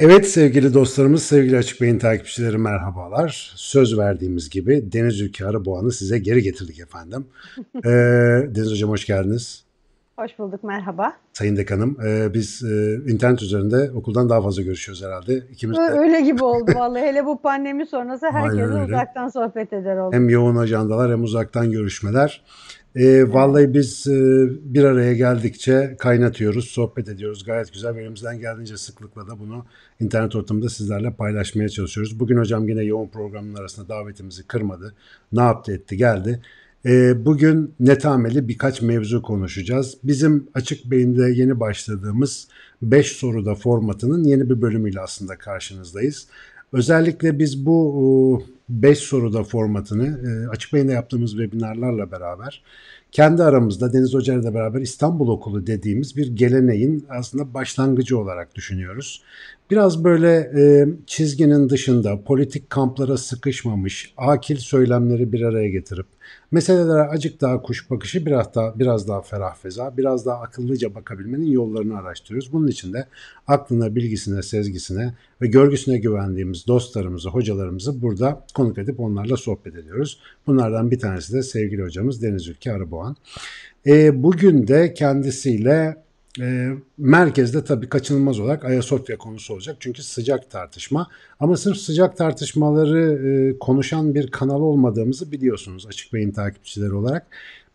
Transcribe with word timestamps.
Evet 0.00 0.28
sevgili 0.28 0.74
dostlarımız, 0.74 1.22
sevgili 1.22 1.58
Açık 1.58 1.80
Beyin 1.80 1.98
takipçileri 1.98 2.58
merhabalar. 2.58 3.52
Söz 3.56 3.98
verdiğimiz 3.98 4.50
gibi 4.50 4.92
Deniz 4.92 5.20
Ülke 5.20 5.46
Arıboğan'ı 5.46 5.92
size 5.92 6.18
geri 6.18 6.42
getirdik 6.42 6.80
efendim. 6.80 7.26
ee, 7.76 7.88
Deniz 8.54 8.70
Hocam 8.70 8.90
hoş 8.90 9.06
geldiniz. 9.06 9.64
Hoş 10.18 10.38
bulduk, 10.38 10.64
merhaba. 10.64 11.12
Sayın 11.32 11.56
Dekanım, 11.56 11.96
e, 12.06 12.34
biz 12.34 12.62
e, 12.64 12.94
internet 13.06 13.42
üzerinde 13.42 13.90
okuldan 13.94 14.28
daha 14.28 14.42
fazla 14.42 14.62
görüşüyoruz 14.62 15.04
herhalde. 15.04 15.36
İkimiz 15.52 15.78
de... 15.78 15.82
Öyle 15.82 16.20
gibi 16.20 16.44
oldu 16.44 16.72
vallahi. 16.74 17.02
Hele 17.02 17.26
bu 17.26 17.42
pandemi 17.42 17.86
sonrası 17.86 18.26
herkese 18.26 18.84
uzaktan 18.84 19.28
sohbet 19.28 19.72
eder 19.72 19.96
oldu. 19.96 20.16
Hem 20.16 20.28
yoğun 20.28 20.56
ajandalar 20.56 21.12
hem 21.12 21.22
uzaktan 21.22 21.70
görüşmeler. 21.70 22.42
E, 22.96 23.32
vallahi 23.32 23.74
biz 23.74 24.06
e, 24.06 24.46
bir 24.62 24.84
araya 24.84 25.14
geldikçe 25.14 25.96
kaynatıyoruz, 25.98 26.64
sohbet 26.64 27.08
ediyoruz. 27.08 27.44
Gayet 27.44 27.72
güzel. 27.72 27.96
Elimizden 27.96 28.40
geldiğince 28.40 28.76
sıklıkla 28.76 29.28
da 29.28 29.38
bunu 29.38 29.66
internet 30.00 30.36
ortamında 30.36 30.68
sizlerle 30.68 31.10
paylaşmaya 31.10 31.68
çalışıyoruz. 31.68 32.20
Bugün 32.20 32.36
hocam 32.36 32.68
yine 32.68 32.84
yoğun 32.84 33.08
programın 33.08 33.54
arasında 33.54 33.88
davetimizi 33.88 34.46
kırmadı. 34.46 34.94
Ne 35.32 35.40
yaptı 35.40 35.72
etti 35.72 35.96
geldi. 35.96 36.40
E, 36.86 37.24
bugün 37.24 37.74
netameli 37.80 38.48
birkaç 38.48 38.82
mevzu 38.82 39.22
konuşacağız. 39.22 39.96
Bizim 40.04 40.48
Açık 40.54 40.90
Beyin'de 40.90 41.30
yeni 41.30 41.60
başladığımız 41.60 42.48
5 42.82 43.12
soruda 43.12 43.54
formatının 43.54 44.24
yeni 44.24 44.50
bir 44.50 44.62
bölümüyle 44.62 45.00
aslında 45.00 45.38
karşınızdayız. 45.38 46.26
Özellikle 46.72 47.38
biz 47.38 47.66
bu 47.66 48.42
5 48.68 48.98
soruda 48.98 49.44
formatını 49.44 50.06
e, 50.06 50.48
Açık 50.48 50.72
Beyin'de 50.72 50.92
yaptığımız 50.92 51.30
webinarlarla 51.30 52.12
beraber 52.12 52.62
kendi 53.12 53.42
aramızda 53.42 53.92
Deniz 53.92 54.14
Hoca 54.14 54.34
ile 54.34 54.54
beraber 54.54 54.80
İstanbul 54.80 55.28
Okulu 55.28 55.66
dediğimiz 55.66 56.16
bir 56.16 56.36
geleneğin 56.36 57.06
aslında 57.10 57.54
başlangıcı 57.54 58.18
olarak 58.18 58.54
düşünüyoruz. 58.54 59.22
Biraz 59.70 60.04
böyle 60.04 60.34
e, 60.36 60.88
çizginin 61.06 61.68
dışında 61.68 62.22
politik 62.24 62.70
kamplara 62.70 63.16
sıkışmamış 63.16 64.14
akil 64.16 64.56
söylemleri 64.56 65.32
bir 65.32 65.42
araya 65.42 65.68
getirip 65.68 66.06
meselelere 66.50 67.02
acık 67.02 67.40
daha 67.40 67.62
kuş 67.62 67.90
bakışı 67.90 68.26
biraz 68.26 68.54
daha 68.54 68.78
biraz 68.78 69.08
daha 69.08 69.22
ferah 69.22 69.56
feza, 69.56 69.96
biraz 69.96 70.26
daha 70.26 70.40
akıllıca 70.40 70.94
bakabilmenin 70.94 71.46
yollarını 71.46 71.98
araştırıyoruz. 71.98 72.52
Bunun 72.52 72.68
için 72.68 72.92
de 72.92 73.06
aklına, 73.46 73.94
bilgisine, 73.94 74.42
sezgisine 74.42 75.14
ve 75.42 75.46
görgüsüne 75.46 75.98
güvendiğimiz 75.98 76.66
dostlarımızı, 76.66 77.28
hocalarımızı 77.28 78.02
burada 78.02 78.44
konuk 78.54 78.78
edip 78.78 79.00
onlarla 79.00 79.36
sohbet 79.36 79.76
ediyoruz. 79.76 80.20
Bunlardan 80.46 80.90
bir 80.90 80.98
tanesi 80.98 81.32
de 81.32 81.42
sevgili 81.42 81.82
hocamız 81.82 82.22
Deniz 82.22 82.48
Ülke 82.48 82.72
Arıboğan. 82.72 83.16
E, 83.86 84.22
bugün 84.22 84.68
de 84.68 84.94
kendisiyle 84.94 86.07
e, 86.40 86.70
merkezde 86.98 87.64
tabii 87.64 87.88
kaçınılmaz 87.88 88.40
olarak 88.40 88.64
Ayasofya 88.64 89.18
konusu 89.18 89.54
olacak. 89.54 89.76
Çünkü 89.80 90.02
sıcak 90.02 90.50
tartışma. 90.50 91.08
Ama 91.40 91.56
sırf 91.56 91.76
sıcak 91.76 92.16
tartışmaları 92.16 93.28
e, 93.28 93.58
konuşan 93.58 94.14
bir 94.14 94.30
kanal 94.30 94.60
olmadığımızı 94.60 95.32
biliyorsunuz 95.32 95.86
Açık 95.86 96.12
Bey'in 96.12 96.32
takipçileri 96.32 96.92
olarak. 96.92 97.26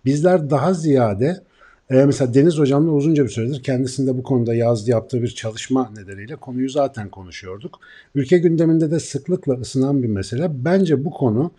Bizler 0.05 0.49
daha 0.49 0.73
ziyade 0.73 1.43
e, 1.89 2.05
mesela 2.05 2.33
Deniz 2.33 2.57
Hocam'la 2.57 2.91
uzunca 2.91 3.23
bir 3.23 3.29
süredir 3.29 3.63
kendisinde 3.63 4.17
bu 4.17 4.23
konuda 4.23 4.55
yazdı 4.55 4.91
yaptığı 4.91 5.21
bir 5.21 5.27
çalışma 5.27 5.91
nedeniyle 5.97 6.35
konuyu 6.35 6.69
zaten 6.69 7.09
konuşuyorduk. 7.09 7.79
Ülke 8.15 8.37
gündeminde 8.37 8.91
de 8.91 8.99
sıklıkla 8.99 9.53
ısınan 9.53 10.03
bir 10.03 10.07
mesele. 10.07 10.65
Bence 10.65 11.05
bu 11.05 11.11
konu 11.11 11.51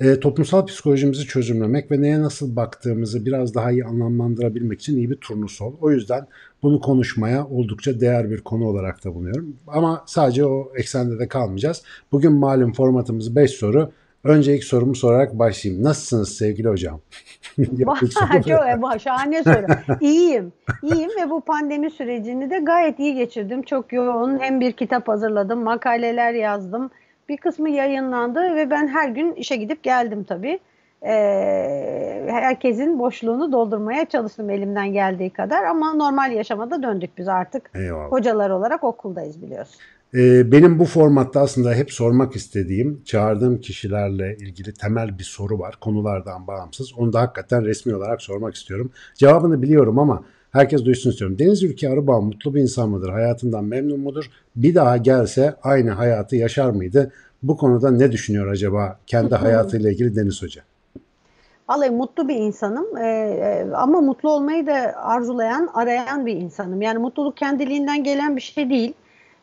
e, 0.00 0.20
toplumsal 0.20 0.66
psikolojimizi 0.66 1.26
çözümlemek 1.26 1.90
ve 1.90 2.00
neye 2.00 2.20
nasıl 2.20 2.56
baktığımızı 2.56 3.26
biraz 3.26 3.54
daha 3.54 3.70
iyi 3.70 3.84
anlamlandırabilmek 3.84 4.80
için 4.80 4.96
iyi 4.96 5.10
bir 5.10 5.16
turnusol. 5.16 5.74
O 5.80 5.90
yüzden 5.90 6.26
bunu 6.62 6.80
konuşmaya 6.80 7.46
oldukça 7.46 8.00
değer 8.00 8.30
bir 8.30 8.40
konu 8.40 8.64
olarak 8.64 9.04
da 9.04 9.14
bulunuyorum. 9.14 9.56
Ama 9.66 10.04
sadece 10.06 10.44
o 10.44 10.72
eksende 10.76 11.18
de 11.18 11.28
kalmayacağız. 11.28 11.82
Bugün 12.12 12.32
malum 12.32 12.72
formatımız 12.72 13.36
5 13.36 13.50
soru. 13.50 13.92
Önce 14.24 14.56
ilk 14.56 14.64
sorumu 14.64 14.94
sorarak 14.94 15.38
başlayayım. 15.38 15.84
Nasılsınız 15.84 16.36
sevgili 16.36 16.68
hocam? 16.68 17.00
Çok 18.46 19.00
şahane 19.00 19.42
soru. 19.44 19.66
İyiyim. 20.00 20.52
İyiyim 20.82 21.10
ve 21.22 21.30
bu 21.30 21.40
pandemi 21.40 21.90
sürecini 21.90 22.50
de 22.50 22.58
gayet 22.58 22.98
iyi 22.98 23.14
geçirdim. 23.14 23.62
Çok 23.62 23.92
yoğun. 23.92 24.38
Hem 24.38 24.60
bir 24.60 24.72
kitap 24.72 25.08
hazırladım, 25.08 25.62
makaleler 25.62 26.34
yazdım 26.34 26.90
bir 27.30 27.36
kısmı 27.36 27.70
yayınlandı 27.70 28.40
ve 28.56 28.70
ben 28.70 28.88
her 28.88 29.08
gün 29.08 29.34
işe 29.34 29.56
gidip 29.56 29.82
geldim 29.82 30.24
tabii. 30.24 30.58
Ee, 31.02 32.26
herkesin 32.28 32.98
boşluğunu 32.98 33.52
doldurmaya 33.52 34.04
çalıştım 34.04 34.50
elimden 34.50 34.92
geldiği 34.92 35.30
kadar 35.30 35.64
ama 35.64 35.94
normal 35.94 36.32
yaşamada 36.32 36.82
döndük 36.82 37.18
biz 37.18 37.28
artık. 37.28 37.70
Eyvallah. 37.74 38.12
Hocalar 38.12 38.50
olarak 38.50 38.84
okuldayız 38.84 39.42
biliyorsun. 39.42 39.76
Ee, 40.14 40.52
benim 40.52 40.78
bu 40.78 40.84
formatta 40.84 41.40
aslında 41.40 41.74
hep 41.74 41.92
sormak 41.92 42.36
istediğim, 42.36 43.02
çağırdığım 43.04 43.60
kişilerle 43.60 44.36
ilgili 44.36 44.74
temel 44.74 45.18
bir 45.18 45.24
soru 45.24 45.58
var. 45.58 45.74
Konulardan 45.80 46.46
bağımsız. 46.46 46.92
Onu 46.98 47.12
da 47.12 47.20
hakikaten 47.20 47.64
resmi 47.64 47.94
olarak 47.94 48.22
sormak 48.22 48.54
istiyorum. 48.54 48.90
Cevabını 49.14 49.62
biliyorum 49.62 49.98
ama 49.98 50.22
Herkes 50.50 50.84
duysun 50.84 51.10
istiyorum. 51.10 51.38
Deniz 51.38 51.62
Ülke 51.62 51.88
Arıbağ 51.88 52.20
mutlu 52.20 52.54
bir 52.54 52.60
insan 52.60 52.90
mıdır? 52.90 53.08
Hayatından 53.08 53.64
memnun 53.64 54.00
mudur? 54.00 54.30
Bir 54.56 54.74
daha 54.74 54.96
gelse 54.96 55.54
aynı 55.62 55.90
hayatı 55.90 56.36
yaşar 56.36 56.70
mıydı? 56.70 57.12
Bu 57.42 57.56
konuda 57.56 57.90
ne 57.90 58.12
düşünüyor 58.12 58.46
acaba 58.46 58.98
kendi 59.06 59.34
hayatıyla 59.34 59.90
ilgili 59.90 60.16
Deniz 60.16 60.42
Hoca? 60.42 60.62
Vallahi 61.68 61.90
mutlu 61.90 62.28
bir 62.28 62.36
insanım 62.36 62.96
ee, 62.96 63.66
ama 63.74 64.00
mutlu 64.00 64.30
olmayı 64.30 64.66
da 64.66 64.72
arzulayan, 64.96 65.70
arayan 65.74 66.26
bir 66.26 66.36
insanım. 66.36 66.82
Yani 66.82 66.98
mutluluk 66.98 67.36
kendiliğinden 67.36 68.04
gelen 68.04 68.36
bir 68.36 68.40
şey 68.40 68.70
değil. 68.70 68.94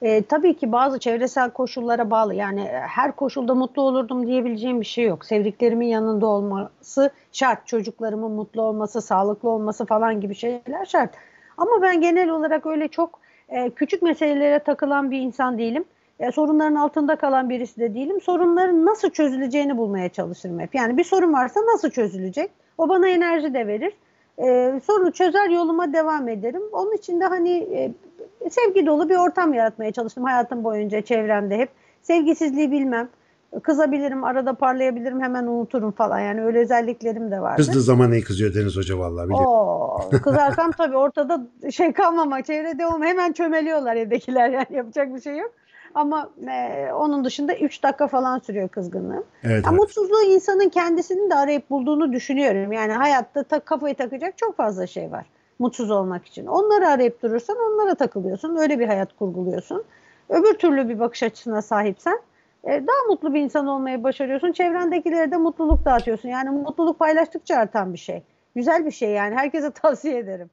E, 0.01 0.23
tabii 0.23 0.57
ki 0.57 0.71
bazı 0.71 0.99
çevresel 0.99 1.49
koşullara 1.49 2.11
bağlı. 2.11 2.35
Yani 2.35 2.61
e, 2.61 2.79
her 2.79 3.15
koşulda 3.15 3.55
mutlu 3.55 3.81
olurdum 3.81 4.27
diyebileceğim 4.27 4.81
bir 4.81 4.85
şey 4.85 5.05
yok. 5.05 5.25
Sevdiklerimin 5.25 5.87
yanında 5.87 6.27
olması 6.27 7.09
şart. 7.31 7.67
Çocuklarımın 7.67 8.31
mutlu 8.31 8.61
olması, 8.61 9.01
sağlıklı 9.01 9.49
olması 9.49 9.85
falan 9.85 10.21
gibi 10.21 10.35
şeyler 10.35 10.85
şart. 10.85 11.15
Ama 11.57 11.81
ben 11.81 12.01
genel 12.01 12.29
olarak 12.29 12.65
öyle 12.65 12.87
çok 12.87 13.19
e, 13.49 13.69
küçük 13.69 14.01
meselelere 14.01 14.59
takılan 14.59 15.11
bir 15.11 15.19
insan 15.19 15.57
değilim. 15.57 15.85
E, 16.19 16.31
sorunların 16.31 16.75
altında 16.75 17.15
kalan 17.15 17.49
birisi 17.49 17.79
de 17.79 17.93
değilim. 17.93 18.21
Sorunların 18.21 18.85
nasıl 18.85 19.09
çözüleceğini 19.09 19.77
bulmaya 19.77 20.09
çalışırım 20.09 20.59
hep. 20.59 20.75
Yani 20.75 20.97
bir 20.97 21.03
sorun 21.03 21.33
varsa 21.33 21.59
nasıl 21.73 21.89
çözülecek? 21.89 22.51
O 22.77 22.89
bana 22.89 23.07
enerji 23.07 23.53
de 23.53 23.67
verir. 23.67 23.93
E, 24.37 24.79
sorunu 24.83 25.11
çözer 25.11 25.49
yoluma 25.49 25.93
devam 25.93 26.27
ederim. 26.27 26.61
Onun 26.71 26.95
için 26.95 27.21
de 27.21 27.25
hani 27.25 27.51
e, 27.51 27.93
sevgi 28.49 28.85
dolu 28.85 29.09
bir 29.09 29.15
ortam 29.15 29.53
yaratmaya 29.53 29.91
çalıştım 29.91 30.23
hayatım 30.23 30.63
boyunca 30.63 31.01
çevremde 31.01 31.57
hep. 31.57 31.69
Sevgisizliği 32.01 32.71
bilmem. 32.71 33.09
Kızabilirim, 33.63 34.23
arada 34.23 34.53
parlayabilirim, 34.53 35.21
hemen 35.21 35.43
unuturum 35.43 35.91
falan. 35.91 36.19
Yani 36.19 36.43
öyle 36.43 36.59
özelliklerim 36.59 37.31
de 37.31 37.41
var. 37.41 37.57
Kızdığı 37.57 37.81
zaman 37.81 38.11
iyi 38.11 38.23
kızıyor 38.23 38.53
Deniz 38.53 38.77
Hoca 38.77 38.99
vallahi 38.99 39.25
biliyorum. 39.25 39.47
Oo, 39.47 40.09
kızarsam 40.23 40.71
tabii 40.77 40.97
ortada 40.97 41.47
şey 41.71 41.93
kalmamak, 41.93 42.45
çevrede 42.45 42.87
olma 42.87 43.05
hemen 43.05 43.31
çömeliyorlar 43.31 43.95
evdekiler 43.95 44.49
yani 44.49 44.67
yapacak 44.69 45.15
bir 45.15 45.21
şey 45.21 45.37
yok. 45.37 45.51
Ama 45.95 46.29
e, 46.47 46.87
onun 46.91 47.25
dışında 47.25 47.55
3 47.55 47.83
dakika 47.83 48.07
falan 48.07 48.39
sürüyor 48.39 48.69
kızgınlığım. 48.69 49.23
Evet, 49.43 49.65
evet. 49.67 49.79
Mutsuzluğu 49.79 50.23
insanın 50.23 50.69
kendisinin 50.69 51.29
de 51.29 51.35
arayıp 51.35 51.69
bulduğunu 51.69 52.13
düşünüyorum. 52.13 52.71
Yani 52.71 52.93
hayatta 52.93 53.43
ta, 53.43 53.59
kafayı 53.59 53.95
takacak 53.95 54.37
çok 54.37 54.57
fazla 54.57 54.87
şey 54.87 55.11
var 55.11 55.25
mutsuz 55.59 55.91
olmak 55.91 56.25
için. 56.25 56.45
Onları 56.45 56.87
arayıp 56.87 57.23
durursan 57.23 57.57
onlara 57.57 57.95
takılıyorsun. 57.95 58.55
Öyle 58.55 58.79
bir 58.79 58.87
hayat 58.87 59.15
kurguluyorsun. 59.15 59.83
Öbür 60.29 60.53
türlü 60.53 60.89
bir 60.89 60.99
bakış 60.99 61.23
açısına 61.23 61.61
sahipsen 61.61 62.19
daha 62.67 63.07
mutlu 63.09 63.33
bir 63.33 63.39
insan 63.39 63.67
olmayı 63.67 64.03
başarıyorsun. 64.03 64.51
Çevrendekilere 64.51 65.31
de 65.31 65.37
mutluluk 65.37 65.85
dağıtıyorsun. 65.85 66.29
Yani 66.29 66.49
mutluluk 66.49 66.99
paylaştıkça 66.99 67.55
artan 67.55 67.93
bir 67.93 67.97
şey. 67.97 68.23
Güzel 68.55 68.85
bir 68.85 68.91
şey 68.91 69.09
yani. 69.09 69.35
Herkese 69.35 69.71
tavsiye 69.81 70.17
ederim. 70.17 70.49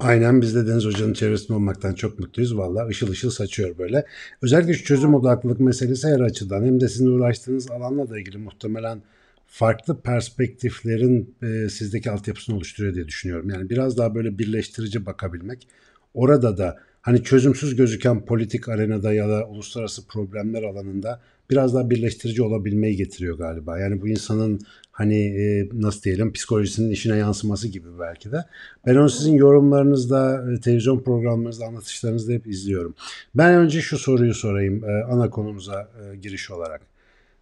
Aynen 0.00 0.42
biz 0.42 0.54
de 0.54 0.66
Deniz 0.66 0.84
Hoca'nın 0.84 1.12
çevresinde 1.12 1.52
olmaktan 1.52 1.94
çok 1.94 2.18
mutluyuz. 2.18 2.58
Valla 2.58 2.86
ışıl 2.86 3.10
ışıl 3.10 3.30
saçıyor 3.30 3.78
böyle. 3.78 4.06
Özellikle 4.42 4.74
şu 4.74 4.84
çözüm 4.84 5.14
odaklılık 5.14 5.60
meselesi 5.60 6.08
her 6.08 6.20
açıdan 6.20 6.64
hem 6.64 6.80
de 6.80 6.88
sizin 6.88 7.06
uğraştığınız 7.06 7.70
alanla 7.70 8.10
da 8.10 8.18
ilgili 8.18 8.38
muhtemelen 8.38 9.02
farklı 9.46 10.00
perspektiflerin 10.00 11.34
e, 11.42 11.68
sizdeki 11.68 12.10
altyapısını 12.10 12.56
oluşturuyor 12.56 12.94
diye 12.94 13.08
düşünüyorum. 13.08 13.50
Yani 13.50 13.70
biraz 13.70 13.98
daha 13.98 14.14
böyle 14.14 14.38
birleştirici 14.38 15.06
bakabilmek. 15.06 15.68
Orada 16.14 16.58
da 16.58 16.76
hani 17.02 17.22
çözümsüz 17.22 17.76
gözüken 17.76 18.24
politik 18.24 18.68
arenada 18.68 19.12
ya 19.12 19.28
da 19.28 19.46
uluslararası 19.46 20.06
problemler 20.06 20.62
alanında 20.62 21.20
biraz 21.50 21.74
daha 21.74 21.90
birleştirici 21.90 22.42
olabilmeyi 22.42 22.96
getiriyor 22.96 23.38
galiba. 23.38 23.78
Yani 23.78 24.00
bu 24.00 24.08
insanın 24.08 24.60
hani 24.92 25.16
e, 25.16 25.68
nasıl 25.72 26.02
diyelim 26.02 26.32
psikolojisinin 26.32 26.90
işine 26.90 27.16
yansıması 27.16 27.68
gibi 27.68 27.88
belki 28.00 28.32
de. 28.32 28.44
Ben 28.86 28.96
onu 28.96 29.10
sizin 29.10 29.34
yorumlarınızda, 29.34 30.44
e, 30.52 30.60
televizyon 30.60 31.00
programlarınızda, 31.00 31.66
anlatışlarınızda 31.66 32.32
hep 32.32 32.46
izliyorum. 32.46 32.94
Ben 33.34 33.54
önce 33.54 33.80
şu 33.80 33.98
soruyu 33.98 34.34
sorayım 34.34 34.84
e, 34.84 35.04
ana 35.04 35.30
konumuza 35.30 35.88
e, 36.12 36.16
giriş 36.16 36.50
olarak. 36.50 36.80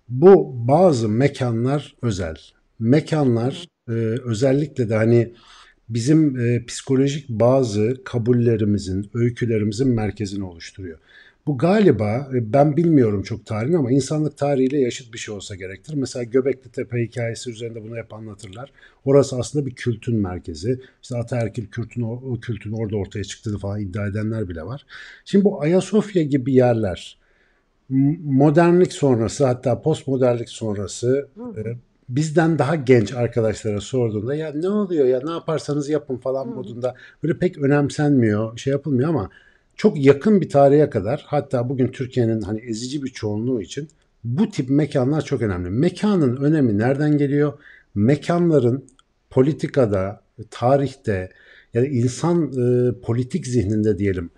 Bu 0.09 0.55
bazı 0.69 1.09
mekanlar 1.09 1.97
özel. 2.03 2.37
Mekanlar 2.79 3.69
e, 3.89 3.93
özellikle 4.25 4.89
de 4.89 4.95
hani 4.95 5.33
bizim 5.89 6.41
e, 6.41 6.65
psikolojik 6.65 7.29
bazı 7.29 8.05
kabullerimizin, 8.05 9.11
öykülerimizin 9.15 9.89
merkezini 9.89 10.45
oluşturuyor. 10.45 10.99
Bu 11.49 11.59
galiba 11.59 12.29
e, 12.35 12.53
ben 12.53 12.77
bilmiyorum 12.77 13.23
çok 13.23 13.47
tarihini 13.47 13.77
ama 13.77 13.93
insanlık 13.93 14.37
tarihiyle 14.37 14.81
yaşıt 14.81 15.13
bir 15.13 15.19
şey 15.19 15.35
olsa 15.35 15.55
gerektir. 15.55 15.95
Mesela 15.95 16.23
Göbekli 16.23 16.71
Tepe 16.71 17.03
hikayesi 17.03 17.51
üzerinde 17.51 17.83
bunu 17.83 17.97
hep 17.97 18.15
anlatırlar. 18.15 18.73
Orası 19.05 19.37
aslında 19.37 19.67
bir 19.67 19.75
kültün 19.75 20.17
merkezi. 20.17 20.81
İşte 21.03 21.17
Ataerkil 21.17 21.67
kültün, 21.67 22.03
o 22.03 22.41
kültün 22.41 22.73
orada 22.73 22.97
ortaya 22.97 23.25
çıktığını 23.25 23.59
falan 23.59 23.81
iddia 23.81 24.07
edenler 24.07 24.49
bile 24.49 24.63
var. 24.63 24.87
Şimdi 25.25 25.45
bu 25.45 25.63
Ayasofya 25.63 26.23
gibi 26.23 26.55
yerler 26.55 27.19
modernlik 28.25 28.93
sonrası 28.93 29.47
hatta 29.47 29.83
postmodernlik 29.83 30.49
sonrası 30.49 31.29
e, 31.57 31.63
bizden 32.09 32.59
daha 32.59 32.75
genç 32.75 33.13
arkadaşlara 33.13 33.81
sorduğunda 33.81 34.35
ya 34.35 34.53
ne 34.55 34.69
oluyor 34.69 35.07
ya 35.07 35.21
ne 35.25 35.31
yaparsanız 35.31 35.89
yapın 35.89 36.17
falan 36.17 36.49
modunda 36.49 36.95
böyle 37.23 37.39
pek 37.39 37.59
önemsenmiyor 37.59 38.59
şey 38.59 38.71
yapılmıyor 38.71 39.09
ama 39.09 39.31
çok 39.79 40.05
yakın 40.05 40.41
bir 40.41 40.49
tarihe 40.49 40.91
kadar 40.91 41.25
hatta 41.27 41.69
bugün 41.69 41.89
Türkiye'nin 41.89 42.41
hani 42.41 42.61
ezici 42.61 43.03
bir 43.03 43.09
çoğunluğu 43.09 43.63
için 43.63 43.89
bu 44.25 44.51
tip 44.51 44.71
mekanlar 44.71 45.21
çok 45.21 45.43
önemli. 45.43 45.71
Mekanın 45.71 46.37
önemi 46.37 46.79
nereden 46.79 47.19
geliyor? 47.19 47.53
Mekanların 47.95 48.85
politikada, 49.31 50.21
tarihte 50.51 51.31
yani 51.75 51.87
insan 51.87 52.53
e, 52.53 52.93
politik 53.01 53.47
zihninde 53.47 53.99
diyelim 53.99 54.31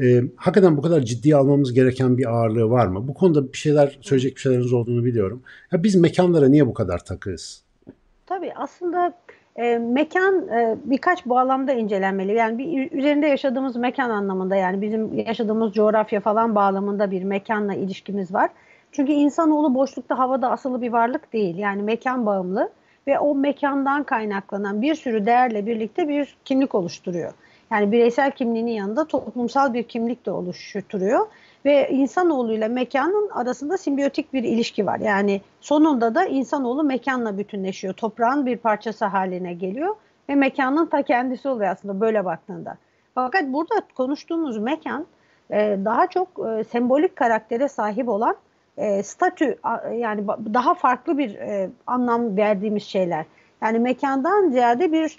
e, 0.00 0.22
hakikaten 0.36 0.76
bu 0.76 0.82
kadar 0.82 1.00
ciddiye 1.00 1.36
almamız 1.36 1.72
gereken 1.72 2.18
bir 2.18 2.26
ağırlığı 2.26 2.70
var 2.70 2.86
mı? 2.86 3.08
Bu 3.08 3.14
konuda 3.14 3.52
bir 3.52 3.58
şeyler 3.58 3.98
söyleyecek 4.00 4.36
bir 4.36 4.40
şeyleriniz 4.40 4.72
olduğunu 4.72 5.04
biliyorum. 5.04 5.42
Ya 5.72 5.82
biz 5.82 5.94
mekanlara 5.94 6.48
niye 6.48 6.66
bu 6.66 6.74
kadar 6.74 7.04
takığız? 7.04 7.62
Tabii 8.26 8.52
aslında 8.56 9.14
e, 9.58 9.78
mekan 9.78 10.48
e, 10.48 10.76
birkaç 10.84 11.26
bağlamda 11.26 11.72
incelenmeli. 11.72 12.34
Yani 12.34 12.58
bir 12.58 12.90
üzerinde 12.92 13.26
yaşadığımız 13.26 13.76
mekan 13.76 14.10
anlamında 14.10 14.56
yani 14.56 14.82
bizim 14.82 15.18
yaşadığımız 15.18 15.72
coğrafya 15.72 16.20
falan 16.20 16.54
bağlamında 16.54 17.10
bir 17.10 17.24
mekanla 17.24 17.74
ilişkimiz 17.74 18.34
var. 18.34 18.50
Çünkü 18.92 19.12
insanoğlu 19.12 19.74
boşlukta 19.74 20.18
havada 20.18 20.50
asılı 20.50 20.82
bir 20.82 20.92
varlık 20.92 21.32
değil. 21.32 21.58
Yani 21.58 21.82
mekan 21.82 22.26
bağımlı 22.26 22.70
ve 23.06 23.18
o 23.18 23.34
mekandan 23.34 24.02
kaynaklanan 24.02 24.82
bir 24.82 24.94
sürü 24.94 25.26
değerle 25.26 25.66
birlikte 25.66 26.08
bir 26.08 26.36
kimlik 26.44 26.74
oluşturuyor. 26.74 27.32
Yani 27.70 27.92
bireysel 27.92 28.30
kimliğinin 28.30 28.72
yanında 28.72 29.04
toplumsal 29.04 29.74
bir 29.74 29.82
kimlik 29.82 30.26
de 30.26 30.30
oluşturuyor 30.30 31.26
ve 31.64 31.88
insanoğluyla 31.88 32.68
mekanın 32.68 33.30
arasında 33.30 33.78
simbiyotik 33.78 34.32
bir 34.32 34.44
ilişki 34.44 34.86
var. 34.86 35.00
Yani 35.00 35.40
sonunda 35.60 36.14
da 36.14 36.24
insanoğlu 36.24 36.84
mekanla 36.84 37.38
bütünleşiyor. 37.38 37.94
Toprağın 37.94 38.46
bir 38.46 38.56
parçası 38.56 39.04
haline 39.04 39.54
geliyor 39.54 39.96
ve 40.28 40.34
mekanın 40.34 40.86
ta 40.86 41.02
kendisi 41.02 41.48
oluyor 41.48 41.70
aslında 41.70 42.00
böyle 42.00 42.24
baktığında. 42.24 42.76
Fakat 43.14 43.44
burada 43.44 43.74
konuştuğumuz 43.96 44.58
mekan 44.58 45.06
e, 45.50 45.78
daha 45.84 46.06
çok 46.06 46.28
e, 46.28 46.64
sembolik 46.64 47.16
karaktere 47.16 47.68
sahip 47.68 48.08
olan 48.08 48.36
e, 48.76 49.02
statü 49.02 49.58
yani 49.94 50.26
daha 50.54 50.74
farklı 50.74 51.18
bir 51.18 51.38
anlam 51.86 52.36
verdiğimiz 52.36 52.82
şeyler. 52.82 53.24
Yani 53.62 53.78
mekandan 53.78 54.50
ziyade 54.50 54.92
bir 54.92 55.18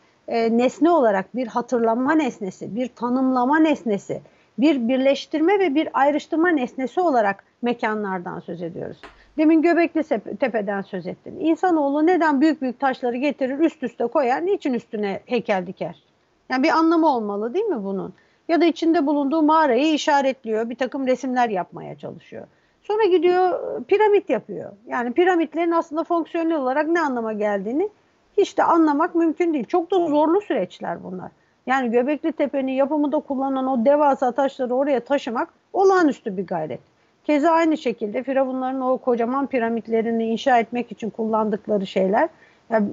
nesne 0.57 0.91
olarak 0.91 1.35
bir 1.35 1.47
hatırlama 1.47 2.13
nesnesi, 2.13 2.75
bir 2.75 2.87
tanımlama 2.87 3.59
nesnesi 3.59 4.21
bir 4.61 4.87
birleştirme 4.87 5.59
ve 5.59 5.75
bir 5.75 5.89
ayrıştırma 5.93 6.49
nesnesi 6.49 7.01
olarak 7.01 7.43
mekanlardan 7.61 8.39
söz 8.39 8.61
ediyoruz. 8.61 8.97
Demin 9.37 9.61
Göbekli 9.61 10.03
Tepe'den 10.37 10.81
söz 10.81 11.07
ettin. 11.07 11.39
İnsanoğlu 11.39 12.07
neden 12.07 12.41
büyük 12.41 12.61
büyük 12.61 12.79
taşları 12.79 13.17
getirir 13.17 13.59
üst 13.59 13.83
üste 13.83 14.07
koyar? 14.07 14.45
Niçin 14.45 14.73
üstüne 14.73 15.19
heykel 15.25 15.67
diker? 15.67 16.03
Yani 16.49 16.63
bir 16.63 16.69
anlamı 16.69 17.15
olmalı 17.15 17.53
değil 17.53 17.65
mi 17.65 17.83
bunun? 17.83 18.13
Ya 18.47 18.61
da 18.61 18.65
içinde 18.65 19.05
bulunduğu 19.05 19.41
mağarayı 19.41 19.93
işaretliyor, 19.93 20.69
bir 20.69 20.75
takım 20.75 21.07
resimler 21.07 21.49
yapmaya 21.49 21.97
çalışıyor. 21.97 22.47
Sonra 22.81 23.03
gidiyor 23.03 23.59
piramit 23.83 24.29
yapıyor. 24.29 24.71
Yani 24.87 25.13
piramitlerin 25.13 25.71
aslında 25.71 26.03
fonksiyonel 26.03 26.57
olarak 26.57 26.87
ne 26.87 27.01
anlama 27.01 27.33
geldiğini 27.33 27.89
hiç 28.37 28.57
de 28.57 28.63
anlamak 28.63 29.15
mümkün 29.15 29.53
değil. 29.53 29.65
Çok 29.65 29.91
da 29.91 30.07
zorlu 30.07 30.41
süreçler 30.41 31.03
bunlar. 31.03 31.31
Yani 31.69 31.91
Göbekli 31.91 32.31
Tepe'nin 32.31 32.71
yapımında 32.71 33.19
kullanılan 33.19 33.67
o 33.67 33.85
devasa 33.85 34.31
taşları 34.31 34.75
oraya 34.75 34.99
taşımak 34.99 35.49
olağanüstü 35.73 36.37
bir 36.37 36.47
gayret. 36.47 36.79
Keza 37.23 37.51
aynı 37.51 37.77
şekilde 37.77 38.23
Firavunların 38.23 38.81
o 38.81 38.97
kocaman 38.97 39.47
piramitlerini 39.47 40.25
inşa 40.25 40.59
etmek 40.59 40.91
için 40.91 41.09
kullandıkları 41.09 41.87
şeyler, 41.87 42.29
yani 42.69 42.87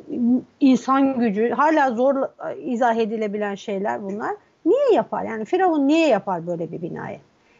insan 0.60 1.18
gücü, 1.18 1.50
hala 1.50 1.90
zor 1.90 2.16
izah 2.64 2.96
edilebilen 2.96 3.54
şeyler 3.54 4.02
bunlar. 4.02 4.34
Niye 4.66 4.92
yapar? 4.92 5.24
Yani 5.24 5.44
Firavun 5.44 5.88
niye 5.88 6.08
yapar 6.08 6.46
böyle 6.46 6.72
bir 6.72 6.82
binayı? 6.82 7.18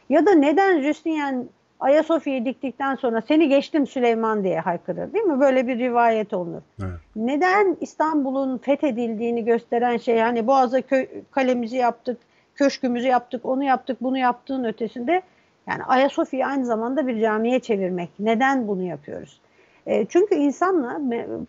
Ya 0.08 0.26
da 0.26 0.34
neden 0.34 0.80
Justinian 0.80 1.44
Ayasofya'yı 1.80 2.44
diktikten 2.44 2.94
sonra 2.94 3.22
seni 3.28 3.48
geçtim 3.48 3.86
Süleyman 3.86 4.44
diye 4.44 4.60
haykırır 4.60 5.12
değil 5.12 5.24
mi? 5.24 5.40
Böyle 5.40 5.66
bir 5.66 5.78
rivayet 5.78 6.32
olunur. 6.32 6.62
Evet. 6.80 6.90
Neden 7.16 7.76
İstanbul'un 7.80 8.58
fethedildiğini 8.58 9.44
gösteren 9.44 9.96
şey 9.96 10.18
hani 10.18 10.46
Boğaz'a 10.46 10.80
kö- 10.80 11.08
kalemizi 11.30 11.76
yaptık, 11.76 12.18
köşkümüzü 12.54 13.08
yaptık, 13.08 13.44
onu 13.44 13.64
yaptık, 13.64 14.02
bunu 14.02 14.18
yaptığın 14.18 14.64
ötesinde 14.64 15.22
yani 15.68 15.84
Ayasofya'yı 15.84 16.46
aynı 16.46 16.66
zamanda 16.66 17.06
bir 17.06 17.20
camiye 17.20 17.60
çevirmek. 17.60 18.10
Neden 18.18 18.68
bunu 18.68 18.82
yapıyoruz? 18.82 19.40
E, 19.86 20.04
çünkü 20.06 20.34
insanla 20.34 21.00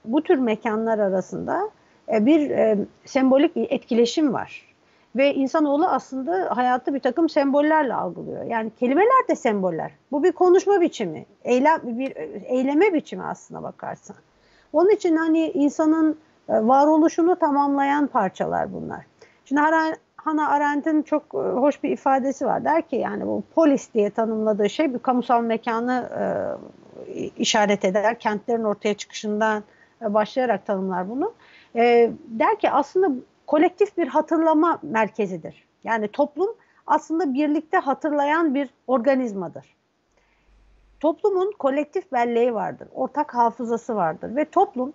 bu 0.05 0.23
tür 0.23 0.37
mekanlar 0.37 0.99
arasında 0.99 1.69
e, 2.13 2.25
bir 2.25 2.49
e, 2.49 2.77
sembolik 3.05 3.51
etkileşim 3.55 4.33
var. 4.33 4.66
Ve 5.15 5.33
insanoğlu 5.33 5.87
aslında 5.87 6.57
hayatı 6.57 6.93
bir 6.93 6.99
takım 6.99 7.29
sembollerle 7.29 7.93
algılıyor. 7.93 8.43
Yani 8.43 8.71
kelimeler 8.79 9.27
de 9.29 9.35
semboller. 9.35 9.91
Bu 10.11 10.23
bir 10.23 10.31
konuşma 10.31 10.81
biçimi, 10.81 11.25
eylem, 11.43 11.79
bir 11.83 12.15
eyleme 12.45 12.93
biçimi 12.93 13.23
aslına 13.23 13.63
bakarsan. 13.63 14.15
Onun 14.73 14.89
için 14.89 15.15
hani 15.15 15.51
insanın 15.51 16.17
e, 16.49 16.53
varoluşunu 16.53 17.35
tamamlayan 17.35 18.07
parçalar 18.07 18.73
bunlar. 18.73 19.05
Şimdi 19.45 19.61
Hannah 20.15 20.49
Arendt'in 20.49 21.01
çok 21.01 21.23
e, 21.23 21.37
hoş 21.37 21.83
bir 21.83 21.89
ifadesi 21.89 22.45
var. 22.45 22.65
Der 22.65 22.81
ki 22.81 22.95
yani 22.95 23.27
bu 23.27 23.43
polis 23.55 23.93
diye 23.93 24.09
tanımladığı 24.09 24.69
şey 24.69 24.93
bir 24.93 24.99
kamusal 24.99 25.41
mekanı 25.41 26.09
e, 26.19 27.29
işaret 27.37 27.85
eder. 27.85 28.19
Kentlerin 28.19 28.63
ortaya 28.63 28.93
çıkışından 28.93 29.63
başlayarak 30.01 30.65
tanımlar 30.65 31.09
bunu. 31.09 31.33
Der 32.27 32.59
ki 32.59 32.71
aslında 32.71 33.11
kolektif 33.47 33.97
bir 33.97 34.07
hatırlama 34.07 34.79
merkezidir. 34.83 35.67
Yani 35.83 36.07
toplum 36.07 36.55
aslında 36.87 37.33
birlikte 37.33 37.77
hatırlayan 37.77 38.55
bir 38.55 38.69
organizmadır. 38.87 39.77
Toplumun 40.99 41.53
kolektif 41.59 42.11
belleği 42.11 42.53
vardır, 42.53 42.87
ortak 42.93 43.35
hafızası 43.35 43.95
vardır 43.95 44.35
ve 44.35 44.45
toplum 44.45 44.93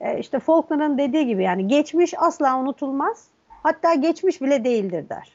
e, 0.00 0.18
işte 0.18 0.38
Faulkner'ın 0.38 0.98
dediği 0.98 1.26
gibi 1.26 1.42
yani 1.42 1.68
geçmiş 1.68 2.14
asla 2.18 2.58
unutulmaz, 2.58 3.28
hatta 3.62 3.94
geçmiş 3.94 4.42
bile 4.42 4.64
değildir 4.64 5.08
der. 5.08 5.32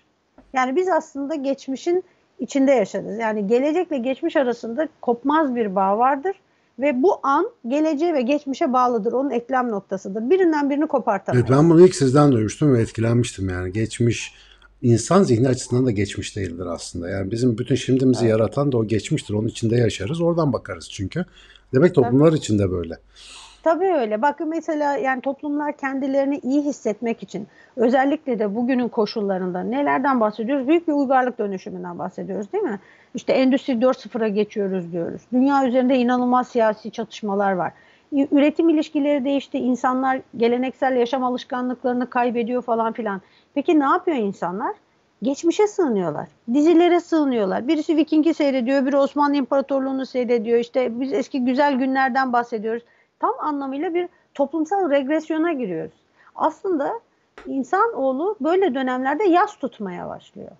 Yani 0.54 0.76
biz 0.76 0.90
aslında 0.90 1.36
geçmişin 1.36 2.04
içinde 2.40 2.72
yaşarız. 2.72 3.20
Yani 3.20 3.48
gelecekle 3.48 3.98
geçmiş 3.98 4.36
arasında 4.36 4.88
kopmaz 5.02 5.56
bir 5.56 5.76
bağ 5.76 5.98
vardır 5.98 6.42
ve 6.80 7.04
bu 7.04 7.20
an 7.24 7.50
geleceğe 7.68 8.14
ve 8.14 8.22
geçmişe 8.22 8.74
bağlıdır. 8.74 9.14
Onun 9.14 9.30
eklem 9.30 9.72
noktasıdır. 9.72 10.30
Birinden 10.30 10.70
birini 10.70 10.88
kopartamayız. 10.88 11.46
Evet 11.50 11.60
ben 11.60 11.70
bunu 11.70 11.86
ilk 11.86 11.96
sizden 11.96 12.32
duymuştum 12.32 12.74
ve 12.74 12.82
etkilenmiştim 12.82 13.50
yani. 13.50 13.72
Geçmiş 13.72 14.34
insan 14.82 15.24
zihni 15.24 15.48
açısından 15.48 15.86
da 15.86 15.92
geçmiş 15.92 16.36
değildir 16.36 16.66
aslında. 16.66 17.10
Yani 17.10 17.32
bizim 17.32 17.58
bütün 17.58 17.76
şimdimizi 17.76 18.22
evet. 18.22 18.32
yaratan 18.32 18.72
da 18.72 18.78
o 18.78 18.86
geçmiştir. 18.86 19.34
Onun 19.34 19.48
içinde 19.48 19.76
yaşarız. 19.76 20.22
Oradan 20.22 20.54
bakarız 20.54 20.90
çünkü. 20.92 21.26
Demek 21.74 21.96
toplumlar 21.96 22.30
evet. 22.30 22.40
içinde 22.40 22.72
böyle. 22.72 22.98
Tabii 23.64 23.94
öyle. 23.94 24.22
Bakın 24.22 24.50
mesela 24.50 24.98
yani 24.98 25.22
toplumlar 25.22 25.78
kendilerini 25.78 26.40
iyi 26.44 26.62
hissetmek 26.62 27.24
için 27.24 27.48
özellikle 27.76 28.40
de 28.40 28.56
bugünün 28.56 28.88
koşullarında 28.88 29.64
nelerden 29.64 30.20
bahsediyoruz? 30.20 30.68
Büyük 30.68 30.88
bir 30.88 30.94
uygarlık 30.94 31.40
dönüşümünden 31.40 32.00
bahsediyoruz 32.00 32.54
değil 32.54 32.64
mi? 32.64 32.80
İşte 33.14 33.34
Endüstri 33.34 33.74
4.0'a 33.74 34.28
geçiyoruz 34.28 34.92
diyoruz. 34.92 35.22
Dünya 35.34 35.68
üzerinde 35.68 35.98
inanılmaz 35.98 36.48
siyasi 36.48 36.92
çatışmalar 36.92 37.52
var. 37.52 37.74
Üretim 38.12 38.70
ilişkileri 38.70 39.26
değişti. 39.26 39.58
İnsanlar 39.58 40.22
geleneksel 40.38 40.96
yaşam 40.96 41.24
alışkanlıklarını 41.24 42.10
kaybediyor 42.10 42.62
falan 42.62 42.94
filan. 42.94 43.22
Peki 43.54 43.80
ne 43.80 43.84
yapıyor 43.84 44.18
insanlar? 44.18 44.76
Geçmişe 45.24 45.68
sığınıyorlar. 45.68 46.28
Dizilere 46.54 47.00
sığınıyorlar. 47.00 47.68
Birisi 47.68 47.98
Viking'i 47.98 48.34
seyrediyor, 48.34 48.86
biri 48.86 48.98
Osmanlı 48.98 49.36
İmparatorluğu'nu 49.36 50.06
seyrediyor. 50.06 50.60
İşte 50.60 51.00
biz 51.00 51.14
eski 51.14 51.46
güzel 51.46 51.74
günlerden 51.74 52.34
bahsediyoruz 52.34 52.84
tam 53.20 53.40
anlamıyla 53.40 53.94
bir 53.94 54.10
toplumsal 54.34 54.90
regresyona 54.90 55.54
giriyoruz. 55.54 55.94
Aslında 56.36 57.00
insan 57.46 57.94
oğlu 57.94 58.36
böyle 58.42 58.76
dönemlerde 58.76 59.24
yas 59.24 59.56
tutmaya 59.56 60.10
başlıyor. 60.10 60.52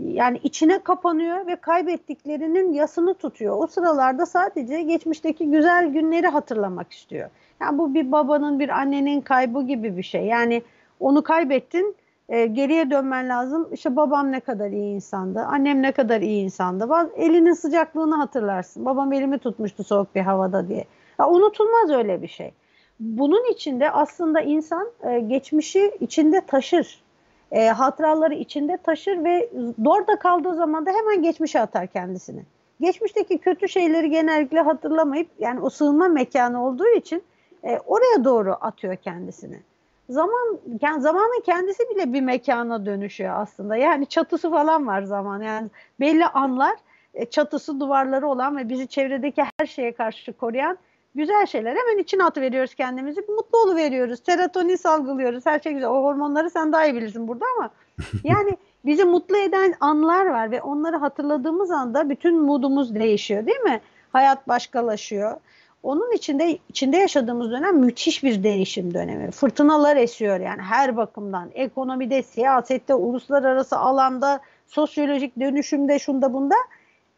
Yani 0.00 0.40
içine 0.42 0.78
kapanıyor 0.78 1.46
ve 1.46 1.56
kaybettiklerinin 1.56 2.72
yasını 2.72 3.14
tutuyor. 3.14 3.56
O 3.58 3.66
sıralarda 3.66 4.26
sadece 4.26 4.82
geçmişteki 4.82 5.50
güzel 5.50 5.88
günleri 5.88 6.26
hatırlamak 6.26 6.92
istiyor. 6.92 7.30
Yani 7.60 7.78
bu 7.78 7.94
bir 7.94 8.12
babanın, 8.12 8.58
bir 8.58 8.68
annenin 8.68 9.20
kaybı 9.20 9.62
gibi 9.62 9.96
bir 9.96 10.02
şey. 10.02 10.24
Yani 10.24 10.62
onu 11.00 11.22
kaybettin 11.22 11.96
e, 12.28 12.46
geriye 12.46 12.90
dönmen 12.90 13.28
lazım. 13.28 13.68
İşte 13.72 13.96
babam 13.96 14.32
ne 14.32 14.40
kadar 14.40 14.70
iyi 14.70 14.94
insandı, 14.94 15.40
annem 15.40 15.82
ne 15.82 15.92
kadar 15.92 16.20
iyi 16.20 16.44
insandı. 16.44 16.88
Baz, 16.88 17.08
elinin 17.16 17.52
sıcaklığını 17.52 18.14
hatırlarsın. 18.14 18.84
Babam 18.84 19.12
elimi 19.12 19.38
tutmuştu 19.38 19.84
soğuk 19.84 20.14
bir 20.14 20.20
havada 20.20 20.68
diye. 20.68 20.84
Ya, 21.20 21.28
unutulmaz 21.30 21.90
öyle 21.90 22.22
bir 22.22 22.28
şey. 22.28 22.52
Bunun 23.00 23.52
içinde 23.52 23.90
aslında 23.90 24.40
insan 24.40 24.88
e, 25.02 25.20
geçmişi 25.20 25.92
içinde 26.00 26.40
taşır. 26.40 27.05
E, 27.52 27.68
hatıraları 27.68 28.34
içinde 28.34 28.76
taşır 28.76 29.24
ve 29.24 29.50
orada 29.86 30.18
kaldığı 30.18 30.54
zaman 30.54 30.86
da 30.86 30.90
hemen 30.90 31.22
geçmişe 31.22 31.60
atar 31.60 31.86
kendisini. 31.86 32.42
Geçmişteki 32.80 33.38
kötü 33.38 33.68
şeyleri 33.68 34.10
genellikle 34.10 34.60
hatırlamayıp 34.60 35.28
yani 35.38 35.60
o 35.60 35.70
sığınma 35.70 36.08
mekanı 36.08 36.66
olduğu 36.66 36.88
için 36.88 37.22
e, 37.64 37.78
oraya 37.78 38.24
doğru 38.24 38.56
atıyor 38.60 38.96
kendisini. 38.96 39.60
Zaman 40.08 40.58
yani 40.82 41.00
zamanın 41.00 41.42
kendisi 41.46 41.82
bile 41.90 42.12
bir 42.12 42.20
mekana 42.20 42.86
dönüşüyor 42.86 43.34
aslında. 43.36 43.76
Yani 43.76 44.06
çatısı 44.06 44.50
falan 44.50 44.86
var 44.86 45.02
zaman. 45.02 45.42
Yani 45.42 45.68
belli 46.00 46.26
anlar 46.26 46.76
e, 47.14 47.24
çatısı 47.24 47.80
duvarları 47.80 48.28
olan 48.28 48.56
ve 48.56 48.68
bizi 48.68 48.88
çevredeki 48.88 49.42
her 49.58 49.66
şeye 49.66 49.92
karşı 49.92 50.32
koruyan 50.32 50.78
güzel 51.16 51.46
şeyler. 51.46 51.76
Hemen 51.76 52.02
içine 52.02 52.24
atıveriyoruz 52.24 52.74
kendimizi. 52.74 53.20
Mutlu 53.20 53.76
veriyoruz. 53.76 54.20
Serotonin 54.26 54.76
salgılıyoruz. 54.76 55.46
Her 55.46 55.60
şey 55.60 55.72
güzel. 55.72 55.88
O 55.88 56.02
hormonları 56.02 56.50
sen 56.50 56.72
daha 56.72 56.86
iyi 56.86 56.94
bilirsin 56.94 57.28
burada 57.28 57.44
ama 57.56 57.70
yani 58.24 58.56
bizi 58.84 59.04
mutlu 59.04 59.36
eden 59.36 59.74
anlar 59.80 60.26
var 60.26 60.50
ve 60.50 60.62
onları 60.62 60.96
hatırladığımız 60.96 61.70
anda 61.70 62.10
bütün 62.10 62.40
moodumuz 62.40 62.94
değişiyor 62.94 63.46
değil 63.46 63.60
mi? 63.60 63.80
Hayat 64.12 64.48
başkalaşıyor. 64.48 65.40
Onun 65.82 66.12
içinde 66.12 66.58
içinde 66.68 66.96
yaşadığımız 66.96 67.50
dönem 67.50 67.78
müthiş 67.78 68.24
bir 68.24 68.42
değişim 68.42 68.94
dönemi. 68.94 69.30
Fırtınalar 69.30 69.96
esiyor 69.96 70.40
yani 70.40 70.62
her 70.62 70.96
bakımdan. 70.96 71.50
Ekonomide, 71.54 72.22
siyasette, 72.22 72.94
uluslararası 72.94 73.78
alanda, 73.78 74.40
sosyolojik 74.66 75.40
dönüşümde, 75.40 75.98
şunda 75.98 76.32
bunda. 76.32 76.54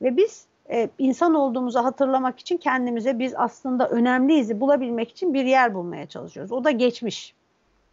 Ve 0.02 0.16
biz 0.16 0.46
e, 0.70 0.90
insan 0.98 1.34
olduğumuzu 1.34 1.78
hatırlamak 1.78 2.38
için 2.38 2.56
kendimize 2.56 3.18
biz 3.18 3.32
aslında 3.36 3.88
önemliyiz 3.88 4.60
bulabilmek 4.60 5.10
için 5.10 5.34
bir 5.34 5.44
yer 5.44 5.74
bulmaya 5.74 6.06
çalışıyoruz. 6.06 6.52
O 6.52 6.64
da 6.64 6.70
geçmiş. 6.70 7.34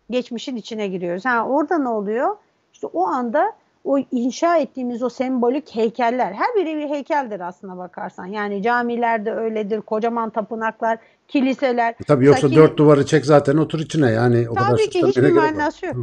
Geçmişin 0.09 0.55
içine 0.55 0.87
giriyoruz. 0.87 1.25
Ha, 1.25 1.45
orada 1.47 1.77
ne 1.77 1.89
oluyor? 1.89 2.35
İşte 2.73 2.87
o 2.87 3.05
anda 3.05 3.53
o 3.83 3.99
inşa 4.11 4.57
ettiğimiz 4.57 5.03
o 5.03 5.09
sembolik 5.09 5.75
heykeller, 5.75 6.33
her 6.33 6.55
biri 6.55 6.77
bir 6.77 6.89
heykeldir 6.89 7.39
aslına 7.39 7.77
bakarsan. 7.77 8.25
Yani 8.25 8.63
camilerde 8.63 9.33
öyledir, 9.33 9.81
kocaman 9.81 10.29
tapınaklar, 10.29 10.97
kiliseler. 11.27 11.89
E 11.91 12.03
tabii 12.07 12.25
yoksa 12.25 12.41
Saki, 12.41 12.55
dört 12.55 12.77
duvarı 12.77 13.05
çek 13.05 13.25
zaten 13.25 13.57
otur 13.57 13.79
içine 13.79 14.11
yani. 14.11 14.49
O 14.49 14.53
tabii 14.53 14.65
kadar 14.65 14.77
ki 14.77 15.07
hiçbir 15.07 15.31
manası 15.31 15.85
yok. 15.85 15.95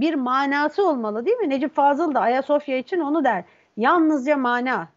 Bir 0.00 0.14
manası 0.14 0.88
olmalı 0.88 1.26
değil 1.26 1.36
mi? 1.36 1.50
Necip 1.50 1.74
Fazıl 1.74 2.14
da 2.14 2.20
Ayasofya 2.20 2.78
için 2.78 3.00
onu 3.00 3.24
der. 3.24 3.44
Yalnızca 3.76 4.36
mana. 4.36 4.88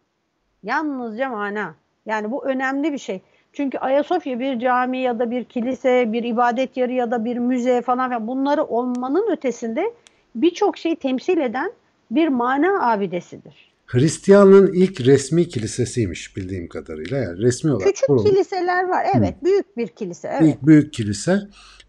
Yalnızca 0.63 1.30
mana. 1.30 1.75
Yani 2.06 2.32
bu 2.32 2.46
önemli 2.46 2.94
bir 2.94 2.98
şey. 2.98 3.22
Çünkü 3.53 3.77
Ayasofya 3.77 4.39
bir 4.39 4.60
cami 4.60 4.98
ya 4.98 5.20
da 5.20 5.32
bir 5.32 5.44
kilise, 5.44 6.13
bir 6.13 6.24
ibadet 6.24 6.77
yeri 6.77 6.94
ya 6.94 7.12
da 7.12 7.25
bir 7.25 7.38
müze 7.38 7.82
falan 7.82 8.27
bunları 8.27 8.63
olmanın 8.63 9.32
ötesinde 9.32 9.94
birçok 10.36 10.77
şeyi 10.77 10.96
temsil 10.96 11.38
eden 11.38 11.72
bir 12.12 12.27
mana 12.27 12.91
abidesidir. 12.91 13.72
Hristiyanlığın 13.86 14.74
ilk 14.74 15.01
resmi 15.01 15.48
kilisesiymiş 15.48 16.38
bildiğim 16.38 16.68
kadarıyla. 16.68 17.18
Yani 17.18 17.38
resmi 17.41 17.72
olarak 17.72 17.88
Küçük 17.88 18.08
kurulmuş. 18.08 18.30
kiliseler 18.30 18.89
var. 18.89 19.06
Evet, 19.18 19.36
Hı. 19.41 19.46
büyük 19.46 19.77
bir 19.77 19.88
kilise. 19.88 20.27
Evet. 20.27 20.41
İlk 20.56 20.68
büyük 20.68 20.94
kilise 20.94 21.39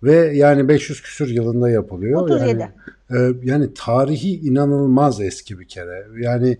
ve 0.03 0.15
yani 0.17 0.69
500 0.69 1.03
küsür 1.03 1.29
yılında 1.29 1.71
yapılıyor. 1.71 2.23
37. 2.23 2.49
Yani, 2.49 2.63
e, 3.11 3.17
yani 3.45 3.75
tarihi 3.75 4.41
inanılmaz 4.41 5.21
eski 5.21 5.59
bir 5.59 5.69
kere. 5.69 6.07
Yani 6.21 6.59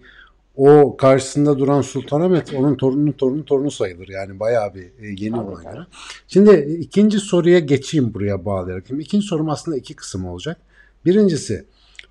o 0.57 0.97
karşısında 0.97 1.59
duran 1.59 1.83
Sultanahmet 1.83 2.55
onun 2.55 2.77
torununun 2.77 3.13
torunun 3.13 3.43
torunu 3.43 3.71
sayılır. 3.71 4.09
Yani 4.09 4.41
bayağı 4.41 4.75
bir 4.75 4.83
e, 4.83 5.07
yeni 5.19 5.37
Tabii 5.37 5.41
ona 5.41 5.63
göre. 5.63 5.87
Şimdi 6.29 6.79
ikinci 6.81 7.19
soruya 7.19 7.59
geçeyim 7.59 8.15
buraya 8.15 8.45
bağlayarak. 8.45 8.87
Şimdi 8.87 9.03
ikinci 9.03 9.27
sorum 9.27 9.49
aslında 9.49 9.77
iki 9.77 9.95
kısım 9.95 10.27
olacak. 10.27 10.57
Birincisi 11.05 11.65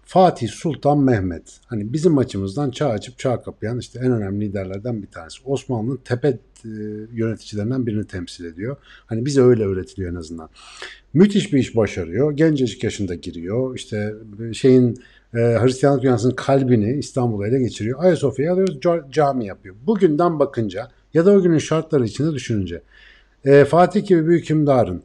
Fatih 0.03 0.49
Sultan 0.49 0.99
Mehmet. 0.99 1.59
Hani 1.65 1.93
bizim 1.93 2.17
açımızdan 2.17 2.71
çağ 2.71 2.89
açıp 2.89 3.19
çağ 3.19 3.41
kapayan 3.41 3.79
işte 3.79 3.99
en 3.99 4.11
önemli 4.11 4.45
liderlerden 4.45 5.01
bir 5.01 5.07
tanesi. 5.07 5.39
Osmanlı'nın 5.45 5.97
tepe 5.97 6.27
e, 6.27 6.37
yöneticilerinden 7.13 7.87
birini 7.87 8.07
temsil 8.07 8.45
ediyor. 8.45 8.77
Hani 9.05 9.25
bize 9.25 9.41
öyle 9.41 9.63
öğretiliyor 9.63 10.11
en 10.11 10.15
azından. 10.15 10.49
Müthiş 11.13 11.53
bir 11.53 11.59
iş 11.59 11.75
başarıyor. 11.75 12.31
Gencecik 12.31 12.83
yaşında 12.83 13.15
giriyor. 13.15 13.75
İşte 13.75 14.13
şeyin 14.53 14.99
e, 15.35 15.37
Hristiyanlık 15.37 16.03
dünyasının 16.03 16.35
kalbini 16.35 16.93
İstanbul'a 16.93 17.47
ele 17.47 17.59
geçiriyor. 17.59 18.03
Ayasofya'yı 18.03 18.51
alıyoruz 18.51 18.79
cami 19.11 19.45
yapıyor. 19.45 19.75
Bugünden 19.87 20.39
bakınca 20.39 20.87
ya 21.13 21.25
da 21.25 21.31
o 21.31 21.41
günün 21.41 21.57
şartları 21.57 22.05
içinde 22.05 22.33
düşününce 22.33 22.81
e, 23.45 23.65
Fatih 23.65 24.07
gibi 24.07 24.27
büyük 24.27 24.43
hükümdarın 24.43 25.03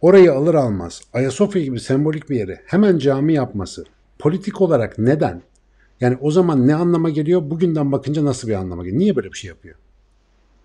orayı 0.00 0.32
alır 0.32 0.54
almaz 0.54 1.02
Ayasofya 1.12 1.62
gibi 1.62 1.80
sembolik 1.80 2.30
bir 2.30 2.36
yeri 2.36 2.60
hemen 2.66 2.98
cami 2.98 3.34
yapması 3.34 3.84
politik 4.18 4.60
olarak 4.60 4.98
neden? 4.98 5.42
Yani 6.00 6.18
o 6.20 6.30
zaman 6.30 6.68
ne 6.68 6.74
anlama 6.74 7.10
geliyor? 7.10 7.50
Bugünden 7.50 7.92
bakınca 7.92 8.24
nasıl 8.24 8.48
bir 8.48 8.54
anlama 8.54 8.84
geliyor? 8.84 9.00
Niye 9.00 9.16
böyle 9.16 9.32
bir 9.32 9.38
şey 9.38 9.48
yapıyor? 9.48 9.74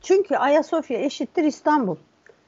Çünkü 0.01 0.36
Ayasofya 0.36 1.01
eşittir 1.01 1.44
İstanbul. 1.44 1.96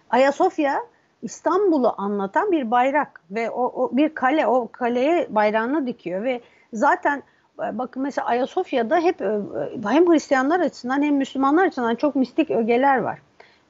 Ayasofya 0.10 0.80
İstanbul'u 1.22 1.94
anlatan 1.98 2.52
bir 2.52 2.72
bayrak 2.72 3.22
ve 3.32 3.50
o, 3.50 3.64
o 3.64 3.98
bir 3.98 4.10
kale 4.10 4.48
o 4.48 4.68
kaleye 4.72 5.28
bayrağını 5.30 5.88
dikiyor 5.88 6.24
ve 6.24 6.42
zaten 6.74 7.24
e, 7.64 7.78
bakın 7.78 8.04
mesela 8.04 8.28
Ayasofya'da 8.28 8.98
hep 8.98 9.22
e, 9.22 9.40
hem 9.88 10.08
Hristiyanlar 10.08 10.60
açısından 10.60 11.02
hem 11.02 11.16
Müslümanlar 11.16 11.66
açısından 11.66 11.96
çok 11.96 12.16
mistik 12.16 12.52
ögeler 12.52 12.98
var. 12.98 13.20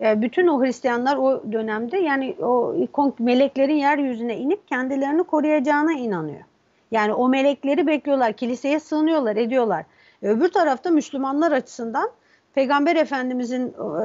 E, 0.01 0.21
bütün 0.21 0.47
o 0.47 0.61
Hristiyanlar 0.63 1.17
o 1.17 1.43
dönemde 1.51 1.97
yani 1.97 2.35
o 2.41 2.75
meleklerin 3.19 3.75
yeryüzüne 3.75 4.37
inip 4.37 4.67
kendilerini 4.67 5.23
koruyacağına 5.23 5.93
inanıyor. 5.93 6.41
Yani 6.91 7.13
o 7.13 7.29
melekleri 7.29 7.87
bekliyorlar, 7.87 8.33
kiliseye 8.33 8.79
sığınıyorlar, 8.79 9.35
ediyorlar. 9.35 9.85
Öbür 10.21 10.49
tarafta 10.49 10.89
Müslümanlar 10.89 11.51
açısından 11.51 12.09
Peygamber 12.55 12.95
Efendimizin 12.95 13.67
e, 13.67 14.01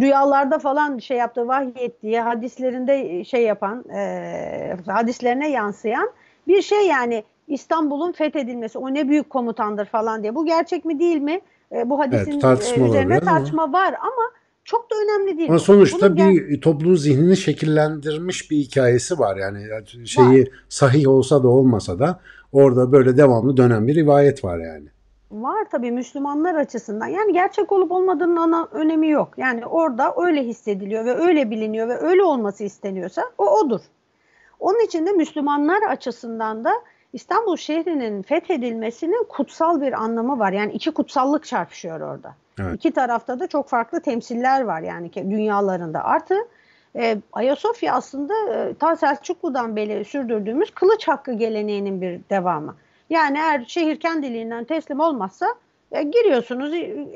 rüyalarda 0.00 0.58
falan 0.58 0.98
şey 0.98 1.16
yaptığı, 1.16 1.48
vahyettiği, 1.48 2.20
hadislerinde 2.20 3.24
şey 3.24 3.42
yapan, 3.42 3.84
e, 3.88 4.76
hadislerine 4.86 5.50
yansıyan 5.50 6.10
bir 6.48 6.62
şey 6.62 6.86
yani 6.86 7.24
İstanbul'un 7.48 8.12
fethedilmesi. 8.12 8.78
O 8.78 8.94
ne 8.94 9.08
büyük 9.08 9.30
komutandır 9.30 9.86
falan 9.86 10.22
diye. 10.22 10.34
Bu 10.34 10.46
gerçek 10.46 10.84
mi 10.84 10.98
değil 11.00 11.20
mi? 11.20 11.40
E, 11.72 11.90
bu 11.90 11.98
hadisin 11.98 12.30
evet, 12.30 12.42
tartışma 12.42 12.86
üzerine 12.86 13.20
tartışma 13.20 13.62
ama. 13.62 13.72
var 13.72 13.94
ama 14.00 14.30
çok 14.64 14.90
da 14.90 14.94
önemli 15.04 15.38
değil. 15.38 15.48
Ama 15.48 15.58
sonuçta 15.58 16.06
Bunun 16.06 16.16
bir 16.16 16.48
gel- 16.48 16.60
topluluğun 16.60 16.94
zihnini 16.94 17.36
şekillendirmiş 17.36 18.50
bir 18.50 18.56
hikayesi 18.56 19.18
var. 19.18 19.36
Yani 19.36 19.58
şeyi 20.06 20.42
var. 20.42 20.48
sahih 20.68 21.08
olsa 21.08 21.42
da 21.42 21.48
olmasa 21.48 21.98
da 21.98 22.20
orada 22.52 22.92
böyle 22.92 23.16
devamlı 23.16 23.56
dönen 23.56 23.86
bir 23.86 23.94
rivayet 23.94 24.44
var 24.44 24.58
yani. 24.58 24.88
Var 25.30 25.64
tabii 25.70 25.90
Müslümanlar 25.90 26.54
açısından. 26.54 27.06
Yani 27.06 27.32
gerçek 27.32 27.72
olup 27.72 27.92
olmadığının 27.92 28.36
ana 28.36 28.68
önemi 28.72 29.08
yok. 29.08 29.28
Yani 29.36 29.66
orada 29.66 30.14
öyle 30.16 30.42
hissediliyor 30.42 31.04
ve 31.04 31.14
öyle 31.14 31.50
biliniyor 31.50 31.88
ve 31.88 31.96
öyle 31.96 32.22
olması 32.22 32.64
isteniyorsa 32.64 33.22
o 33.38 33.50
odur. 33.50 33.80
Onun 34.60 34.84
için 34.84 35.06
de 35.06 35.12
Müslümanlar 35.12 35.82
açısından 35.82 36.64
da 36.64 36.72
İstanbul 37.12 37.56
şehrinin 37.56 38.22
fethedilmesinin 38.22 39.26
kutsal 39.28 39.80
bir 39.80 39.92
anlamı 39.92 40.38
var. 40.38 40.52
Yani 40.52 40.72
iki 40.72 40.90
kutsallık 40.90 41.44
çarpışıyor 41.44 42.00
orada. 42.00 42.34
Evet. 42.60 42.74
İki 42.74 42.92
tarafta 42.92 43.40
da 43.40 43.46
çok 43.46 43.68
farklı 43.68 44.00
temsiller 44.00 44.60
var 44.60 44.80
yani 44.80 45.10
dünyalarında. 45.14 46.04
Artı 46.04 46.34
e, 46.96 47.18
Ayasofya 47.32 47.94
aslında 47.94 48.34
e, 48.54 48.74
ta 48.74 48.96
Selçuklu'dan 48.96 49.76
beri 49.76 50.04
sürdürdüğümüz 50.04 50.70
kılıç 50.70 51.08
hakkı 51.08 51.32
geleneğinin 51.32 52.00
bir 52.00 52.20
devamı. 52.30 52.74
Yani 53.10 53.38
eğer 53.38 53.64
şehir 53.64 54.00
kendiliğinden 54.00 54.64
teslim 54.64 55.00
olmazsa 55.00 55.46
e, 55.92 56.02
giriyorsunuz, 56.02 56.70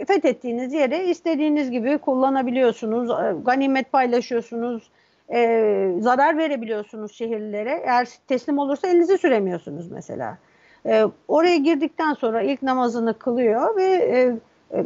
fethettiğiniz 0.06 0.72
yere 0.72 1.04
istediğiniz 1.04 1.70
gibi 1.70 1.98
kullanabiliyorsunuz, 1.98 3.10
e, 3.10 3.34
ganimet 3.44 3.92
paylaşıyorsunuz, 3.92 4.90
e, 5.32 5.90
zarar 6.00 6.38
verebiliyorsunuz 6.38 7.12
şehirlere. 7.12 7.82
Eğer 7.84 8.08
teslim 8.28 8.58
olursa 8.58 8.88
elinizi 8.88 9.18
süremiyorsunuz 9.18 9.90
mesela. 9.90 10.38
E, 10.86 11.04
oraya 11.28 11.56
girdikten 11.56 12.12
sonra 12.12 12.42
ilk 12.42 12.62
namazını 12.62 13.18
kılıyor 13.18 13.76
ve 13.76 13.84
e, 13.84 14.36
e, 14.78 14.84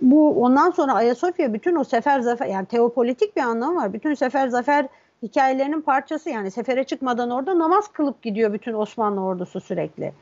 bu 0.00 0.42
ondan 0.42 0.70
sonra 0.70 0.92
Ayasofya 0.92 1.54
bütün 1.54 1.76
o 1.76 1.84
sefer 1.84 2.20
zafer 2.20 2.46
yani 2.46 2.66
teopolitik 2.66 3.36
bir 3.36 3.42
anlamı 3.42 3.80
var. 3.80 3.92
Bütün 3.92 4.14
sefer 4.14 4.48
zafer 4.48 4.86
hikayelerinin 5.22 5.80
parçası 5.80 6.30
yani 6.30 6.50
sefere 6.50 6.84
çıkmadan 6.84 7.30
orada 7.30 7.58
namaz 7.58 7.88
kılıp 7.88 8.22
gidiyor 8.22 8.52
bütün 8.52 8.72
Osmanlı 8.72 9.20
ordusu 9.20 9.60
sürekli. 9.60 10.12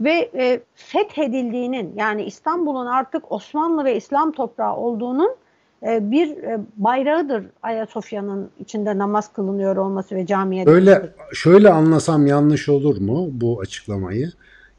Ve 0.00 0.30
e, 0.34 0.60
fethedildiğinin 0.74 1.92
yani 1.96 2.24
İstanbul'un 2.24 2.86
artık 2.86 3.32
Osmanlı 3.32 3.84
ve 3.84 3.96
İslam 3.96 4.32
toprağı 4.32 4.76
olduğunun 4.76 5.36
e, 5.82 6.10
bir 6.10 6.36
e, 6.36 6.60
bayrağıdır 6.76 7.44
Ayasofya'nın 7.62 8.50
içinde 8.60 8.98
namaz 8.98 9.32
kılınıyor 9.32 9.76
olması 9.76 10.14
ve 10.14 10.26
camiye 10.26 10.68
Öyle 10.68 11.12
şöyle 11.32 11.70
anlasam 11.70 12.26
yanlış 12.26 12.68
olur 12.68 13.00
mu 13.00 13.28
bu 13.32 13.60
açıklamayı? 13.60 14.30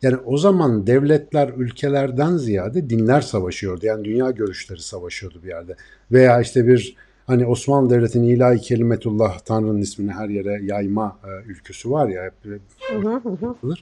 Yani 0.01 0.17
o 0.25 0.37
zaman 0.37 0.87
devletler 0.87 1.49
ülkelerden 1.57 2.37
ziyade 2.37 2.89
dinler 2.89 3.21
savaşıyordu. 3.21 3.85
Yani 3.85 4.05
dünya 4.05 4.31
görüşleri 4.31 4.81
savaşıyordu 4.81 5.39
bir 5.43 5.47
yerde. 5.47 5.75
Veya 6.11 6.41
işte 6.41 6.67
bir 6.67 6.95
hani 7.27 7.45
Osmanlı 7.45 7.89
Devleti'nin 7.89 8.27
ilahi 8.27 8.59
kelimetullah 8.59 9.39
Tanrı'nın 9.39 9.81
ismini 9.81 10.11
her 10.11 10.29
yere 10.29 10.59
yayma 10.63 11.17
e, 11.23 11.49
ülküsü 11.51 11.91
var 11.91 12.09
ya 12.09 12.23
hep 12.23 12.61
Hı 12.91 12.97
hı 12.99 13.29
hı. 13.61 13.73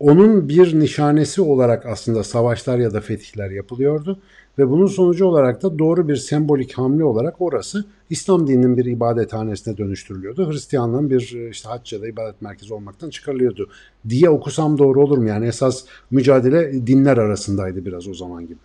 Onun 0.00 0.48
bir 0.48 0.80
nişanesi 0.80 1.42
olarak 1.42 1.86
aslında 1.86 2.24
savaşlar 2.24 2.78
ya 2.78 2.94
da 2.94 3.00
fetihler 3.00 3.50
yapılıyordu 3.50 4.18
ve 4.58 4.70
bunun 4.70 4.86
sonucu 4.86 5.26
olarak 5.26 5.62
da 5.62 5.78
doğru 5.78 6.08
bir 6.08 6.16
sembolik 6.16 6.72
hamle 6.78 7.04
olarak 7.04 7.40
orası 7.40 7.84
İslam 8.10 8.46
dininin 8.46 8.76
bir 8.76 8.84
ibadethanesine 8.84 9.76
dönüştürülüyordu. 9.76 10.50
Hristiyanlığın 10.52 11.10
bir 11.10 11.34
e, 11.36 11.50
işte 11.50 11.68
hac 11.68 11.92
ya 11.92 12.02
da 12.02 12.08
ibadet 12.08 12.42
merkezi 12.42 12.74
olmaktan 12.74 13.10
çıkarılıyordu 13.10 13.68
diye 14.08 14.30
okusam 14.30 14.78
doğru 14.78 15.02
olur 15.02 15.18
mu? 15.18 15.28
Yani 15.28 15.46
esas 15.46 15.84
mücadele 16.10 16.86
dinler 16.86 17.16
arasındaydı 17.16 17.84
biraz 17.84 18.08
o 18.08 18.14
zaman 18.14 18.46
gibi. 18.46 18.58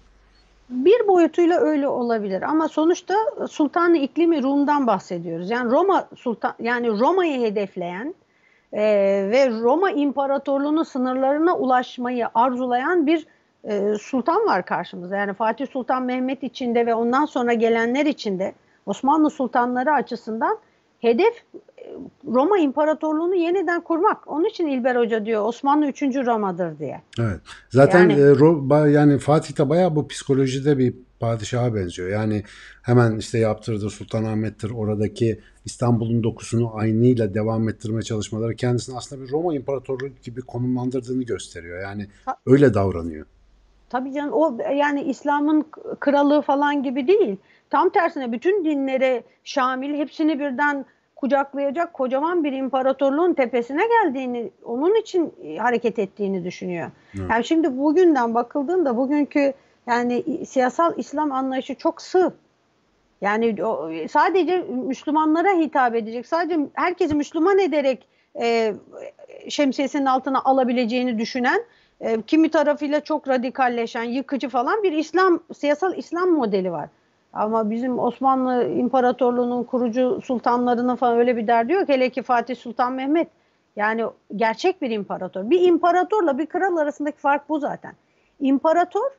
Bir 0.70 1.08
boyutuyla 1.08 1.60
öyle 1.60 1.88
olabilir 1.88 2.42
ama 2.42 2.68
sonuçta 2.68 3.16
Sultanı 3.50 3.98
İklimi 3.98 4.44
Rum'dan 4.44 4.88
bahsediyoruz. 4.88 5.50
Yani 5.50 5.72
Roma 5.72 6.08
Sultan 6.16 6.54
yani 6.60 6.88
Roma'yı 6.88 7.42
hedefleyen 7.42 8.16
e, 8.74 8.82
ve 9.32 9.50
Roma 9.50 9.92
İmparatorluğu'nun 9.92 10.84
sınırlarına 10.84 11.58
ulaşmayı 11.58 12.28
arzulayan 12.36 13.08
bir 13.08 13.28
e, 13.64 13.94
sultan 14.02 14.46
var 14.46 14.66
karşımızda. 14.66 15.16
Yani 15.16 15.34
Fatih 15.34 15.68
Sultan 15.68 16.04
Mehmet 16.04 16.44
içinde 16.44 16.86
ve 16.86 16.96
ondan 16.96 17.26
sonra 17.26 17.54
gelenler 17.54 18.06
içinde 18.06 18.54
Osmanlı 18.86 19.30
sultanları 19.30 19.94
açısından 19.94 20.58
hedef 21.00 21.44
Roma 22.28 22.60
İmparatorluğu'nu 22.60 23.36
yeniden 23.36 23.82
kurmak. 23.82 24.28
Onun 24.32 24.46
için 24.46 24.68
İlber 24.68 24.96
Hoca 24.96 25.26
diyor 25.26 25.46
Osmanlı 25.46 25.88
3. 25.88 26.02
Roma'dır 26.02 26.80
diye. 26.80 27.02
Evet. 27.20 27.40
Zaten 27.70 28.00
Yani- 28.00 28.14
e, 28.14 28.26
Ro- 28.26 28.68
ba- 28.68 28.90
yani 28.92 29.18
Fatih 29.18 29.58
de 29.60 29.70
bayağı 29.70 29.96
bu 29.96 30.08
psikolojide 30.08 30.78
bir 30.78 30.94
padişaha 31.20 31.76
benziyor. 31.76 32.10
Yani 32.10 32.44
hemen 32.84 33.18
işte 33.18 33.38
yaptırdığı 33.40 33.90
Sultanahmet'tir 33.90 34.72
oradaki 34.72 35.40
İstanbul'un 35.66 36.24
dokusunu 36.24 36.72
aynıyla 36.76 37.34
devam 37.34 37.70
ettirme 37.70 38.02
çalışmaları 38.02 38.56
kendisini 38.56 38.98
aslında 38.98 39.22
bir 39.24 39.32
Roma 39.32 39.56
İmparatorluğu 39.56 40.08
gibi 40.24 40.42
konumlandırdığını 40.42 41.24
gösteriyor. 41.24 41.82
Yani 41.82 42.08
Ha- 42.26 42.36
öyle 42.46 42.74
davranıyor. 42.74 43.26
Tabii 43.90 44.14
canım 44.14 44.34
o 44.34 44.58
yani 44.76 45.02
İslam'ın 45.04 45.62
k- 45.62 45.82
kralığı 46.00 46.42
falan 46.42 46.84
gibi 46.84 47.08
değil. 47.08 47.38
Tam 47.70 47.90
tersine 47.90 48.32
bütün 48.32 48.66
dinlere 48.66 49.24
şamil 49.44 49.94
hepsini 49.94 50.40
birden 50.40 50.86
kucaklayacak 51.20 51.94
kocaman 51.94 52.44
bir 52.44 52.52
imparatorluğun 52.52 53.34
tepesine 53.34 53.84
geldiğini, 53.88 54.52
onun 54.66 54.96
için 54.96 55.34
e, 55.44 55.58
hareket 55.58 56.00
ettiğini 56.00 56.44
düşünüyor. 56.44 56.92
Evet. 57.20 57.30
Yani 57.30 57.44
şimdi 57.44 57.78
bugünden 57.78 58.36
bakıldığında 58.36 58.98
bugünkü 58.98 59.54
yani 59.88 60.24
siyasal 60.46 60.94
İslam 60.98 61.32
anlayışı 61.32 61.76
çok 61.76 62.02
sığ. 62.02 62.34
Yani 63.22 63.66
o, 63.66 63.92
sadece 64.10 64.58
Müslümanlara 64.88 65.52
hitap 65.58 65.96
edecek, 65.96 66.28
sadece 66.28 66.60
herkesi 66.74 67.16
Müslüman 67.16 67.60
ederek 67.60 68.08
e, 68.42 68.74
şemsiyesinin 69.50 70.06
altına 70.06 70.42
alabileceğini 70.44 71.20
düşünen, 71.20 71.62
e, 72.02 72.22
kimi 72.22 72.52
tarafıyla 72.52 73.00
çok 73.00 73.28
radikalleşen, 73.28 74.04
yıkıcı 74.04 74.50
falan 74.50 74.84
bir 74.84 74.92
İslam 74.92 75.40
siyasal 75.58 75.98
İslam 75.98 76.30
modeli 76.30 76.72
var. 76.72 76.90
Ama 77.34 77.70
bizim 77.70 78.00
Osmanlı 78.00 78.68
İmparatorluğu'nun 78.68 79.64
kurucu 79.64 80.22
sultanlarının 80.24 80.96
falan 80.96 81.18
öyle 81.18 81.38
bir 81.38 81.48
derdi 81.48 81.74
yok. 81.74 81.90
Hele 81.90 82.10
ki 82.10 82.22
Fatih 82.22 82.56
Sultan 82.56 82.94
Mehmet. 82.94 83.28
Yani 83.76 84.06
gerçek 84.36 84.82
bir 84.82 84.92
imparator. 84.92 85.50
Bir 85.50 85.62
imparatorla 85.62 86.38
bir 86.38 86.46
kral 86.46 86.78
arasındaki 86.78 87.18
fark 87.18 87.50
bu 87.50 87.60
zaten. 87.60 87.94
İmparator 88.40 89.12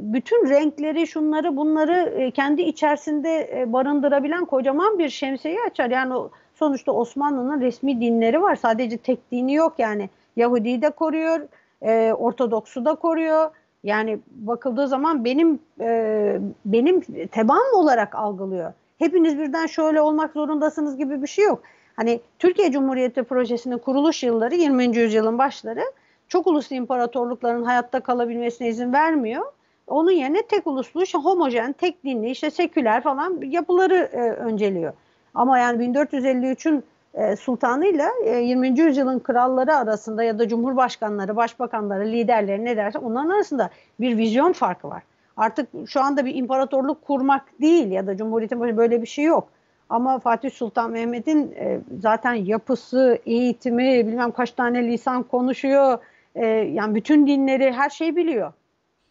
bütün 0.00 0.48
renkleri, 0.48 1.06
şunları, 1.06 1.56
bunları 1.56 2.14
e, 2.18 2.30
kendi 2.30 2.62
içerisinde 2.62 3.60
e, 3.60 3.72
barındırabilen 3.72 4.44
kocaman 4.44 4.98
bir 4.98 5.08
şemsiyeyi 5.08 5.60
açar. 5.70 5.90
Yani 5.90 6.14
sonuçta 6.54 6.92
Osmanlı'nın 6.92 7.60
resmi 7.60 8.00
dinleri 8.00 8.42
var. 8.42 8.56
Sadece 8.56 8.96
tek 8.96 9.32
dini 9.32 9.54
yok 9.54 9.74
yani. 9.78 10.10
Yahudi'yi 10.36 10.82
de 10.82 10.90
koruyor, 10.90 11.40
e, 11.82 12.12
Ortodoks'u 12.12 12.84
da 12.84 12.94
koruyor. 12.94 13.50
Yani 13.84 14.18
bakıldığı 14.30 14.88
zaman 14.88 15.24
benim 15.24 15.58
e, 15.80 16.38
benim 16.64 17.00
tebaam 17.26 17.74
olarak 17.74 18.14
algılıyor. 18.14 18.72
Hepiniz 18.98 19.38
birden 19.38 19.66
şöyle 19.66 20.00
olmak 20.00 20.32
zorundasınız 20.32 20.96
gibi 20.96 21.22
bir 21.22 21.26
şey 21.26 21.44
yok. 21.44 21.62
Hani 21.96 22.20
Türkiye 22.38 22.72
Cumhuriyeti 22.72 23.22
Projesi'nin 23.22 23.78
kuruluş 23.78 24.22
yılları 24.22 24.54
20. 24.54 24.96
yüzyılın 24.96 25.38
başları 25.38 25.84
çok 26.28 26.46
uluslu 26.46 26.76
imparatorlukların 26.76 27.64
hayatta 27.64 28.00
kalabilmesine 28.00 28.68
izin 28.68 28.92
vermiyor. 28.92 29.44
Onun 29.86 30.10
yerine 30.10 30.42
tek 30.42 30.66
uluslu, 30.66 31.02
işte 31.02 31.18
homojen, 31.18 31.72
tek 31.72 32.04
dinli, 32.04 32.30
işte 32.30 32.50
seküler 32.50 33.02
falan 33.02 33.40
yapıları 33.42 33.94
e, 34.12 34.20
önceliyor. 34.30 34.92
Ama 35.34 35.58
yani 35.58 35.84
1453'ün 35.84 36.84
e, 37.14 37.36
sultanıyla 37.36 38.10
e, 38.24 38.36
20. 38.36 38.80
yüzyılın 38.80 39.18
kralları 39.18 39.76
arasında 39.76 40.22
ya 40.22 40.38
da 40.38 40.48
cumhurbaşkanları, 40.48 41.36
başbakanları, 41.36 42.04
liderleri 42.04 42.64
ne 42.64 42.76
derse 42.76 42.98
onların 42.98 43.30
arasında 43.30 43.70
bir 44.00 44.16
vizyon 44.16 44.52
farkı 44.52 44.88
var. 44.88 45.02
Artık 45.36 45.68
şu 45.86 46.00
anda 46.00 46.24
bir 46.24 46.34
imparatorluk 46.34 47.02
kurmak 47.02 47.60
değil 47.60 47.90
ya 47.90 48.06
da 48.06 48.16
cumhuriyetin 48.16 48.76
böyle 48.76 49.02
bir 49.02 49.06
şey 49.06 49.24
yok. 49.24 49.48
Ama 49.88 50.18
Fatih 50.18 50.50
Sultan 50.50 50.90
Mehmet'in 50.90 51.52
e, 51.52 51.80
zaten 52.00 52.34
yapısı, 52.34 53.18
eğitimi, 53.26 54.06
bilmem 54.06 54.30
kaç 54.30 54.50
tane 54.50 54.88
lisan 54.88 55.22
konuşuyor. 55.22 55.98
E, 56.34 56.46
yani 56.46 56.94
bütün 56.94 57.26
dinleri, 57.26 57.72
her 57.72 57.90
şeyi 57.90 58.16
biliyor. 58.16 58.52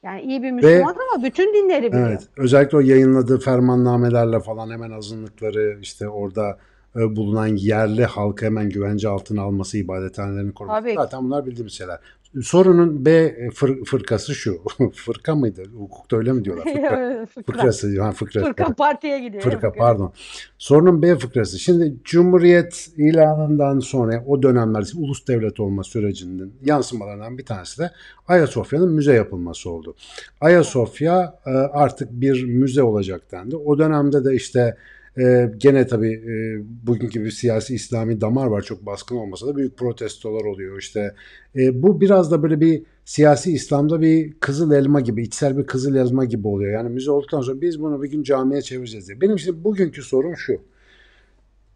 Yani 0.04 0.22
iyi 0.22 0.44
bir 0.44 0.52
Müslüman 0.52 0.96
ama 1.12 1.24
bütün 1.24 1.54
dinleri 1.54 1.92
biliyor. 1.92 2.10
Evet. 2.10 2.28
Özellikle 2.38 2.78
o 2.78 2.82
yayınladığı 2.82 3.40
fermannamelerle 3.40 4.40
falan 4.40 4.72
hemen 4.72 4.92
azınlıkları 4.92 5.78
işte 5.82 6.10
orada 6.10 6.50
e, 6.50 6.56
bulunan 6.96 7.48
yerli 7.48 8.06
halkı 8.06 8.46
hemen 8.46 8.70
güvence 8.70 9.10
altına 9.10 9.42
alması, 9.42 9.78
ibadethanelerini 9.78 10.54
koruması. 10.54 10.82
Tabii. 10.82 10.94
Zaten 10.96 11.24
bunlar 11.24 11.46
bildiğimiz 11.46 11.74
şeyler. 11.74 12.00
Sorunun 12.42 13.06
B 13.06 13.10
fır- 13.54 13.86
fırkası 13.86 14.36
şu. 14.36 14.62
Fırka 14.94 15.36
mıydı? 15.36 15.64
Hukukta 15.78 16.18
öyle 16.18 16.32
mi 16.34 16.46
diyorlar? 16.46 16.64
Fırka. 16.64 17.26
Fıkrası. 17.46 18.02
Ha, 18.02 18.12
fıkrası. 18.12 18.46
Fırka 18.46 18.74
partiye 18.74 19.20
gidiyor. 19.20 19.44
Fırka 19.44 19.72
Fırka. 19.72 19.80
pardon. 19.80 20.14
Sorunun 20.58 21.02
B 21.02 21.16
fıkrası. 21.16 21.60
Şimdi 21.60 21.96
Cumhuriyet 22.04 22.90
ilanından 22.98 23.80
sonra 23.80 24.24
o 24.28 24.44
dönemler 24.44 24.92
ulus 24.98 25.28
devlet 25.28 25.60
olma 25.60 25.84
sürecinin 25.84 26.54
yansımalarından 26.66 27.38
bir 27.38 27.46
tanesi 27.46 27.80
de 27.80 27.92
Ayasofya'nın 28.28 28.92
müze 28.92 29.14
yapılması 29.14 29.70
oldu. 29.70 29.96
Ayasofya 30.42 31.40
e, 31.46 31.50
artık 31.52 32.12
bir 32.12 32.44
müze 32.44 32.84
olacak 32.84 33.22
dendi. 33.32 33.56
O 33.56 33.78
dönemde 33.78 34.26
de 34.26 34.36
işte 34.36 34.78
e, 35.20 35.52
gene 35.58 35.88
tabii 35.88 36.14
e, 36.14 36.64
bugünkü 36.88 37.26
bir 37.26 37.32
siyasi 37.32 37.76
İslami 37.76 38.22
damar 38.22 38.48
var 38.48 38.62
çok 38.62 38.86
baskın 38.86 39.16
olmasa 39.16 39.48
da 39.48 39.56
büyük 39.56 39.78
protestolar 39.78 40.46
oluyor 40.46 40.80
işte. 40.80 41.16
E, 41.56 41.84
bu 41.84 42.02
biraz 42.02 42.32
da 42.32 42.44
böyle 42.44 42.62
bir 42.62 42.84
siyasi 43.06 43.54
İslam'da 43.54 44.02
bir 44.02 44.34
kızıl 44.34 44.72
elma 44.72 45.02
gibi, 45.02 45.24
içsel 45.24 45.58
bir 45.58 45.66
kızıl 45.66 45.96
elma 45.96 46.26
gibi 46.26 46.48
oluyor. 46.48 46.74
Yani 46.74 46.90
müze 46.90 47.12
olduktan 47.12 47.42
sonra 47.42 47.62
biz 47.62 47.82
bunu 47.82 48.04
bir 48.04 48.12
gün 48.12 48.24
camiye 48.24 48.62
çevireceğiz 48.62 49.08
diye. 49.08 49.22
Benim 49.22 49.40
şimdi 49.40 49.64
bugünkü 49.64 50.02
sorum 50.02 50.38
şu. 50.38 50.62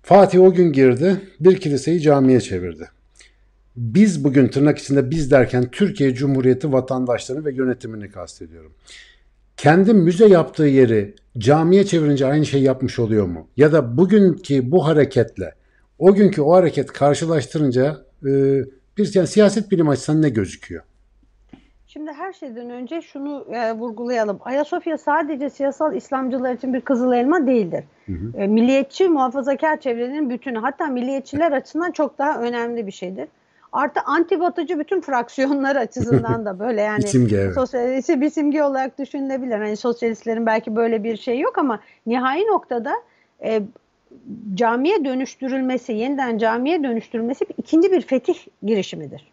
Fatih 0.01 0.41
o 0.41 0.53
gün 0.53 0.71
girdi, 0.71 1.21
bir 1.39 1.57
kiliseyi 1.57 2.01
camiye 2.01 2.39
çevirdi. 2.39 2.89
Biz 3.75 4.23
bugün 4.23 4.47
tırnak 4.47 4.77
içinde 4.77 5.11
biz 5.11 5.31
derken 5.31 5.71
Türkiye 5.71 6.13
Cumhuriyeti 6.13 6.73
vatandaşlarını 6.73 7.45
ve 7.45 7.53
yönetimini 7.53 8.11
kastediyorum. 8.11 8.71
Kendi 9.57 9.93
müze 9.93 10.27
yaptığı 10.27 10.65
yeri 10.65 11.15
camiye 11.37 11.85
çevirince 11.85 12.25
aynı 12.25 12.45
şey 12.45 12.61
yapmış 12.61 12.99
oluyor 12.99 13.25
mu? 13.25 13.47
Ya 13.57 13.71
da 13.71 13.97
bugünkü 13.97 14.71
bu 14.71 14.87
hareketle 14.87 15.53
o 15.99 16.13
günkü 16.13 16.41
o 16.41 16.53
hareket 16.53 16.87
karşılaştırınca 16.93 17.97
e, 18.23 18.31
bir 18.97 19.15
yani 19.15 19.27
siyaset 19.27 19.71
bilim 19.71 19.89
açısından 19.89 20.21
ne 20.21 20.29
gözüküyor? 20.29 20.83
Şimdi 21.87 22.11
her 22.11 22.33
şeyden 22.33 22.69
önce 22.69 23.01
şunu 23.01 23.45
e, 23.51 23.73
vurgulayalım. 23.73 24.39
Ayasofya 24.41 24.97
sadece 24.97 25.49
siyasal 25.49 25.95
İslamcılar 25.95 26.53
için 26.53 26.73
bir 26.73 26.81
kızıl 26.81 27.13
elma 27.13 27.47
değildir. 27.47 27.83
E, 28.37 28.47
milliyetçi, 28.47 29.09
muhafazakar 29.09 29.79
çevrenin 29.79 30.29
bütünü 30.29 30.57
hatta 30.59 30.87
milliyetçiler 30.87 31.51
açısından 31.51 31.91
çok 31.91 32.17
daha 32.17 32.41
önemli 32.41 32.87
bir 32.87 32.91
şeydir. 32.91 33.27
Artı 33.71 33.99
anti 34.05 34.39
batıcı 34.39 34.79
bütün 34.79 35.01
fraksiyonlar 35.01 35.75
açısından 35.85 36.45
da 36.45 36.59
böyle 36.59 36.81
yani 36.81 37.07
simge, 37.07 37.37
evet. 37.37 37.55
sosyalist 37.55 38.09
bir 38.09 38.29
simge 38.29 38.63
olarak 38.63 38.99
düşünülebilir. 38.99 39.57
Hani 39.57 39.77
sosyalistlerin 39.77 40.45
belki 40.45 40.75
böyle 40.75 41.03
bir 41.03 41.17
şey 41.17 41.39
yok 41.39 41.57
ama 41.57 41.79
nihai 42.05 42.45
noktada 42.45 42.93
e, 43.43 43.61
camiye 44.53 45.05
dönüştürülmesi, 45.05 45.93
yeniden 45.93 46.37
camiye 46.37 46.83
dönüştürülmesi 46.83 47.45
ikinci 47.57 47.91
bir 47.91 48.01
fetih 48.01 48.37
girişimidir. 48.63 49.31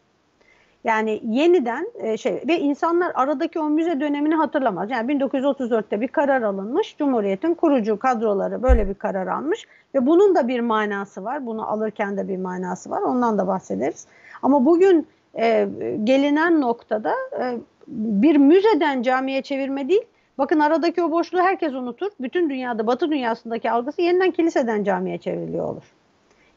Yani 0.84 1.20
yeniden 1.24 1.86
e, 1.94 2.16
şey 2.16 2.42
ve 2.48 2.58
insanlar 2.58 3.12
aradaki 3.14 3.58
o 3.58 3.70
müze 3.70 4.00
dönemini 4.00 4.34
hatırlamaz. 4.34 4.90
Yani 4.90 5.12
1934'te 5.12 6.00
bir 6.00 6.08
karar 6.08 6.42
alınmış. 6.42 6.96
Cumhuriyet'in 6.98 7.54
kurucu 7.54 7.98
kadroları 7.98 8.62
böyle 8.62 8.88
bir 8.88 8.94
karar 8.94 9.26
almış 9.26 9.66
ve 9.94 10.06
bunun 10.06 10.34
da 10.34 10.48
bir 10.48 10.60
manası 10.60 11.24
var. 11.24 11.46
Bunu 11.46 11.70
alırken 11.70 12.16
de 12.16 12.28
bir 12.28 12.36
manası 12.36 12.90
var. 12.90 13.02
Ondan 13.02 13.38
da 13.38 13.46
bahsederiz. 13.46 14.06
Ama 14.44 14.66
bugün 14.66 15.06
e, 15.38 15.68
gelinen 16.04 16.60
noktada 16.60 17.14
e, 17.40 17.58
bir 17.88 18.36
müzeden 18.36 19.02
camiye 19.02 19.42
çevirme 19.42 19.88
değil. 19.88 20.04
Bakın 20.38 20.58
aradaki 20.58 21.02
o 21.02 21.10
boşluğu 21.10 21.38
herkes 21.38 21.72
unutur. 21.72 22.10
Bütün 22.20 22.50
dünyada, 22.50 22.86
Batı 22.86 23.10
dünyasındaki 23.10 23.70
algısı 23.70 24.02
yeniden 24.02 24.30
kiliseden 24.30 24.84
camiye 24.84 25.18
çevriliyor 25.18 25.64
olur. 25.64 25.82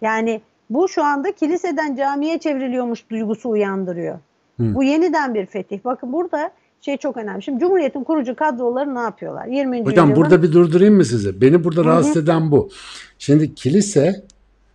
Yani 0.02 0.42
bu 0.70 0.88
şu 0.88 1.04
anda 1.04 1.32
kiliseden 1.32 1.96
camiye 1.96 2.40
çevriliyormuş 2.40 3.10
duygusu 3.10 3.50
uyandırıyor. 3.50 4.16
Hı. 4.60 4.76
Bu 4.76 4.84
yeniden 4.84 5.34
bir 5.34 5.46
fetih. 5.46 5.80
Bakın 5.86 6.14
burada 6.14 6.52
şey 6.82 6.98
çok 6.98 7.18
önemli. 7.18 7.44
Şimdi 7.44 7.60
Cumhuriyet'in 7.60 8.04
kurucu 8.04 8.36
kadroları 8.36 8.96
ne 8.96 9.00
yapıyorlar? 9.00 9.46
20. 9.46 9.86
Hocam 9.86 10.10
yüzyılın... 10.10 10.16
burada 10.16 10.44
bir 10.44 10.52
durdurayım 10.52 10.96
mı 10.96 11.06
size? 11.06 11.42
Beni 11.42 11.64
burada 11.64 11.82
Hı-hı. 11.82 11.90
rahatsız 11.90 12.18
eden 12.18 12.52
bu. 12.52 12.70
Şimdi 13.20 13.56
kilise 13.56 14.26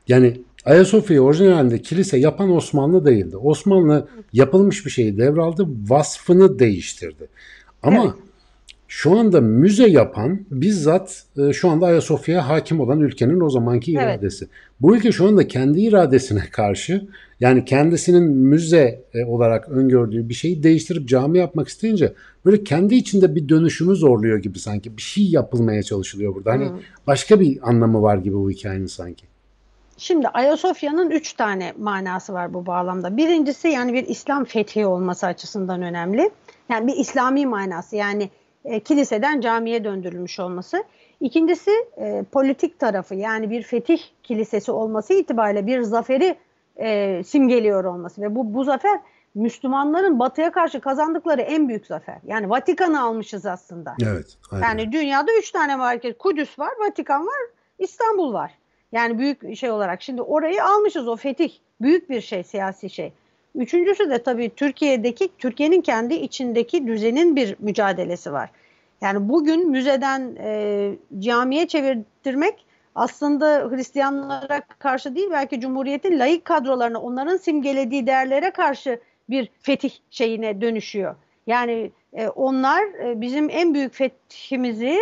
yani 0.09 0.37
Ayasofya'yı 0.65 1.23
orijinalinde 1.23 1.83
kilise 1.83 2.19
yapan 2.19 2.51
Osmanlı 2.51 3.07
değildi. 3.07 3.37
Osmanlı 3.37 4.09
yapılmış 4.33 4.87
bir 4.87 4.91
şeyi 4.91 5.19
devraldı, 5.19 5.69
vasfını 5.89 6.59
değiştirdi. 6.59 7.29
Ama 7.83 8.05
evet. 8.05 8.15
şu 8.89 9.19
anda 9.19 9.41
müze 9.41 9.89
yapan 9.89 10.41
bizzat 10.51 11.25
e, 11.39 11.53
şu 11.53 11.69
anda 11.69 11.87
Ayasofya'ya 11.87 12.49
hakim 12.49 12.81
olan 12.81 13.01
ülkenin 13.01 13.41
o 13.41 13.51
zamanki 13.51 13.93
evet. 13.93 14.03
iradesi. 14.03 14.49
Bu 14.81 14.97
ülke 14.97 15.13
şu 15.13 15.27
anda 15.27 15.49
kendi 15.49 15.81
iradesine 15.81 16.43
karşı 16.53 17.09
yani 17.41 17.65
kendisinin 17.65 18.23
müze 18.23 19.05
e, 19.15 19.25
olarak 19.25 19.69
öngördüğü 19.69 20.29
bir 20.29 20.35
şeyi 20.35 20.63
değiştirip 20.63 21.09
cami 21.09 21.39
yapmak 21.39 21.69
isteyince 21.69 22.13
böyle 22.45 22.65
kendi 22.65 22.95
içinde 22.95 23.35
bir 23.35 23.49
dönüşümü 23.49 23.97
zorluyor 23.97 24.39
gibi 24.39 24.59
sanki. 24.59 24.97
Bir 24.97 25.03
şey 25.03 25.25
yapılmaya 25.25 25.83
çalışılıyor 25.83 26.35
burada. 26.35 26.51
Hani 26.51 26.69
hmm. 26.69 26.79
başka 27.07 27.41
bir 27.41 27.69
anlamı 27.69 28.03
var 28.03 28.19
gibi 28.19 28.35
bu 28.35 28.51
hikayenin 28.51 28.87
sanki. 28.87 29.32
Şimdi 30.03 30.29
Ayasofya'nın 30.29 31.11
üç 31.11 31.33
tane 31.33 31.73
manası 31.79 32.33
var 32.33 32.55
bu 32.55 32.67
bağlamda. 32.67 33.17
Birincisi 33.17 33.69
yani 33.69 33.93
bir 33.93 34.07
İslam 34.07 34.45
fethi 34.45 34.87
olması 34.87 35.27
açısından 35.27 35.83
önemli. 35.83 36.31
Yani 36.69 36.87
bir 36.87 36.97
İslami 36.97 37.47
manası 37.47 37.97
yani 37.97 38.31
e, 38.65 38.81
kiliseden 38.81 39.41
camiye 39.41 39.85
döndürülmüş 39.85 40.41
olması. 40.41 40.85
İkincisi 41.21 41.71
e, 41.97 42.25
politik 42.33 42.79
tarafı 42.79 43.15
yani 43.15 43.51
bir 43.51 43.63
fetih 43.63 43.99
kilisesi 44.23 44.73
olması 44.73 45.15
itibariyle 45.15 45.67
bir 45.67 45.83
zaferi 45.83 46.37
e, 46.77 47.23
simgeliyor 47.25 47.85
olması 47.85 48.23
ve 48.23 48.35
bu 48.35 48.55
bu 48.55 48.65
zafer 48.65 49.01
Müslümanların 49.35 50.19
batıya 50.19 50.53
karşı 50.53 50.81
kazandıkları 50.81 51.41
en 51.43 51.69
büyük 51.69 51.87
zafer. 51.87 52.19
Yani 52.27 52.51
Vatikan'ı 52.51 53.03
almışız 53.03 53.47
aslında. 53.47 53.95
Evet. 54.03 54.39
Aynen. 54.51 54.67
Yani 54.67 54.93
dünyada 54.93 55.33
üç 55.39 55.51
tane 55.51 55.77
merkez. 55.77 56.19
Kudüs 56.19 56.59
var, 56.59 56.73
Vatikan 56.81 57.27
var, 57.27 57.41
İstanbul 57.79 58.33
var. 58.33 58.62
Yani 58.93 59.19
büyük 59.19 59.57
şey 59.57 59.71
olarak. 59.71 60.03
Şimdi 60.03 60.23
orayı 60.23 60.65
almışız 60.65 61.09
o 61.09 61.17
fetih. 61.17 61.53
Büyük 61.81 62.11
bir 62.11 62.21
şey, 62.21 62.45
siyasi 62.45 62.91
şey. 62.91 63.13
Üçüncüsü 63.55 64.11
de 64.11 64.23
tabii 64.23 64.51
Türkiye'deki, 64.57 65.29
Türkiye'nin 65.39 65.81
kendi 65.81 66.15
içindeki 66.15 66.87
düzenin 66.87 67.37
bir 67.37 67.57
mücadelesi 67.59 68.33
var. 68.33 68.51
Yani 69.01 69.29
bugün 69.29 69.71
müzeden 69.71 70.37
e, 70.41 70.93
camiye 71.19 71.69
çevirdirmek 71.69 72.67
aslında 72.95 73.69
Hristiyanlara 73.71 74.61
karşı 74.79 75.17
değil 75.17 75.29
belki 75.31 75.61
Cumhuriyet'in 75.61 76.19
laik 76.19 76.45
kadrolarına 76.45 77.01
onların 77.01 77.37
simgelediği 77.37 78.07
değerlere 78.07 78.51
karşı 78.51 79.01
bir 79.31 79.49
fetih 79.61 79.91
şeyine 80.11 80.61
dönüşüyor. 80.61 81.15
Yani 81.47 81.91
e, 82.13 82.29
onlar 82.29 82.83
e, 82.83 83.21
bizim 83.21 83.51
en 83.51 83.75
büyük 83.75 83.95
fethimizi 83.95 84.99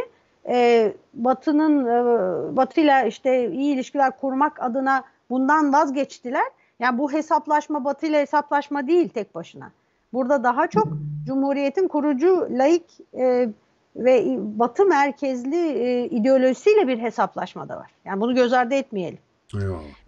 e, 0.49 0.93
Batı'nın 1.15 1.87
e, 1.87 2.57
Batı'yla 2.57 3.03
işte 3.03 3.51
iyi 3.51 3.75
ilişkiler 3.75 4.17
kurmak 4.17 4.63
adına 4.63 5.05
bundan 5.31 5.73
vazgeçtiler. 5.73 6.45
Yani 6.79 6.99
bu 6.99 7.13
hesaplaşma 7.13 7.85
Batı 7.85 8.07
ile 8.07 8.21
hesaplaşma 8.21 8.87
değil 8.87 9.09
tek 9.09 9.35
başına. 9.35 9.71
Burada 10.13 10.45
daha 10.45 10.67
çok 10.67 10.89
Cumhuriyet'in 11.27 11.89
kurucu 11.89 12.49
laik 12.51 12.85
e, 13.19 13.49
ve 13.97 14.37
Batı 14.39 14.87
merkezli 14.87 15.57
e, 15.57 16.05
ideolojisiyle 16.05 16.89
bir 16.89 16.99
hesaplaşma 16.99 17.69
da 17.69 17.77
var. 17.77 17.91
Yani 18.05 18.21
bunu 18.21 18.35
göz 18.35 18.53
ardı 18.53 18.75
etmeyelim. 18.75 19.19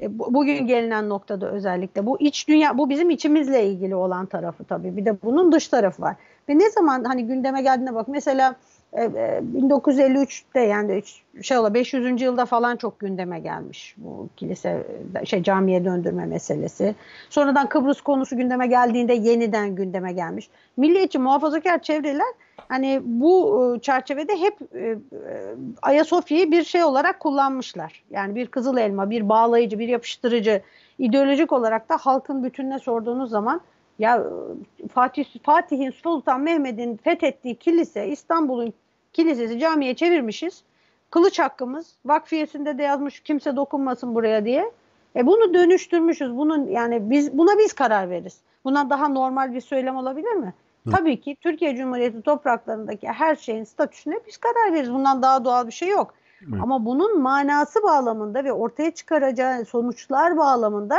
E, 0.01 0.19
bu, 0.19 0.35
bugün 0.35 0.67
gelinen 0.67 1.09
noktada 1.09 1.51
özellikle 1.51 2.07
bu 2.07 2.21
iç 2.21 2.49
dünya 2.49 2.79
bu 2.79 2.91
bizim 2.91 3.11
içimizle 3.11 3.67
ilgili 3.67 3.95
olan 3.95 4.27
tarafı 4.27 4.65
tabii. 4.65 4.97
Bir 4.97 5.05
de 5.05 5.23
bunun 5.23 5.53
dış 5.53 5.69
tarafı 5.69 6.03
var. 6.03 6.17
Ve 6.49 6.59
ne 6.59 6.71
zaman 6.71 7.05
hani 7.05 7.27
gündeme 7.27 7.63
geldiğine 7.63 7.95
bak 7.95 8.09
mesela 8.09 8.57
1953'te 8.93 10.61
e, 10.61 10.65
yani 10.65 11.03
şey 11.43 11.59
ola 11.59 11.75
500. 11.75 12.21
yılda 12.21 12.47
falan 12.47 12.77
çok 12.77 12.99
gündeme 12.99 13.41
gelmiş 13.41 13.95
bu 13.99 14.29
kilise 14.37 14.87
şey 15.25 15.43
camiye 15.43 15.85
döndürme 15.85 16.27
meselesi. 16.27 16.95
Sonradan 17.31 17.69
Kıbrıs 17.69 18.01
konusu 18.01 18.37
gündeme 18.37 18.67
geldiğinde 18.67 19.15
yeniden 19.15 19.75
gündeme 19.75 20.13
gelmiş. 20.13 20.49
Milliyetçi 20.77 21.19
muhafazakar 21.19 21.83
çevreler 21.83 22.33
hani 22.69 23.01
bu 23.05 23.63
e, 23.77 23.81
çerçevede 23.81 24.41
hep 24.41 24.75
e, 24.75 24.99
Ayasofya'yı 25.83 26.51
bir 26.51 26.65
şey 26.65 26.85
olarak 26.85 27.21
kullanmışlar. 27.21 28.05
Yani 28.11 28.35
bir 28.35 28.47
kızıl 28.47 28.77
elma, 28.77 29.11
bir 29.11 29.29
bağlayıcı, 29.29 29.79
bir 29.79 29.89
yapıştırıcı 29.89 30.63
ideolojik 30.99 31.53
olarak 31.53 31.89
da 31.89 31.97
halkın 31.97 32.45
bütününe 32.45 32.79
sorduğunuz 32.79 33.31
zaman 33.31 33.61
ya 33.99 34.25
Fatih 34.95 35.25
Fatih'in 35.43 35.91
Sultan 35.91 36.41
Mehmet'in 36.41 36.97
fethettiği 36.97 37.55
kilise 37.55 38.09
İstanbul'un 38.09 38.73
kilisesi 39.13 39.59
camiye 39.59 39.95
çevirmişiz. 39.95 40.63
Kılıç 41.11 41.39
hakkımız 41.39 41.95
vakfiyesinde 42.05 42.79
de 42.79 42.83
yazmış 42.83 43.21
kimse 43.21 43.57
dokunmasın 43.57 44.15
buraya 44.15 44.45
diye. 44.45 44.71
E 45.17 45.27
bunu 45.27 45.55
dönüştürmüşüz. 45.55 46.37
Bunun 46.37 46.67
yani 46.67 47.11
biz 47.11 47.39
buna 47.39 47.59
biz 47.59 47.73
karar 47.73 48.11
veririz. 48.11 48.41
Buna 48.65 48.91
daha 48.91 49.09
normal 49.09 49.55
bir 49.55 49.61
söylem 49.61 49.97
olabilir 49.97 50.33
mi? 50.33 50.55
Hı. 50.87 50.91
Tabii 50.91 51.21
ki 51.21 51.37
Türkiye 51.41 51.77
Cumhuriyeti 51.77 52.23
topraklarındaki 52.23 53.09
her 53.09 53.37
şeyin 53.37 53.65
statüsüne 53.65 54.21
biz 54.27 54.37
karar 54.37 54.73
veririz. 54.73 54.93
Bundan 54.93 55.23
daha 55.23 55.45
doğal 55.45 55.67
bir 55.67 55.73
şey 55.73 55.89
yok. 55.89 56.15
Hı. 56.39 56.57
Ama 56.63 56.85
bunun 56.85 57.21
manası 57.21 57.83
bağlamında 57.83 58.45
ve 58.45 58.53
ortaya 58.53 58.91
çıkaracağı 58.91 59.65
sonuçlar 59.65 60.37
bağlamında 60.37 60.99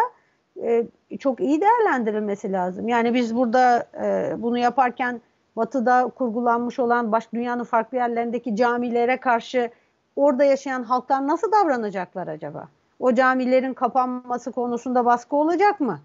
e, 0.61 0.87
çok 1.19 1.39
iyi 1.39 1.61
değerlendirilmesi 1.61 2.51
lazım. 2.51 2.87
Yani 2.87 3.13
biz 3.13 3.35
burada 3.35 3.87
e, 4.03 4.35
bunu 4.37 4.57
yaparken 4.57 5.21
batıda 5.55 6.11
kurgulanmış 6.15 6.79
olan 6.79 7.11
baş 7.11 7.33
dünyanın 7.33 7.63
farklı 7.63 7.97
yerlerindeki 7.97 8.55
camilere 8.55 9.17
karşı 9.17 9.69
orada 10.15 10.43
yaşayan 10.43 10.83
halklar 10.83 11.27
nasıl 11.27 11.51
davranacaklar 11.51 12.27
acaba? 12.27 12.67
O 12.99 13.13
camilerin 13.13 13.73
kapanması 13.73 14.51
konusunda 14.51 15.05
baskı 15.05 15.35
olacak 15.35 15.79
mı? 15.79 15.99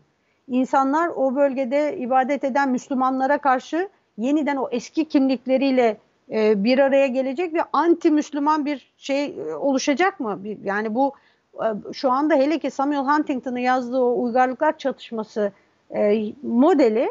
İnsanlar 0.48 1.08
o 1.08 1.34
bölgede 1.36 1.96
ibadet 1.96 2.44
eden 2.44 2.70
Müslümanlara 2.70 3.38
karşı 3.38 3.88
yeniden 4.18 4.56
o 4.56 4.68
eski 4.70 5.04
kimlikleriyle 5.04 5.96
e, 6.30 6.64
bir 6.64 6.78
araya 6.78 7.06
gelecek 7.06 7.54
ve 7.54 7.60
anti 7.72 8.10
Müslüman 8.10 8.66
bir 8.66 8.92
şey 8.96 9.24
e, 9.24 9.54
oluşacak 9.54 10.20
mı? 10.20 10.38
Yani 10.64 10.94
bu 10.94 11.12
e, 11.54 11.92
şu 11.92 12.10
anda 12.10 12.34
hele 12.34 12.58
ki 12.58 12.70
Samuel 12.70 13.04
Huntington'ın 13.04 13.58
yazdığı 13.58 14.00
o 14.00 14.22
uygarlıklar 14.22 14.78
çatışması 14.78 15.52
e, 15.94 16.24
modeli 16.42 17.08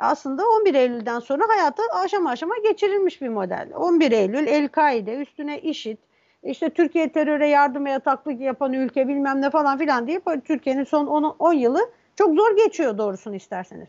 aslında 0.00 0.42
11 0.46 0.74
Eylül'den 0.74 1.18
sonra 1.18 1.42
hayata 1.48 1.82
aşama 1.92 2.30
aşama 2.30 2.54
geçirilmiş 2.58 3.22
bir 3.22 3.28
model. 3.28 3.68
11 3.74 4.12
Eylül, 4.12 4.46
El-Kaide, 4.46 5.16
üstüne 5.16 5.60
IŞİD, 5.60 5.98
işte 6.42 6.70
Türkiye 6.70 7.12
teröre 7.12 7.48
yardım 7.48 7.84
ve 7.84 7.90
yataklık 7.90 8.40
yapan 8.40 8.72
ülke 8.72 9.08
bilmem 9.08 9.42
ne 9.42 9.50
falan 9.50 9.78
filan 9.78 10.06
diye 10.06 10.20
Türkiye'nin 10.44 10.84
son 10.84 11.06
10, 11.06 11.36
10 11.38 11.52
yılı 11.52 11.90
çok 12.16 12.34
zor 12.36 12.56
geçiyor 12.56 12.98
doğrusunu 12.98 13.36
isterseniz. 13.36 13.88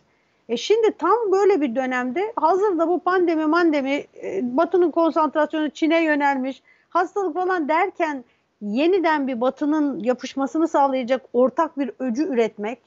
E 0.50 0.58
şimdi 0.58 0.92
tam 0.98 1.32
böyle 1.32 1.62
bir 1.62 1.76
dönemde 1.76 2.34
hazırda 2.36 2.88
bu 2.88 3.00
pandemi 3.00 3.46
mandemi 3.46 4.06
e, 4.24 4.40
Batı'nın 4.58 4.92
konsantrasyonu 4.92 5.70
Çin'e 5.70 6.04
yönelmiş 6.04 6.62
hastalık 6.90 7.34
falan 7.34 7.70
derken 7.70 8.24
yeniden 8.62 9.28
bir 9.28 9.42
Batı'nın 9.42 10.00
yapışmasını 10.00 10.68
sağlayacak 10.68 11.22
ortak 11.34 11.80
bir 11.80 11.92
öcü 12.00 12.24
üretmek 12.24 12.80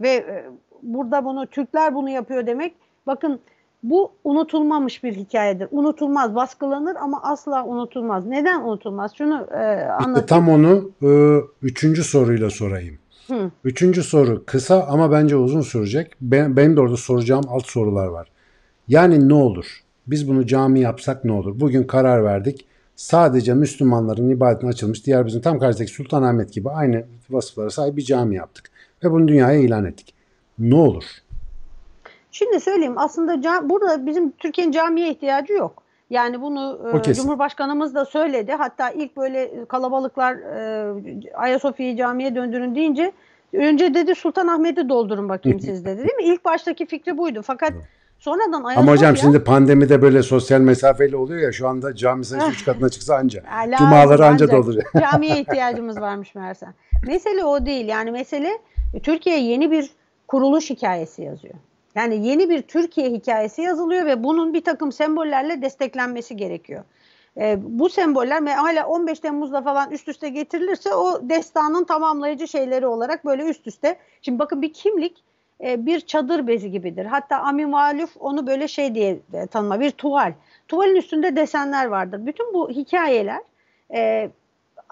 ve 0.00 0.08
e, 0.08 0.44
burada 0.82 1.24
bunu 1.24 1.46
Türkler 1.46 1.94
bunu 1.94 2.10
yapıyor 2.10 2.46
demek 2.46 2.74
bakın 3.06 3.40
bu 3.82 4.12
unutulmamış 4.24 5.04
bir 5.04 5.16
hikayedir. 5.16 5.68
Unutulmaz, 5.70 6.34
baskılanır 6.34 6.96
ama 6.96 7.22
asla 7.22 7.64
unutulmaz. 7.64 8.26
Neden 8.26 8.60
unutulmaz? 8.60 9.12
Şunu 9.18 9.46
e, 9.52 9.56
anlatayım. 9.82 10.14
İşte 10.14 10.26
tam 10.26 10.48
onu 10.48 10.90
e, 11.02 11.40
üçüncü 11.62 12.04
soruyla 12.04 12.50
sorayım. 12.50 12.98
Hı. 13.28 13.50
Üçüncü 13.64 14.02
soru 14.02 14.44
kısa 14.46 14.82
ama 14.82 15.12
bence 15.12 15.36
uzun 15.36 15.60
sürecek. 15.60 16.12
Ben, 16.20 16.56
benim 16.56 16.76
de 16.76 16.80
orada 16.80 16.96
soracağım 16.96 17.44
alt 17.48 17.66
sorular 17.66 18.06
var. 18.06 18.28
Yani 18.88 19.28
ne 19.28 19.34
olur? 19.34 19.82
Biz 20.06 20.28
bunu 20.28 20.46
cami 20.46 20.80
yapsak 20.80 21.24
ne 21.24 21.32
olur? 21.32 21.60
Bugün 21.60 21.84
karar 21.84 22.24
verdik. 22.24 22.66
Sadece 22.96 23.54
Müslümanların 23.54 24.30
ibadetine 24.30 24.70
açılmış 24.70 25.06
diğer 25.06 25.26
bizim 25.26 25.40
tam 25.40 25.58
karşıdaki 25.58 25.92
Sultanahmet 25.92 26.52
gibi 26.52 26.70
aynı 26.70 27.04
vasıflara 27.30 27.70
sahip 27.70 27.96
bir 27.96 28.02
cami 28.02 28.36
yaptık. 28.36 28.70
Ve 29.04 29.10
bunu 29.10 29.28
dünyaya 29.28 29.58
ilan 29.58 29.84
ettik 29.84 30.14
ne 30.58 30.74
olur? 30.74 31.04
Şimdi 32.32 32.60
söyleyeyim 32.60 32.98
aslında 32.98 33.68
burada 33.68 34.06
bizim 34.06 34.30
Türkiye'nin 34.30 34.72
camiye 34.72 35.10
ihtiyacı 35.10 35.52
yok. 35.52 35.82
Yani 36.10 36.40
bunu 36.42 36.80
e, 37.08 37.14
Cumhurbaşkanımız 37.14 37.94
da 37.94 38.04
söyledi. 38.04 38.52
Hatta 38.52 38.90
ilk 38.90 39.16
böyle 39.16 39.64
kalabalıklar 39.68 40.34
e, 40.34 41.34
Ayasofya'yı 41.34 41.96
camiye 41.96 42.34
döndürün 42.34 42.74
deyince 42.74 43.12
önce 43.52 43.94
dedi 43.94 44.14
Sultan 44.14 44.46
Ahmet'i 44.46 44.88
doldurun 44.88 45.28
bakayım 45.28 45.60
siz 45.64 45.84
dedi 45.84 45.98
değil 45.98 46.14
mi? 46.14 46.24
İlk 46.24 46.44
baştaki 46.44 46.86
fikri 46.86 47.18
buydu. 47.18 47.42
Fakat 47.44 47.72
sonradan 48.18 48.64
Ayasofya... 48.64 48.82
Ama 48.82 48.92
hocam 48.92 49.16
şimdi 49.16 49.44
pandemide 49.44 50.02
böyle 50.02 50.22
sosyal 50.22 50.60
mesafeli 50.60 51.16
oluyor 51.16 51.40
ya 51.40 51.52
şu 51.52 51.68
anda 51.68 51.94
cami 51.94 52.24
sayısı 52.24 52.50
3 52.50 52.64
katına 52.64 52.88
çıksa 52.88 53.16
anca. 53.16 53.42
Cumaları 53.78 54.26
anca 54.26 54.50
dolduruyor. 54.50 54.84
Camiye 55.00 55.40
ihtiyacımız 55.40 56.00
varmış 56.00 56.34
meğerse. 56.34 56.66
Mesele 57.06 57.44
o 57.44 57.66
değil. 57.66 57.88
Yani 57.88 58.10
mesele 58.10 58.50
Türkiye 59.02 59.38
yeni 59.38 59.70
bir 59.70 59.90
kuruluş 60.32 60.70
hikayesi 60.70 61.22
yazıyor. 61.22 61.54
Yani 61.94 62.26
yeni 62.26 62.50
bir 62.50 62.62
Türkiye 62.62 63.10
hikayesi 63.10 63.62
yazılıyor 63.62 64.06
ve 64.06 64.24
bunun 64.24 64.54
bir 64.54 64.64
takım 64.64 64.92
sembollerle 64.92 65.62
desteklenmesi 65.62 66.36
gerekiyor. 66.36 66.84
E, 67.36 67.58
bu 67.62 67.88
semboller 67.88 68.46
hala 68.46 68.86
15 68.86 69.20
Temmuz'da 69.20 69.62
falan 69.62 69.90
üst 69.90 70.08
üste 70.08 70.28
getirilirse 70.28 70.94
o 70.94 71.28
destanın 71.28 71.84
tamamlayıcı 71.84 72.48
şeyleri 72.48 72.86
olarak 72.86 73.24
böyle 73.24 73.44
üst 73.44 73.66
üste. 73.66 73.96
Şimdi 74.22 74.38
bakın 74.38 74.62
bir 74.62 74.72
kimlik 74.72 75.24
e, 75.64 75.86
bir 75.86 76.00
çadır 76.00 76.46
bezi 76.46 76.70
gibidir. 76.70 77.06
Hatta 77.06 77.38
Amin 77.38 77.72
Valuf 77.72 78.10
onu 78.20 78.46
böyle 78.46 78.68
şey 78.68 78.94
diye 78.94 79.18
tanıma 79.50 79.80
bir 79.80 79.90
tuval. 79.90 80.32
Tuvalin 80.68 80.96
üstünde 80.96 81.36
desenler 81.36 81.86
vardır. 81.86 82.26
Bütün 82.26 82.54
bu 82.54 82.70
hikayeler 82.70 83.40
e, 83.94 84.30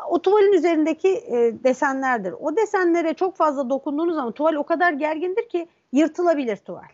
o 0.08 0.18
tuvalin 0.18 0.52
üzerindeki 0.52 1.08
e, 1.08 1.64
desenlerdir. 1.64 2.32
O 2.40 2.56
desenlere 2.56 3.14
çok 3.14 3.36
fazla 3.36 3.70
dokunduğunuz 3.70 4.14
zaman 4.14 4.32
tuval 4.32 4.54
o 4.54 4.62
kadar 4.62 4.92
gergindir 4.92 5.48
ki 5.48 5.68
yırtılabilir 5.92 6.56
tuval. 6.56 6.88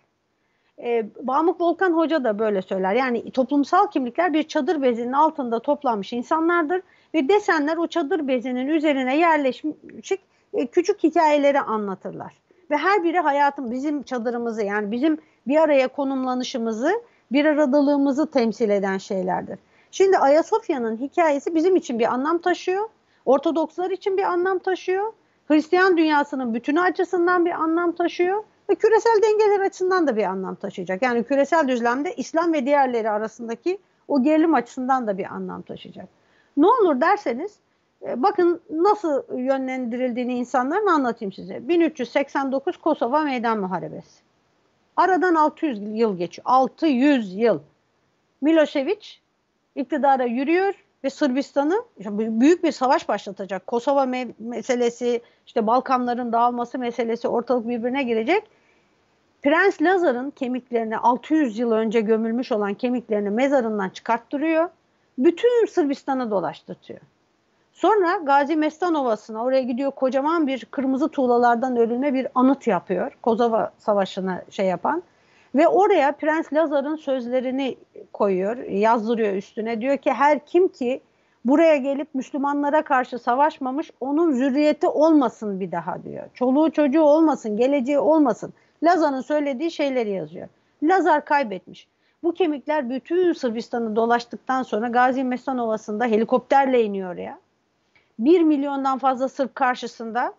E, 0.83 1.07
Bamuk 1.23 1.61
Volkan 1.61 1.93
Hoca 1.93 2.25
da 2.25 2.39
böyle 2.39 2.63
söyler. 2.63 2.95
Yani 2.95 3.31
toplumsal 3.31 3.91
kimlikler 3.91 4.33
bir 4.33 4.43
çadır 4.43 4.83
bezinin 4.83 5.13
altında 5.13 5.61
toplanmış 5.61 6.13
insanlardır 6.13 6.83
ve 7.15 7.29
desenler 7.29 7.77
o 7.77 7.87
çadır 7.87 8.29
bezinin 8.29 8.67
üzerine 8.67 9.17
yerleşmiş 9.19 10.13
e, 10.55 10.67
küçük 10.67 11.03
hikayeleri 11.03 11.61
anlatırlar. 11.61 12.33
Ve 12.71 12.77
her 12.77 13.05
biri 13.05 13.19
hayatım 13.19 13.71
bizim 13.71 14.03
çadırımızı 14.03 14.63
yani 14.63 14.93
bizim 14.93 15.19
bir 15.47 15.57
araya 15.57 15.89
konumlanışımızı, 15.89 17.03
bir 17.33 17.45
aradalığımızı 17.45 18.31
temsil 18.31 18.71
eden 18.71 18.99
şeylerdir. 18.99 19.59
Şimdi 19.91 20.19
Ayasofya'nın 20.19 20.97
hikayesi 20.97 21.55
bizim 21.55 21.77
için 21.77 21.99
bir 21.99 22.13
anlam 22.13 22.39
taşıyor. 22.39 22.89
Ortodokslar 23.27 23.91
için 23.91 24.17
bir 24.17 24.23
anlam 24.23 24.59
taşıyor. 24.59 25.13
Hristiyan 25.49 25.97
dünyasının 25.97 26.55
bütünü 26.55 26.81
açısından 26.81 27.47
bir 27.47 27.51
anlam 27.51 27.93
taşıyor 27.93 28.45
ve 28.71 28.75
küresel 28.75 29.23
dengeler 29.23 29.61
açısından 29.61 30.07
da 30.07 30.17
bir 30.17 30.25
anlam 30.25 30.55
taşıyacak. 30.55 31.03
Yani 31.03 31.25
küresel 31.25 31.69
düzlemde 31.69 32.15
İslam 32.15 32.53
ve 32.53 32.67
diğerleri 32.67 33.11
arasındaki 33.11 33.79
o 34.09 34.23
gerilim 34.23 34.55
açısından 34.55 35.07
da 35.07 35.19
bir 35.19 35.25
anlam 35.25 35.63
taşıyacak. 35.63 36.09
Ne 36.57 36.67
olur 36.67 37.01
derseniz 37.01 37.57
e, 38.03 38.23
bakın 38.23 38.61
nasıl 38.71 39.39
yönlendirildiğini 39.39 40.35
insanların 40.35 40.87
anlatayım 40.87 41.33
size. 41.33 41.69
1389 41.69 42.77
Kosova 42.77 43.23
Meydan 43.23 43.59
Muharebesi. 43.59 44.21
Aradan 44.97 45.35
600 45.35 45.99
yıl 45.99 46.19
geçiyor. 46.19 46.45
600 46.45 47.35
yıl. 47.35 47.61
Milosevic 48.41 49.07
iktidara 49.75 50.25
yürüyor 50.25 50.86
ve 51.07 51.11
Sırbistan'ı 51.11 51.85
büyük 52.41 52.65
bir 52.65 52.73
savaş 52.73 53.09
başlatacak. 53.09 53.67
Kosova 53.67 54.05
me- 54.05 54.35
meselesi, 54.39 55.23
işte 55.47 55.67
Balkanların 55.67 56.33
dağılması 56.33 56.79
meselesi 56.79 57.29
ortalık 57.29 57.69
birbirine 57.69 58.03
girecek. 58.03 58.45
Prens 59.43 59.83
Lazar'ın 59.83 60.31
kemiklerini 60.31 60.99
600 60.99 61.59
yıl 61.59 61.73
önce 61.73 62.01
gömülmüş 62.01 62.53
olan 62.53 62.75
kemiklerini 62.75 63.31
mezarından 63.31 63.89
çıkarttırıyor. 63.89 64.69
Bütün 65.19 65.67
Sırbistan'ı 65.67 66.31
dolaştırtıyor. 66.31 67.01
Sonra 67.73 68.17
Gazi 68.17 68.57
Mestan 68.57 68.95
Ovası'na 68.95 69.45
oraya 69.45 69.63
gidiyor 69.63 69.91
kocaman 69.91 70.47
bir 70.47 70.65
kırmızı 70.65 71.09
tuğlalardan 71.09 71.77
örülme 71.77 72.15
bir 72.15 72.27
anıt 72.35 72.67
yapıyor. 72.67 73.19
Kozova 73.23 73.73
Savaşı'na 73.79 74.43
şey 74.51 74.67
yapan. 74.67 75.03
Ve 75.57 75.69
oraya 75.69 76.13
Prens 76.13 76.53
Lazar'ın 76.53 76.97
sözlerini 76.97 77.77
koyuyor, 78.13 78.57
yazdırıyor 78.57 79.35
üstüne. 79.35 79.81
Diyor 79.81 79.99
ki 79.99 80.13
her 80.13 80.47
kim 80.47 80.69
ki 80.69 81.01
buraya 81.45 81.77
gelip 81.77 82.15
Müslümanlara 82.15 82.83
karşı 82.83 83.19
savaşmamış 83.19 83.91
onun 84.01 84.33
zürriyeti 84.33 84.89
olmasın 84.89 85.61
bir 85.61 85.73
daha 85.73 86.03
diyor. 86.05 86.25
Çoluğu 86.35 86.71
çocuğu 86.71 87.03
olmasın, 87.03 87.57
geleceği 87.57 87.99
olmasın. 87.99 88.53
Lazar'ın 88.83 89.21
söylediği 89.21 89.71
şeyleri 89.71 90.11
yazıyor. 90.11 90.49
Lazar 90.83 91.25
kaybetmiş. 91.25 91.89
Bu 92.23 92.35
kemikler 92.35 92.91
bütün 92.91 93.33
Sırbistan'ı 93.33 93.97
dolaştıktan 93.97 94.63
sonra 94.63 94.89
Gazi 94.89 95.25
Mestan 95.25 95.59
Ovası'nda 95.59 96.05
helikopterle 96.05 96.83
iniyor 96.83 97.15
oraya. 97.15 97.39
Bir 98.19 98.41
milyondan 98.41 98.99
fazla 98.99 99.29
Sırp 99.29 99.55
karşısında 99.55 100.35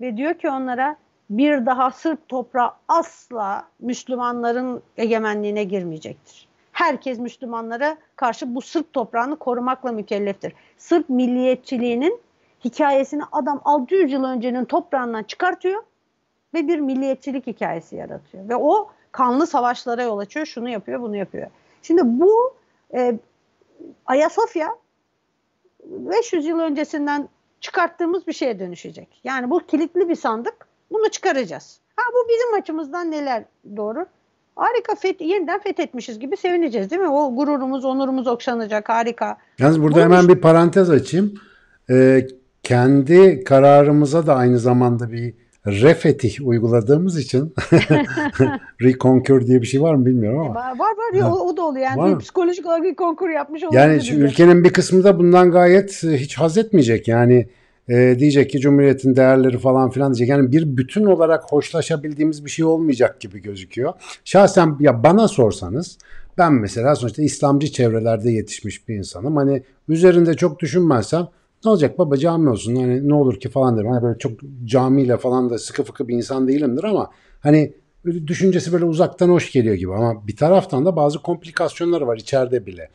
ve 0.00 0.16
diyor 0.16 0.34
ki 0.34 0.50
onlara 0.50 0.96
bir 1.38 1.66
daha 1.66 1.90
Sırp 1.90 2.28
toprağı 2.28 2.72
asla 2.88 3.68
Müslümanların 3.80 4.82
egemenliğine 4.96 5.64
girmeyecektir. 5.64 6.48
Herkes 6.72 7.18
Müslümanlara 7.18 7.96
karşı 8.16 8.54
bu 8.54 8.60
Sırp 8.60 8.92
toprağını 8.92 9.36
korumakla 9.36 9.92
mükelleftir. 9.92 10.52
Sırp 10.78 11.08
milliyetçiliğinin 11.08 12.20
hikayesini 12.64 13.22
adam 13.32 13.60
600 13.64 14.12
yıl 14.12 14.24
öncenin 14.24 14.64
toprağından 14.64 15.22
çıkartıyor 15.22 15.82
ve 16.54 16.68
bir 16.68 16.78
milliyetçilik 16.78 17.46
hikayesi 17.46 17.96
yaratıyor. 17.96 18.48
Ve 18.48 18.56
o 18.56 18.90
kanlı 19.12 19.46
savaşlara 19.46 20.02
yol 20.02 20.18
açıyor, 20.18 20.46
şunu 20.46 20.68
yapıyor, 20.68 21.00
bunu 21.00 21.16
yapıyor. 21.16 21.50
Şimdi 21.82 22.02
bu 22.04 22.54
e, 22.94 23.18
Ayasofya 24.06 24.68
500 25.84 26.46
yıl 26.46 26.58
öncesinden 26.58 27.28
çıkarttığımız 27.60 28.26
bir 28.26 28.32
şeye 28.32 28.58
dönüşecek. 28.58 29.20
Yani 29.24 29.50
bu 29.50 29.58
kilitli 29.58 30.08
bir 30.08 30.14
sandık, 30.14 30.71
bunu 30.92 31.08
çıkaracağız. 31.10 31.80
Ha 31.96 32.02
bu 32.12 32.28
bizim 32.28 32.60
açımızdan 32.60 33.10
neler 33.10 33.44
doğru? 33.76 34.06
Harika 34.56 34.94
feth, 34.94 35.20
yeniden 35.20 35.60
fethetmişiz 35.60 36.18
gibi 36.18 36.36
sevineceğiz 36.36 36.90
değil 36.90 37.02
mi? 37.02 37.08
O 37.08 37.34
gururumuz, 37.34 37.84
onurumuz 37.84 38.26
okşanacak 38.26 38.88
harika. 38.88 39.36
Yalnız 39.58 39.82
burada 39.82 39.94
Bunun 39.94 40.04
hemen 40.04 40.28
bir 40.28 40.40
parantez 40.40 40.90
açayım. 40.90 41.34
Ee, 41.90 42.26
kendi 42.62 43.44
kararımıza 43.44 44.26
da 44.26 44.34
aynı 44.34 44.58
zamanda 44.58 45.12
bir 45.12 45.34
refetih 45.66 46.46
uyguladığımız 46.46 47.18
için 47.18 47.54
reconquer 48.82 49.46
diye 49.46 49.62
bir 49.62 49.66
şey 49.66 49.82
var 49.82 49.94
mı 49.94 50.06
bilmiyorum 50.06 50.40
ama. 50.40 50.54
Var 50.54 50.78
var, 50.78 50.90
var 50.90 51.18
ya, 51.18 51.32
o, 51.32 51.48
o 51.48 51.56
da 51.56 51.62
oluyor. 51.62 51.84
Yani 51.84 51.98
var 51.98 52.18
psikolojik 52.18 52.66
olarak 52.66 52.84
reconquer 52.84 53.28
yapmış 53.28 53.62
olabilir. 53.62 53.80
Yani 53.80 54.24
ülkenin 54.24 54.64
bir 54.64 54.72
kısmı 54.72 55.04
da 55.04 55.18
bundan 55.18 55.50
gayet 55.50 56.04
e, 56.04 56.16
hiç 56.16 56.38
haz 56.38 56.58
etmeyecek. 56.58 57.08
Yani 57.08 57.48
e, 57.88 58.16
diyecek 58.18 58.50
ki 58.50 58.60
Cumhuriyet'in 58.60 59.16
değerleri 59.16 59.58
falan 59.58 59.90
filan 59.90 60.14
diyecek. 60.14 60.28
Yani 60.28 60.52
bir 60.52 60.76
bütün 60.76 61.04
olarak 61.04 61.52
hoşlaşabildiğimiz 61.52 62.44
bir 62.44 62.50
şey 62.50 62.64
olmayacak 62.64 63.20
gibi 63.20 63.42
gözüküyor. 63.42 63.92
Şahsen 64.24 64.76
ya 64.80 65.02
bana 65.02 65.28
sorsanız 65.28 65.98
ben 66.38 66.52
mesela 66.52 66.96
sonuçta 66.96 67.22
İslamcı 67.22 67.72
çevrelerde 67.72 68.30
yetişmiş 68.30 68.88
bir 68.88 68.94
insanım. 68.94 69.36
Hani 69.36 69.62
üzerinde 69.88 70.34
çok 70.34 70.60
düşünmezsem 70.60 71.28
ne 71.64 71.70
olacak 71.70 71.98
baba 71.98 72.16
cami 72.16 72.48
olsun 72.48 72.76
hani 72.76 73.08
ne 73.08 73.14
olur 73.14 73.40
ki 73.40 73.48
falan 73.48 73.76
derim. 73.76 73.90
Hani 73.90 74.02
böyle 74.02 74.18
çok 74.18 74.32
camiyle 74.64 75.16
falan 75.16 75.50
da 75.50 75.58
sıkı 75.58 75.84
fıkı 75.84 76.08
bir 76.08 76.14
insan 76.14 76.48
değilimdir 76.48 76.84
ama 76.84 77.10
hani 77.40 77.72
düşüncesi 78.26 78.72
böyle 78.72 78.84
uzaktan 78.84 79.28
hoş 79.28 79.52
geliyor 79.52 79.74
gibi 79.74 79.94
ama 79.94 80.26
bir 80.26 80.36
taraftan 80.36 80.84
da 80.84 80.96
bazı 80.96 81.22
komplikasyonları 81.22 82.06
var 82.06 82.16
içeride 82.16 82.66
bile. 82.66 82.90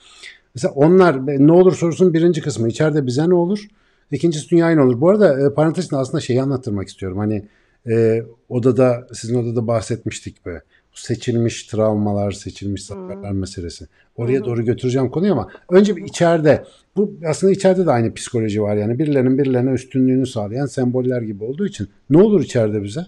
Mesela 0.56 0.74
onlar 0.74 1.28
ne 1.28 1.52
olur 1.52 1.76
sorusun 1.76 2.14
birinci 2.14 2.42
kısmı 2.42 2.70
içeride 2.70 3.06
bize 3.06 3.30
ne 3.30 3.34
olur? 3.34 3.68
İkincisi 4.12 4.50
dünyaya 4.50 4.76
ne 4.76 4.82
olur? 4.82 5.02
Bu 5.02 5.10
arada 5.10 5.48
e, 5.48 5.54
parantez 5.54 5.94
aslında 5.94 6.22
şeyi 6.22 6.42
anlattırmak 6.42 6.88
istiyorum. 6.88 7.18
Hani 7.18 7.46
e, 7.90 8.24
odada 8.50 9.08
sizin 9.14 9.36
odada 9.44 9.68
bahsetmiştik 9.68 10.46
be 10.46 10.62
seçilmiş 10.98 11.64
travmalar, 11.64 12.32
seçilmiş 12.32 12.86
zaferler 12.86 13.30
hmm. 13.30 13.40
meselesi. 13.40 13.88
Oraya 14.16 14.40
hmm. 14.40 14.46
doğru 14.46 14.66
götüreceğim 14.66 15.10
konuyu 15.10 15.32
ama 15.32 15.50
önce 15.70 15.96
bir 15.96 16.04
içeride 16.04 16.64
bu 16.96 17.14
aslında 17.28 17.54
içeride 17.54 17.86
de 17.86 17.92
aynı 17.92 18.14
psikoloji 18.14 18.62
var 18.62 18.76
yani 18.76 19.00
birilerinin 19.00 19.38
birilerine 19.38 19.72
üstünlüğünü 19.72 20.28
sağlayan 20.28 20.66
semboller 20.66 21.22
gibi 21.22 21.44
olduğu 21.44 21.66
için 21.66 21.90
ne 22.10 22.18
olur 22.18 22.44
içeride 22.44 22.84
bize? 22.84 23.02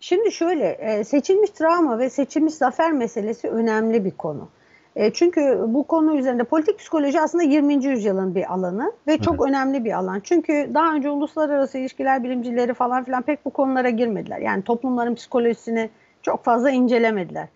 Şimdi 0.00 0.32
şöyle 0.32 0.66
e, 0.66 1.04
seçilmiş 1.04 1.50
travma 1.50 1.98
ve 1.98 2.10
seçilmiş 2.10 2.54
zafer 2.54 2.92
meselesi 2.92 3.48
önemli 3.48 4.04
bir 4.04 4.10
konu. 4.10 4.48
E, 4.96 5.12
çünkü 5.12 5.64
bu 5.68 5.84
konu 5.84 6.16
üzerinde 6.16 6.44
politik 6.44 6.78
psikoloji 6.78 7.20
aslında 7.20 7.44
20. 7.44 7.84
yüzyılın 7.84 8.34
bir 8.34 8.52
alanı 8.52 8.92
ve 9.06 9.18
çok 9.18 9.34
evet. 9.34 9.48
önemli 9.48 9.84
bir 9.84 9.92
alan. 9.92 10.20
Çünkü 10.20 10.70
daha 10.74 10.94
önce 10.94 11.10
uluslararası 11.10 11.78
ilişkiler 11.78 12.24
bilimcileri 12.24 12.74
falan 12.74 13.04
filan 13.04 13.22
pek 13.22 13.44
bu 13.44 13.50
konulara 13.50 13.90
girmediler. 13.90 14.38
Yani 14.38 14.62
toplumların 14.62 15.14
psikolojisini 15.14 15.90
çok 16.22 16.44
fazla 16.44 16.70
incelemediler. 16.70 17.48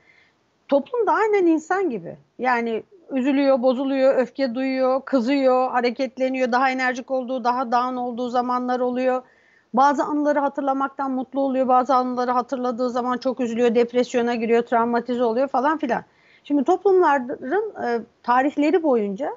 Toplum 0.68 1.06
da 1.06 1.12
aynen 1.12 1.46
insan 1.46 1.90
gibi. 1.90 2.16
Yani 2.38 2.82
üzülüyor, 3.12 3.62
bozuluyor, 3.62 4.16
öfke 4.16 4.54
duyuyor, 4.54 5.02
kızıyor, 5.04 5.70
hareketleniyor, 5.70 6.52
daha 6.52 6.70
enerjik 6.70 7.10
olduğu, 7.10 7.44
daha 7.44 7.72
down 7.72 7.96
olduğu 7.96 8.28
zamanlar 8.28 8.80
oluyor. 8.80 9.22
Bazı 9.74 10.04
anıları 10.04 10.38
hatırlamaktan 10.38 11.10
mutlu 11.10 11.40
oluyor, 11.40 11.68
bazı 11.68 11.94
anıları 11.94 12.30
hatırladığı 12.30 12.90
zaman 12.90 13.18
çok 13.18 13.40
üzülüyor, 13.40 13.74
depresyona 13.74 14.34
giriyor, 14.34 14.62
travmatize 14.62 15.24
oluyor 15.24 15.48
falan 15.48 15.78
filan. 15.78 16.04
Şimdi 16.48 16.64
toplumların 16.64 17.84
e, 17.84 18.00
tarihleri 18.22 18.82
boyunca 18.82 19.30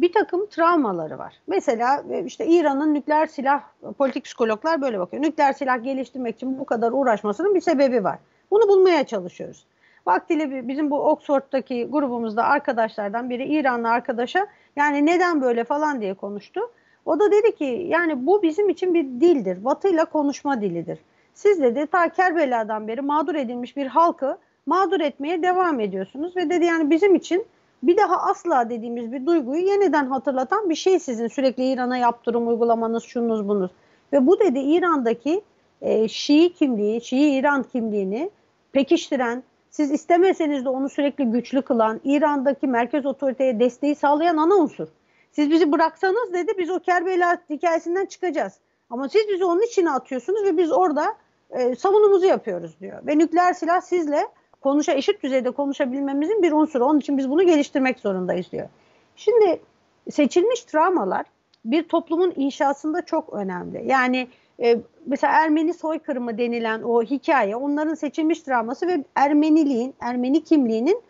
bir 0.00 0.12
takım 0.12 0.46
travmaları 0.46 1.18
var. 1.18 1.34
Mesela 1.46 2.04
e, 2.10 2.24
işte 2.24 2.46
İran'ın 2.46 2.94
nükleer 2.94 3.26
silah, 3.26 3.62
politik 3.98 4.24
psikologlar 4.24 4.80
böyle 4.80 4.98
bakıyor. 4.98 5.22
Nükleer 5.22 5.52
silah 5.52 5.84
geliştirmek 5.84 6.36
için 6.36 6.58
bu 6.58 6.64
kadar 6.64 6.92
uğraşmasının 6.92 7.54
bir 7.54 7.60
sebebi 7.60 8.04
var. 8.04 8.18
Bunu 8.50 8.68
bulmaya 8.68 9.06
çalışıyoruz. 9.06 9.66
Vaktiyle 10.06 10.68
bizim 10.68 10.90
bu 10.90 11.00
Oxford'daki 11.00 11.88
grubumuzda 11.90 12.44
arkadaşlardan 12.44 13.30
biri 13.30 13.44
İranlı 13.44 13.88
arkadaşa 13.90 14.46
yani 14.76 15.06
neden 15.06 15.40
böyle 15.40 15.64
falan 15.64 16.00
diye 16.00 16.14
konuştu. 16.14 16.60
O 17.06 17.20
da 17.20 17.32
dedi 17.32 17.54
ki 17.54 17.86
yani 17.88 18.26
bu 18.26 18.42
bizim 18.42 18.68
için 18.68 18.94
bir 18.94 19.04
dildir. 19.04 19.64
Batıyla 19.64 20.04
konuşma 20.04 20.60
dilidir. 20.60 20.98
Siz 21.34 21.62
dedi 21.62 21.86
ta 21.86 22.08
Kerbela'dan 22.08 22.88
beri 22.88 23.00
mağdur 23.00 23.34
edilmiş 23.34 23.76
bir 23.76 23.86
halkı 23.86 24.38
mağdur 24.68 25.00
etmeye 25.00 25.42
devam 25.42 25.80
ediyorsunuz 25.80 26.36
ve 26.36 26.50
dedi 26.50 26.64
yani 26.64 26.90
bizim 26.90 27.14
için 27.14 27.46
bir 27.82 27.96
daha 27.96 28.22
asla 28.22 28.70
dediğimiz 28.70 29.12
bir 29.12 29.26
duyguyu 29.26 29.66
yeniden 29.66 30.06
hatırlatan 30.06 30.70
bir 30.70 30.74
şey 30.74 30.98
sizin 30.98 31.28
sürekli 31.28 31.72
İran'a 31.72 31.96
yaptırım 31.96 32.48
uygulamanız, 32.48 33.02
şunuz 33.02 33.48
bunuz. 33.48 33.70
Ve 34.12 34.26
bu 34.26 34.40
dedi 34.40 34.58
İran'daki 34.58 35.42
e, 35.82 36.08
Şii 36.08 36.52
kimliği, 36.52 37.00
Şii 37.00 37.38
İran 37.38 37.62
kimliğini 37.62 38.30
pekiştiren, 38.72 39.42
siz 39.70 39.90
istemeseniz 39.90 40.64
de 40.64 40.68
onu 40.68 40.88
sürekli 40.88 41.24
güçlü 41.24 41.62
kılan, 41.62 42.00
İran'daki 42.04 42.66
merkez 42.66 43.06
otoriteye 43.06 43.60
desteği 43.60 43.94
sağlayan 43.94 44.36
ana 44.36 44.54
unsur. 44.54 44.88
Siz 45.32 45.50
bizi 45.50 45.72
bıraksanız 45.72 46.32
dedi 46.32 46.52
biz 46.58 46.70
o 46.70 46.80
Kerbela 46.80 47.38
hikayesinden 47.50 48.06
çıkacağız. 48.06 48.52
Ama 48.90 49.08
siz 49.08 49.28
bizi 49.28 49.44
onun 49.44 49.62
içine 49.62 49.90
atıyorsunuz 49.90 50.44
ve 50.44 50.56
biz 50.56 50.72
orada 50.72 51.14
e, 51.50 51.74
savunumuzu 51.74 52.26
yapıyoruz 52.26 52.80
diyor. 52.80 53.06
Ve 53.06 53.18
nükleer 53.18 53.52
silah 53.52 53.80
sizle 53.80 54.28
konuşa 54.68 54.92
eşit 54.92 55.22
düzeyde 55.22 55.50
konuşabilmemizin 55.50 56.42
bir 56.42 56.52
unsuru. 56.52 56.84
Onun 56.84 56.98
için 56.98 57.18
biz 57.18 57.30
bunu 57.30 57.46
geliştirmek 57.46 58.00
zorundayız 58.00 58.52
diyor. 58.52 58.68
Şimdi 59.16 59.60
seçilmiş 60.10 60.64
travmalar 60.64 61.26
bir 61.64 61.88
toplumun 61.88 62.32
inşasında 62.36 63.02
çok 63.02 63.32
önemli. 63.32 63.82
Yani 63.86 64.28
e, 64.62 64.78
mesela 65.06 65.32
Ermeni 65.32 65.74
soykırımı 65.74 66.38
denilen 66.38 66.82
o 66.82 67.02
hikaye 67.02 67.56
onların 67.56 67.94
seçilmiş 67.94 68.42
travması 68.42 68.86
ve 68.86 69.04
Ermeniliğin, 69.14 69.94
Ermeni 70.00 70.44
kimliğinin 70.44 71.02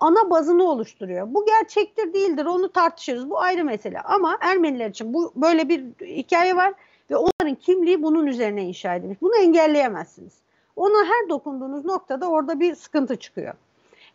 ana 0.00 0.30
bazını 0.30 0.64
oluşturuyor. 0.64 1.34
Bu 1.34 1.46
gerçektir 1.46 2.12
değildir 2.12 2.44
onu 2.44 2.72
tartışırız. 2.72 3.30
Bu 3.30 3.40
ayrı 3.40 3.64
mesele. 3.64 4.00
Ama 4.00 4.38
Ermeniler 4.40 4.90
için 4.90 5.14
bu 5.14 5.32
böyle 5.36 5.68
bir 5.68 5.84
hikaye 6.06 6.56
var 6.56 6.74
ve 7.10 7.16
onların 7.16 7.54
kimliği 7.54 8.02
bunun 8.02 8.26
üzerine 8.26 8.64
inşa 8.64 8.94
edilmiş. 8.94 9.22
Bunu 9.22 9.36
engelleyemezsiniz. 9.36 10.45
Ona 10.76 11.04
her 11.04 11.28
dokunduğunuz 11.28 11.84
noktada 11.84 12.28
orada 12.28 12.60
bir 12.60 12.74
sıkıntı 12.74 13.16
çıkıyor. 13.16 13.54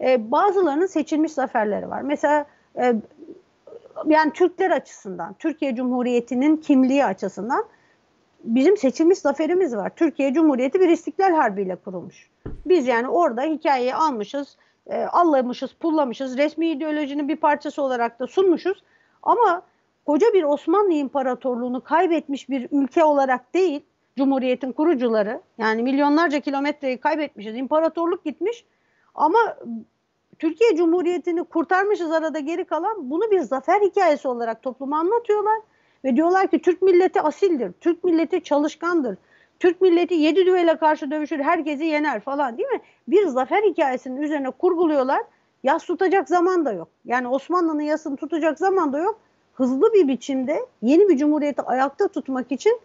Ee, 0.01 0.31
bazılarının 0.31 0.85
seçilmiş 0.85 1.31
zaferleri 1.31 1.89
var. 1.89 2.01
Mesela 2.01 2.45
e, 2.77 2.95
yani 4.05 4.33
Türkler 4.33 4.71
açısından, 4.71 5.35
Türkiye 5.39 5.75
Cumhuriyeti'nin 5.75 6.57
kimliği 6.57 7.05
açısından 7.05 7.65
bizim 8.43 8.77
seçilmiş 8.77 9.19
zaferimiz 9.19 9.75
var. 9.75 9.91
Türkiye 9.95 10.33
Cumhuriyeti 10.33 10.79
bir 10.79 10.89
istiklal 10.89 11.31
harbiyle 11.33 11.75
kurulmuş. 11.75 12.29
Biz 12.65 12.87
yani 12.87 13.07
orada 13.09 13.41
hikayeyi 13.41 13.95
almışız, 13.95 14.57
e, 14.87 15.03
allamışız, 15.03 15.73
pullamışız, 15.73 16.37
resmi 16.37 16.67
ideolojinin 16.67 17.27
bir 17.27 17.35
parçası 17.35 17.81
olarak 17.81 18.19
da 18.19 18.27
sunmuşuz. 18.27 18.83
Ama 19.23 19.61
koca 20.05 20.27
bir 20.33 20.43
Osmanlı 20.43 20.93
İmparatorluğunu 20.93 21.81
kaybetmiş 21.81 22.49
bir 22.49 22.67
ülke 22.71 23.03
olarak 23.03 23.53
değil, 23.53 23.81
Cumhuriyet'in 24.21 24.71
kurucuları 24.71 25.41
yani 25.57 25.83
milyonlarca 25.83 26.39
kilometreyi 26.39 26.97
kaybetmişiz, 26.97 27.55
imparatorluk 27.55 28.25
gitmiş 28.25 28.65
ama 29.15 29.39
Türkiye 30.39 30.75
Cumhuriyeti'ni 30.75 31.43
kurtarmışız 31.43 32.11
arada 32.11 32.39
geri 32.39 32.65
kalan 32.65 33.09
bunu 33.09 33.31
bir 33.31 33.39
zafer 33.39 33.81
hikayesi 33.81 34.27
olarak 34.27 34.63
topluma 34.63 34.99
anlatıyorlar. 34.99 35.59
Ve 36.03 36.15
diyorlar 36.15 36.47
ki 36.47 36.59
Türk 36.59 36.81
milleti 36.81 37.21
asildir, 37.21 37.71
Türk 37.79 38.03
milleti 38.03 38.43
çalışkandır, 38.43 39.17
Türk 39.59 39.81
milleti 39.81 40.13
yedi 40.13 40.45
düvele 40.45 40.77
karşı 40.77 41.11
dövüşür, 41.11 41.39
herkesi 41.39 41.85
yener 41.85 42.19
falan 42.19 42.57
değil 42.57 42.69
mi? 42.69 42.81
Bir 43.07 43.27
zafer 43.27 43.63
hikayesinin 43.63 44.21
üzerine 44.21 44.49
kurguluyorlar. 44.49 45.21
Yas 45.63 45.85
tutacak 45.85 46.29
zaman 46.29 46.65
da 46.65 46.71
yok. 46.71 46.87
Yani 47.05 47.27
Osmanlı'nın 47.27 47.81
yasını 47.81 48.17
tutacak 48.17 48.59
zaman 48.59 48.93
da 48.93 48.99
yok. 48.99 49.19
Hızlı 49.53 49.93
bir 49.93 50.07
biçimde 50.07 50.65
yeni 50.81 51.09
bir 51.09 51.17
cumhuriyeti 51.17 51.61
ayakta 51.61 52.07
tutmak 52.07 52.51
için 52.51 52.79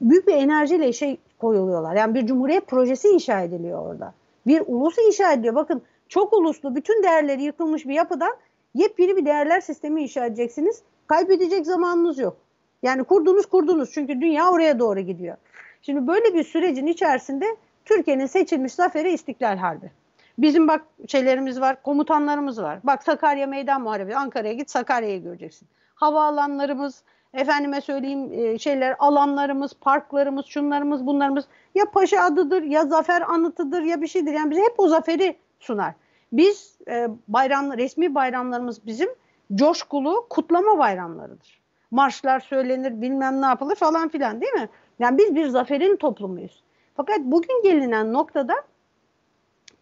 büyük 0.00 0.26
bir 0.26 0.34
enerjiyle 0.34 0.92
şey 0.92 1.18
koyuluyorlar. 1.38 1.96
Yani 1.96 2.14
bir 2.14 2.26
cumhuriyet 2.26 2.66
projesi 2.66 3.08
inşa 3.08 3.40
ediliyor 3.40 3.86
orada. 3.86 4.14
Bir 4.46 4.62
ulus 4.66 4.98
inşa 4.98 5.32
ediliyor. 5.32 5.54
Bakın 5.54 5.82
çok 6.08 6.32
uluslu, 6.32 6.74
bütün 6.74 7.02
değerleri 7.02 7.42
yıkılmış 7.42 7.86
bir 7.86 7.94
yapıdan 7.94 8.36
yepyeni 8.74 9.16
bir 9.16 9.24
değerler 9.24 9.60
sistemi 9.60 10.02
inşa 10.02 10.26
edeceksiniz. 10.26 10.82
Kaybedecek 11.06 11.66
zamanınız 11.66 12.18
yok. 12.18 12.36
Yani 12.82 13.04
kurdunuz 13.04 13.46
kurdunuz 13.46 13.90
çünkü 13.92 14.20
dünya 14.20 14.50
oraya 14.50 14.78
doğru 14.78 15.00
gidiyor. 15.00 15.36
Şimdi 15.82 16.06
böyle 16.06 16.34
bir 16.34 16.44
sürecin 16.44 16.86
içerisinde 16.86 17.56
Türkiye'nin 17.84 18.26
seçilmiş 18.26 18.72
zaferi 18.72 19.12
İstiklal 19.12 19.56
Harbi. 19.56 19.90
Bizim 20.38 20.68
bak 20.68 20.84
şeylerimiz 21.08 21.60
var, 21.60 21.82
komutanlarımız 21.82 22.62
var. 22.62 22.78
Bak 22.84 23.02
Sakarya 23.02 23.46
Meydan 23.46 23.82
Muharebesi, 23.82 24.16
Ankara'ya 24.16 24.52
git 24.52 24.70
Sakarya'yı 24.70 25.22
göreceksin. 25.22 25.68
Havaalanlarımız, 25.94 27.02
efendime 27.36 27.80
söyleyeyim 27.80 28.32
e, 28.32 28.58
şeyler, 28.58 28.96
alanlarımız, 28.98 29.74
parklarımız, 29.80 30.46
şunlarımız, 30.46 31.06
bunlarımız 31.06 31.44
ya 31.74 31.84
paşa 31.90 32.22
adıdır, 32.22 32.62
ya 32.62 32.86
zafer 32.86 33.22
anıtıdır, 33.22 33.82
ya 33.82 34.02
bir 34.02 34.06
şeydir. 34.06 34.32
Yani 34.32 34.50
bize 34.50 34.62
hep 34.62 34.74
o 34.78 34.88
zaferi 34.88 35.36
sunar. 35.60 35.94
Biz 36.32 36.78
e, 36.88 37.08
bayram, 37.28 37.78
resmi 37.78 38.14
bayramlarımız 38.14 38.86
bizim 38.86 39.08
coşkulu 39.54 40.26
kutlama 40.30 40.78
bayramlarıdır. 40.78 41.60
Marşlar 41.90 42.40
söylenir, 42.40 43.02
bilmem 43.02 43.42
ne 43.42 43.46
yapılır 43.46 43.74
falan 43.74 44.08
filan 44.08 44.40
değil 44.40 44.52
mi? 44.52 44.68
Yani 44.98 45.18
biz 45.18 45.34
bir 45.34 45.46
zaferin 45.46 45.96
toplumuyuz. 45.96 46.62
Fakat 46.96 47.18
bugün 47.20 47.62
gelinen 47.62 48.12
noktada 48.12 48.54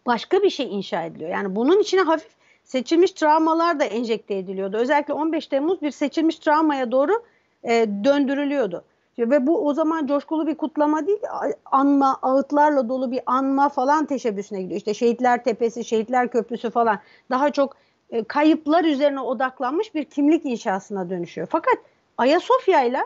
başka 0.05 0.43
bir 0.43 0.49
şey 0.49 0.75
inşa 0.75 1.03
ediliyor. 1.03 1.29
Yani 1.29 1.55
bunun 1.55 1.79
içine 1.79 2.01
hafif 2.01 2.35
seçilmiş 2.63 3.11
travmalar 3.11 3.79
da 3.79 3.83
enjekte 3.83 4.35
ediliyordu. 4.37 4.77
Özellikle 4.77 5.13
15 5.13 5.47
Temmuz 5.47 5.81
bir 5.81 5.91
seçilmiş 5.91 6.39
travmaya 6.39 6.91
doğru 6.91 7.23
e, 7.65 7.87
döndürülüyordu. 8.03 8.83
Ve 9.19 9.47
bu 9.47 9.67
o 9.67 9.73
zaman 9.73 10.07
coşkulu 10.07 10.47
bir 10.47 10.55
kutlama 10.55 11.07
değil, 11.07 11.19
anma, 11.65 12.19
ağıtlarla 12.21 12.89
dolu 12.89 13.11
bir 13.11 13.21
anma 13.25 13.69
falan 13.69 14.05
teşebbüsüne 14.05 14.61
gidiyor. 14.61 14.77
İşte 14.77 14.93
Şehitler 14.93 15.43
Tepesi, 15.43 15.85
Şehitler 15.85 16.31
Köprüsü 16.31 16.69
falan 16.69 16.99
daha 17.29 17.49
çok 17.49 17.75
e, 18.09 18.23
kayıplar 18.23 18.83
üzerine 18.83 19.19
odaklanmış 19.19 19.95
bir 19.95 20.05
kimlik 20.05 20.45
inşasına 20.45 21.09
dönüşüyor. 21.09 21.47
Fakat 21.51 21.77
Ayasofya 22.17 22.83
ile 22.83 22.99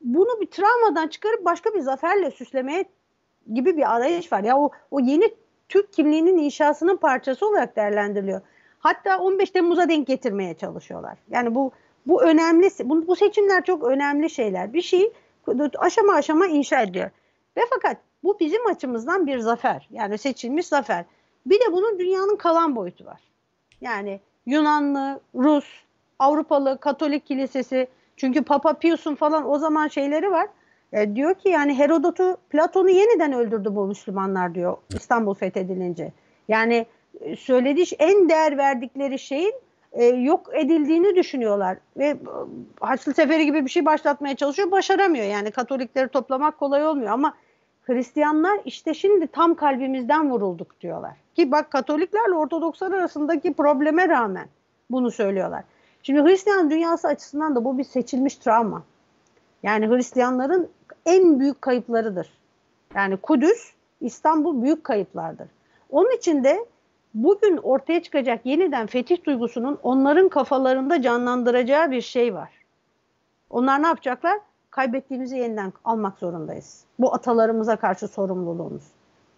bunu 0.00 0.40
bir 0.40 0.46
travmadan 0.46 1.08
çıkarıp 1.08 1.44
başka 1.44 1.74
bir 1.74 1.80
zaferle 1.80 2.30
süslemeye 2.30 2.84
gibi 3.52 3.76
bir 3.76 3.94
arayış 3.94 4.32
var. 4.32 4.40
Ya 4.40 4.58
o, 4.58 4.70
o 4.90 5.00
yeni 5.00 5.34
Türk 5.68 5.92
kimliğinin 5.92 6.38
inşasının 6.38 6.96
parçası 6.96 7.48
olarak 7.48 7.76
değerlendiriliyor. 7.76 8.40
Hatta 8.78 9.18
15 9.18 9.50
Temmuz'a 9.50 9.88
denk 9.88 10.06
getirmeye 10.06 10.54
çalışıyorlar. 10.54 11.18
Yani 11.30 11.54
bu 11.54 11.72
bu 12.06 12.22
önemli, 12.22 12.70
bu, 12.84 13.06
bu 13.06 13.16
seçimler 13.16 13.64
çok 13.64 13.84
önemli 13.84 14.30
şeyler. 14.30 14.72
Bir 14.72 14.82
şey 14.82 15.12
aşama 15.78 16.12
aşama 16.12 16.46
inşa 16.46 16.82
ediyor. 16.82 17.10
Ve 17.56 17.60
fakat 17.70 17.96
bu 18.22 18.40
bizim 18.40 18.66
açımızdan 18.66 19.26
bir 19.26 19.38
zafer. 19.38 19.88
Yani 19.90 20.18
seçilmiş 20.18 20.66
zafer. 20.66 21.04
Bir 21.46 21.60
de 21.60 21.72
bunun 21.72 21.98
dünyanın 21.98 22.36
kalan 22.36 22.76
boyutu 22.76 23.04
var. 23.04 23.20
Yani 23.80 24.20
Yunanlı, 24.46 25.20
Rus, 25.34 25.64
Avrupalı, 26.18 26.78
Katolik 26.80 27.26
kilisesi. 27.26 27.88
Çünkü 28.16 28.42
Papa 28.42 28.74
Pius'un 28.74 29.14
falan 29.14 29.50
o 29.50 29.58
zaman 29.58 29.88
şeyleri 29.88 30.30
var. 30.30 30.48
E, 30.92 31.14
diyor 31.16 31.34
ki 31.34 31.48
yani 31.48 31.78
Herodot'u, 31.78 32.36
Platon'u 32.50 32.90
yeniden 32.90 33.32
öldürdü 33.32 33.74
bu 33.74 33.86
Müslümanlar 33.86 34.54
diyor 34.54 34.76
İstanbul 34.94 35.34
fethedilince. 35.34 36.12
Yani 36.48 36.86
e, 37.20 37.36
söylediği 37.36 37.86
en 37.98 38.28
değer 38.28 38.58
verdikleri 38.58 39.18
şeyin 39.18 39.54
e, 39.94 40.04
yok 40.04 40.50
edildiğini 40.52 41.16
düşünüyorlar 41.16 41.78
ve 41.96 42.06
e, 42.06 42.16
Haçlı 42.80 43.14
Seferi 43.14 43.46
gibi 43.46 43.64
bir 43.64 43.70
şey 43.70 43.86
başlatmaya 43.86 44.36
çalışıyor 44.36 44.70
başaramıyor 44.70 45.24
yani 45.24 45.50
Katolikleri 45.50 46.08
toplamak 46.08 46.58
kolay 46.58 46.86
olmuyor 46.86 47.10
ama 47.10 47.34
Hristiyanlar 47.82 48.60
işte 48.64 48.94
şimdi 48.94 49.26
tam 49.26 49.54
kalbimizden 49.54 50.30
vurulduk 50.30 50.80
diyorlar 50.80 51.12
ki 51.34 51.50
bak 51.50 51.70
Katoliklerle 51.70 52.34
Ortodokslar 52.34 52.92
arasındaki 52.92 53.52
probleme 53.52 54.08
rağmen 54.08 54.46
bunu 54.90 55.10
söylüyorlar. 55.10 55.64
Şimdi 56.02 56.22
Hristiyan 56.22 56.70
dünyası 56.70 57.08
açısından 57.08 57.54
da 57.56 57.64
bu 57.64 57.78
bir 57.78 57.84
seçilmiş 57.84 58.36
travma. 58.36 58.82
Yani 59.62 59.88
Hristiyanların 59.88 60.68
en 61.06 61.40
büyük 61.40 61.62
kayıplarıdır. 61.62 62.32
Yani 62.94 63.16
Kudüs, 63.16 63.72
İstanbul 64.00 64.62
büyük 64.62 64.84
kayıplardır. 64.84 65.48
Onun 65.90 66.16
için 66.16 66.44
de 66.44 66.66
bugün 67.14 67.56
ortaya 67.56 68.02
çıkacak 68.02 68.46
yeniden 68.46 68.86
fetih 68.86 69.24
duygusunun 69.24 69.78
onların 69.82 70.28
kafalarında 70.28 71.02
canlandıracağı 71.02 71.90
bir 71.90 72.00
şey 72.00 72.34
var. 72.34 72.50
Onlar 73.50 73.82
ne 73.82 73.86
yapacaklar? 73.86 74.38
kaybettiğimizi 74.74 75.36
yeniden 75.36 75.72
almak 75.84 76.18
zorundayız. 76.18 76.84
Bu 76.98 77.14
atalarımıza 77.14 77.76
karşı 77.76 78.08
sorumluluğumuz. 78.08 78.82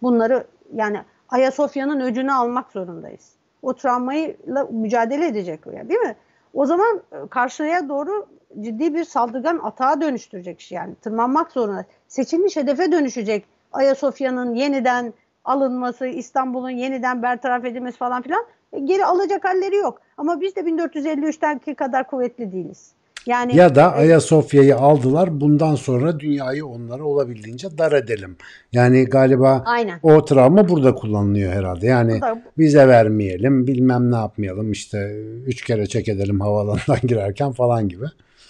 Bunları 0.01 0.47
yani 0.73 1.01
Ayasofya'nın 1.29 1.99
öcünü 1.99 2.31
almak 2.31 2.71
zorundayız. 2.71 3.33
O 3.61 3.73
travmayla 3.73 4.67
mücadele 4.71 5.27
edecek 5.27 5.59
yani 5.73 5.89
değil 5.89 5.99
mi? 5.99 6.15
O 6.53 6.65
zaman 6.65 7.01
e, 7.11 7.27
karşıya 7.29 7.89
doğru 7.89 8.25
ciddi 8.61 8.93
bir 8.93 9.03
saldırgan 9.03 9.59
atağa 9.63 10.01
dönüştürecek 10.01 10.71
yani 10.71 10.95
tırmanmak 10.95 11.51
zorunda. 11.51 11.85
Seçilmiş 12.07 12.57
hedefe 12.57 12.91
dönüşecek 12.91 13.45
Ayasofya'nın 13.71 14.53
yeniden 14.53 15.13
alınması, 15.47 16.07
İstanbul'un 16.07 16.69
yeniden 16.69 17.23
bertaraf 17.23 17.65
edilmesi 17.65 17.97
falan 17.97 18.21
filan 18.21 18.45
e, 18.73 18.79
geri 18.79 19.05
alacak 19.05 19.45
halleri 19.45 19.75
yok. 19.75 20.01
Ama 20.17 20.41
biz 20.41 20.55
de 20.55 20.59
1453'ten 20.59 21.75
kadar 21.75 22.07
kuvvetli 22.07 22.51
değiliz. 22.51 22.93
Yani 23.27 23.55
ya 23.55 23.75
da 23.75 23.93
Ayasofya'yı 23.93 24.75
aldılar. 24.75 25.41
Bundan 25.41 25.75
sonra 25.75 26.19
dünyayı 26.19 26.65
onlara 26.65 27.03
olabildiğince 27.03 27.77
dar 27.77 27.91
edelim. 27.91 28.37
Yani 28.71 29.05
galiba 29.05 29.63
Aynen. 29.65 29.99
o 30.03 30.25
travma 30.25 30.69
burada 30.69 30.95
kullanılıyor 30.95 31.53
herhalde. 31.53 31.85
Yani 31.85 32.21
da, 32.21 32.41
bize 32.57 32.87
vermeyelim, 32.87 33.67
bilmem 33.67 34.11
ne 34.11 34.15
yapmayalım. 34.15 34.71
işte 34.71 34.97
üç 35.45 35.61
kere 35.61 35.85
çek 35.85 36.07
edelim 36.07 36.39
havalandan 36.39 36.97
girerken 37.07 37.51
falan 37.51 37.89
gibi. 37.89 38.05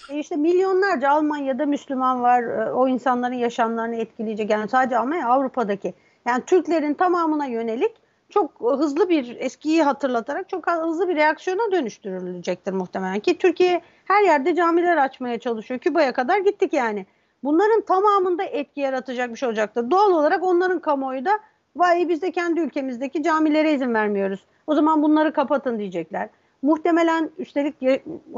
E 0.10 0.20
işte 0.20 0.36
milyonlarca 0.36 1.10
Almanya'da 1.10 1.66
Müslüman 1.66 2.22
var. 2.22 2.44
E, 2.44 2.72
o 2.72 2.88
insanların 2.88 3.36
yaşamlarını 3.36 3.96
etkileyecek. 3.96 4.50
Yani 4.50 4.70
sadece 4.70 4.98
Almanya, 4.98 5.28
Avrupa'daki. 5.28 5.94
Yani 6.28 6.44
Türklerin 6.46 6.94
tamamına 6.94 7.46
yönelik 7.46 7.92
çok 8.30 8.52
hızlı 8.62 9.10
bir 9.10 9.36
eskiyi 9.40 9.84
hatırlatarak 9.84 10.50
çok 10.50 10.72
hızlı 10.72 11.08
bir 11.10 11.16
reaksiyona 11.16 11.72
dönüştürülecektir 11.72 12.74
muhtemelen 12.74 13.20
ki 13.20 13.38
Türkiye 13.38 13.82
her 14.06 14.24
yerde 14.24 14.56
camiler 14.56 14.98
açmaya 14.98 15.40
çalışıyor. 15.40 15.80
Küba'ya 15.80 16.14
kadar 16.14 16.38
gittik 16.38 16.74
yani. 16.74 17.06
Bunların 17.44 17.82
tamamında 17.82 18.44
etki 18.44 18.82
yaratacak 18.82 19.30
bir 19.30 19.36
şey 19.36 19.50
olacaktır. 19.50 19.92
Doğal 19.92 20.12
olarak 20.12 20.44
onların 20.44 20.80
kamuoyu 20.80 21.26
da 21.26 21.40
vay 21.76 22.10
biz 22.10 22.22
de 22.22 22.32
kendi 22.32 22.60
ülkemizdeki 22.60 23.24
camilere 23.24 23.74
izin 23.74 23.94
vermiyoruz. 23.94 24.46
O 24.68 24.76
zaman 24.76 25.04
bunları 25.04 25.34
kapatın 25.34 25.80
diyecekler. 25.80 26.30
Muhtemelen 26.62 27.30
üstelik 27.38 27.76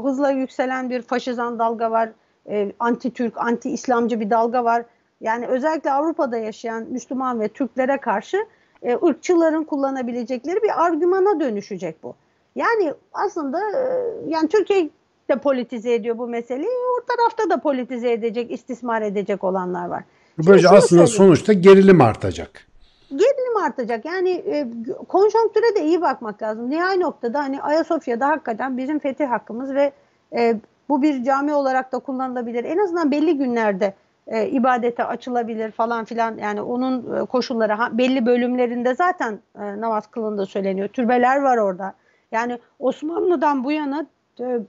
hızla 0.02 0.30
yükselen 0.30 0.90
bir 0.90 1.02
faşizan 1.02 1.58
dalga 1.58 1.90
var. 1.90 2.10
E, 2.48 2.72
anti-Türk, 2.80 3.32
anti-İslamcı 3.36 4.20
bir 4.20 4.30
dalga 4.30 4.64
var. 4.64 4.84
Yani 5.20 5.46
özellikle 5.46 5.92
Avrupa'da 5.92 6.36
yaşayan 6.36 6.86
Müslüman 6.90 7.40
ve 7.40 7.48
Türklere 7.48 7.96
karşı 7.96 8.46
e, 8.82 8.94
ırkçıların 8.94 9.64
kullanabilecekleri 9.64 10.62
bir 10.62 10.84
argümana 10.84 11.40
dönüşecek 11.40 12.02
bu. 12.02 12.14
Yani 12.54 12.94
aslında 13.12 13.58
e, 13.58 14.12
yani 14.28 14.48
Türkiye 14.48 14.90
de 15.30 15.36
politize 15.36 15.94
ediyor 15.94 16.18
bu 16.18 16.26
meseleyi. 16.26 16.68
O 16.68 17.04
tarafta 17.16 17.50
da 17.50 17.60
politize 17.60 18.12
edecek, 18.12 18.50
istismar 18.50 19.02
edecek 19.02 19.44
olanlar 19.44 19.88
var. 19.88 20.04
Böylece 20.46 20.68
aslında 20.68 21.06
sonuçta 21.06 21.52
gerilim 21.52 22.00
artacak. 22.00 22.66
Gerilim 23.10 23.56
artacak. 23.64 24.04
Yani 24.04 24.30
e, 24.30 24.68
konjonktüre 25.08 25.74
de 25.74 25.84
iyi 25.84 26.00
bakmak 26.00 26.42
lazım. 26.42 26.70
Nihai 26.70 27.00
noktada 27.00 27.38
hani 27.38 27.62
Ayasofya'da 27.62 28.28
hakikaten 28.28 28.78
bizim 28.78 28.98
fetih 28.98 29.28
hakkımız 29.28 29.74
ve 29.74 29.92
e, 30.36 30.60
bu 30.88 31.02
bir 31.02 31.24
cami 31.24 31.54
olarak 31.54 31.92
da 31.92 31.98
kullanılabilir. 31.98 32.64
En 32.64 32.78
azından 32.78 33.10
belli 33.10 33.36
günlerde 33.36 33.94
e, 34.26 34.48
ibadete 34.48 35.04
açılabilir 35.04 35.70
falan 35.70 36.04
filan 36.04 36.38
yani 36.38 36.62
onun 36.62 37.16
e, 37.16 37.26
koşulları 37.26 37.72
ha, 37.72 37.98
belli 37.98 38.26
bölümlerinde 38.26 38.94
zaten 38.94 39.40
e, 39.54 39.80
namaz 39.80 40.06
kılındığı 40.06 40.46
söyleniyor. 40.46 40.88
Türbeler 40.88 41.42
var 41.42 41.56
orada. 41.56 41.94
Yani 42.32 42.58
Osmanlı'dan 42.78 43.64
bu 43.64 43.72
yana 43.72 44.06
e, 44.40 44.60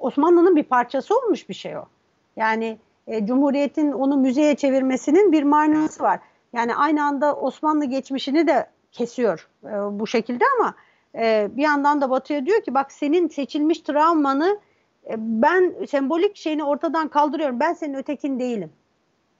Osmanlı'nın 0.00 0.56
bir 0.56 0.64
parçası 0.64 1.18
olmuş 1.18 1.48
bir 1.48 1.54
şey 1.54 1.76
o. 1.76 1.84
Yani 2.36 2.78
e, 3.06 3.26
Cumhuriyet'in 3.26 3.92
onu 3.92 4.16
müzeye 4.16 4.56
çevirmesinin 4.56 5.32
bir 5.32 5.42
manası 5.42 6.02
var. 6.02 6.20
Yani 6.52 6.74
aynı 6.74 7.04
anda 7.04 7.34
Osmanlı 7.34 7.84
geçmişini 7.84 8.46
de 8.46 8.66
kesiyor 8.92 9.48
e, 9.64 9.68
bu 9.70 10.06
şekilde 10.06 10.44
ama 10.58 10.74
e, 11.14 11.48
bir 11.56 11.62
yandan 11.62 12.00
da 12.00 12.10
Batı'ya 12.10 12.46
diyor 12.46 12.62
ki 12.62 12.74
bak 12.74 12.92
senin 12.92 13.28
seçilmiş 13.28 13.80
travmanı 13.80 14.58
ben 15.16 15.74
sembolik 15.88 16.36
şeyini 16.36 16.64
ortadan 16.64 17.08
kaldırıyorum. 17.08 17.60
Ben 17.60 17.72
senin 17.72 17.94
ötekin 17.94 18.40
değilim. 18.40 18.70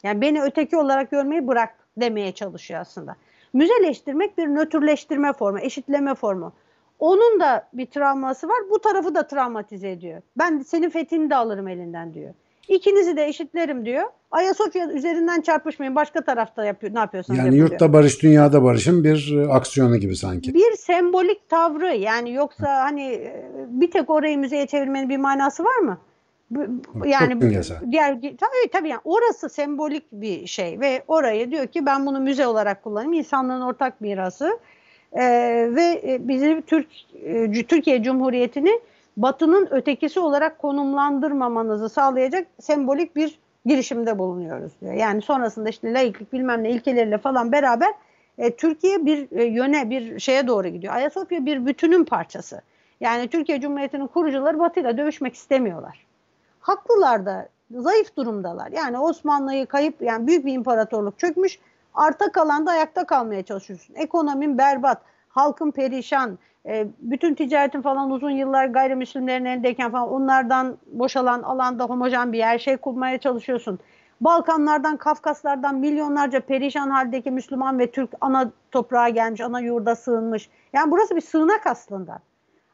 Yani 0.03 0.21
beni 0.21 0.43
öteki 0.43 0.77
olarak 0.77 1.11
görmeyi 1.11 1.49
bırak 1.49 1.75
demeye 1.97 2.33
çalışıyor 2.33 2.81
aslında. 2.81 3.17
Müzeleştirmek 3.53 4.39
bir 4.39 4.47
nötrleştirme 4.47 5.33
formu, 5.33 5.59
eşitleme 5.59 6.15
formu. 6.15 6.53
Onun 6.99 7.41
da 7.41 7.69
bir 7.73 7.87
travması 7.87 8.49
var. 8.49 8.57
Bu 8.71 8.79
tarafı 8.79 9.15
da 9.15 9.27
travmatize 9.27 9.91
ediyor. 9.91 10.23
Ben 10.39 10.59
senin 10.59 10.91
fethini 10.91 11.31
de 11.31 11.37
alırım 11.37 11.69
elinden 11.69 12.15
diyor. 12.15 12.35
İkinizi 12.69 13.17
de 13.17 13.27
eşitlerim 13.27 13.87
diyor. 13.87 14.05
Ayasofya 14.31 14.91
üzerinden 14.91 15.41
çarpışmayın. 15.41 15.95
Başka 15.95 16.25
tarafta 16.25 16.65
yapıyor. 16.65 16.95
Ne 16.95 16.99
yapıyorsanız 16.99 17.39
Yani 17.39 17.47
yapın 17.47 17.59
yurtta 17.59 17.93
barış, 17.93 18.23
dünyada 18.23 18.63
barışın 18.63 19.05
bir 19.05 19.37
e, 19.37 19.49
aksiyonu 19.49 19.97
gibi 19.97 20.17
sanki. 20.17 20.55
Bir 20.55 20.77
sembolik 20.77 21.49
tavrı 21.49 21.97
yani 21.97 22.33
yoksa 22.33 22.85
hani 22.85 23.13
e, 23.13 23.47
bir 23.69 23.91
tek 23.91 24.11
orayı 24.11 24.39
müzeye 24.39 24.67
çevirmenin 24.67 25.09
bir 25.09 25.17
manası 25.17 25.65
var 25.65 25.77
mı? 25.77 25.99
Yani 27.05 27.41
diğer 27.91 28.21
tabii 28.21 28.71
tabii 28.73 28.89
yani 28.89 29.01
orası 29.05 29.49
sembolik 29.49 30.05
bir 30.13 30.47
şey 30.47 30.81
ve 30.81 31.05
orayı 31.09 31.51
diyor 31.51 31.67
ki 31.67 31.87
ben 31.87 32.07
bunu 32.07 32.21
müze 32.21 32.47
olarak 32.47 32.85
kullanayım. 32.85 33.13
İnsanlığın 33.13 33.61
ortak 33.61 34.01
mirası. 34.01 34.59
Ee, 35.13 35.21
ve 35.71 36.03
e, 36.07 36.29
bizim 36.29 36.63
Türk 36.63 36.87
Türkiye 37.69 38.03
Cumhuriyeti'ni 38.03 38.81
Batı'nın 39.17 39.69
ötekisi 39.71 40.21
olarak 40.21 40.59
konumlandırmamanızı 40.59 41.89
sağlayacak 41.89 42.47
sembolik 42.61 43.17
bir 43.17 43.39
girişimde 43.67 44.19
bulunuyoruz 44.19 44.73
diyor. 44.81 44.93
Yani 44.93 45.23
sonrasında 45.23 45.69
işte 45.69 45.93
laiklik 45.93 46.33
bilmem 46.33 46.63
ne 46.63 46.71
ilkeleriyle 46.71 47.19
falan 47.19 47.53
beraber 47.53 47.95
e, 48.39 48.57
Türkiye 48.57 49.07
bir 49.07 49.39
e, 49.39 49.45
yöne 49.45 49.91
bir 49.91 50.19
şeye 50.19 50.47
doğru 50.47 50.69
gidiyor. 50.69 50.95
Ayasofya 50.95 51.47
bir 51.47 51.67
bütünün 51.67 52.05
parçası. 52.05 52.61
Yani 53.01 53.29
Türkiye 53.29 53.61
Cumhuriyeti'nin 53.61 54.07
kurucuları 54.07 54.59
Batı'yla 54.59 54.99
dövüşmek 54.99 55.35
istemiyorlar. 55.35 56.07
Haklılar 56.61 57.27
da 57.27 57.49
zayıf 57.71 58.17
durumdalar. 58.17 58.73
Yani 58.73 58.99
Osmanlı'yı 58.99 59.67
kayıp 59.67 60.03
yani 60.03 60.27
büyük 60.27 60.47
bir 60.47 60.53
imparatorluk 60.53 61.19
çökmüş. 61.19 61.59
Arta 61.95 62.33
kalan 62.33 62.67
da 62.67 62.71
ayakta 62.71 63.05
kalmaya 63.05 63.43
çalışıyorsun. 63.43 63.95
Ekonomin 63.95 64.59
berbat, 64.59 65.03
halkın 65.29 65.71
perişan, 65.71 66.39
e, 66.67 66.87
bütün 66.99 67.35
ticaretin 67.35 67.83
falan 67.83 68.11
uzun 68.11 68.31
yıllar 68.31 68.67
gayrimüslimlerin 68.67 69.45
elindeyken 69.45 69.93
falan 69.93 70.09
onlardan 70.09 70.77
boşalan 70.87 71.43
alanda 71.43 71.85
homojen 71.85 72.33
bir 72.33 72.39
yer 72.39 72.59
şey 72.59 72.77
kurmaya 72.77 73.19
çalışıyorsun. 73.19 73.79
Balkanlardan, 74.21 74.97
Kafkaslardan 74.97 75.75
milyonlarca 75.75 76.41
perişan 76.41 76.91
haldeki 76.91 77.31
Müslüman 77.31 77.79
ve 77.79 77.91
Türk 77.91 78.11
ana 78.21 78.51
toprağa 78.71 79.09
gelmiş, 79.09 79.41
ana 79.41 79.61
yurda 79.61 79.97
sığınmış. 79.97 80.49
Yani 80.73 80.91
burası 80.91 81.17
bir 81.17 81.21
sığınak 81.21 81.67
aslında. 81.67 82.19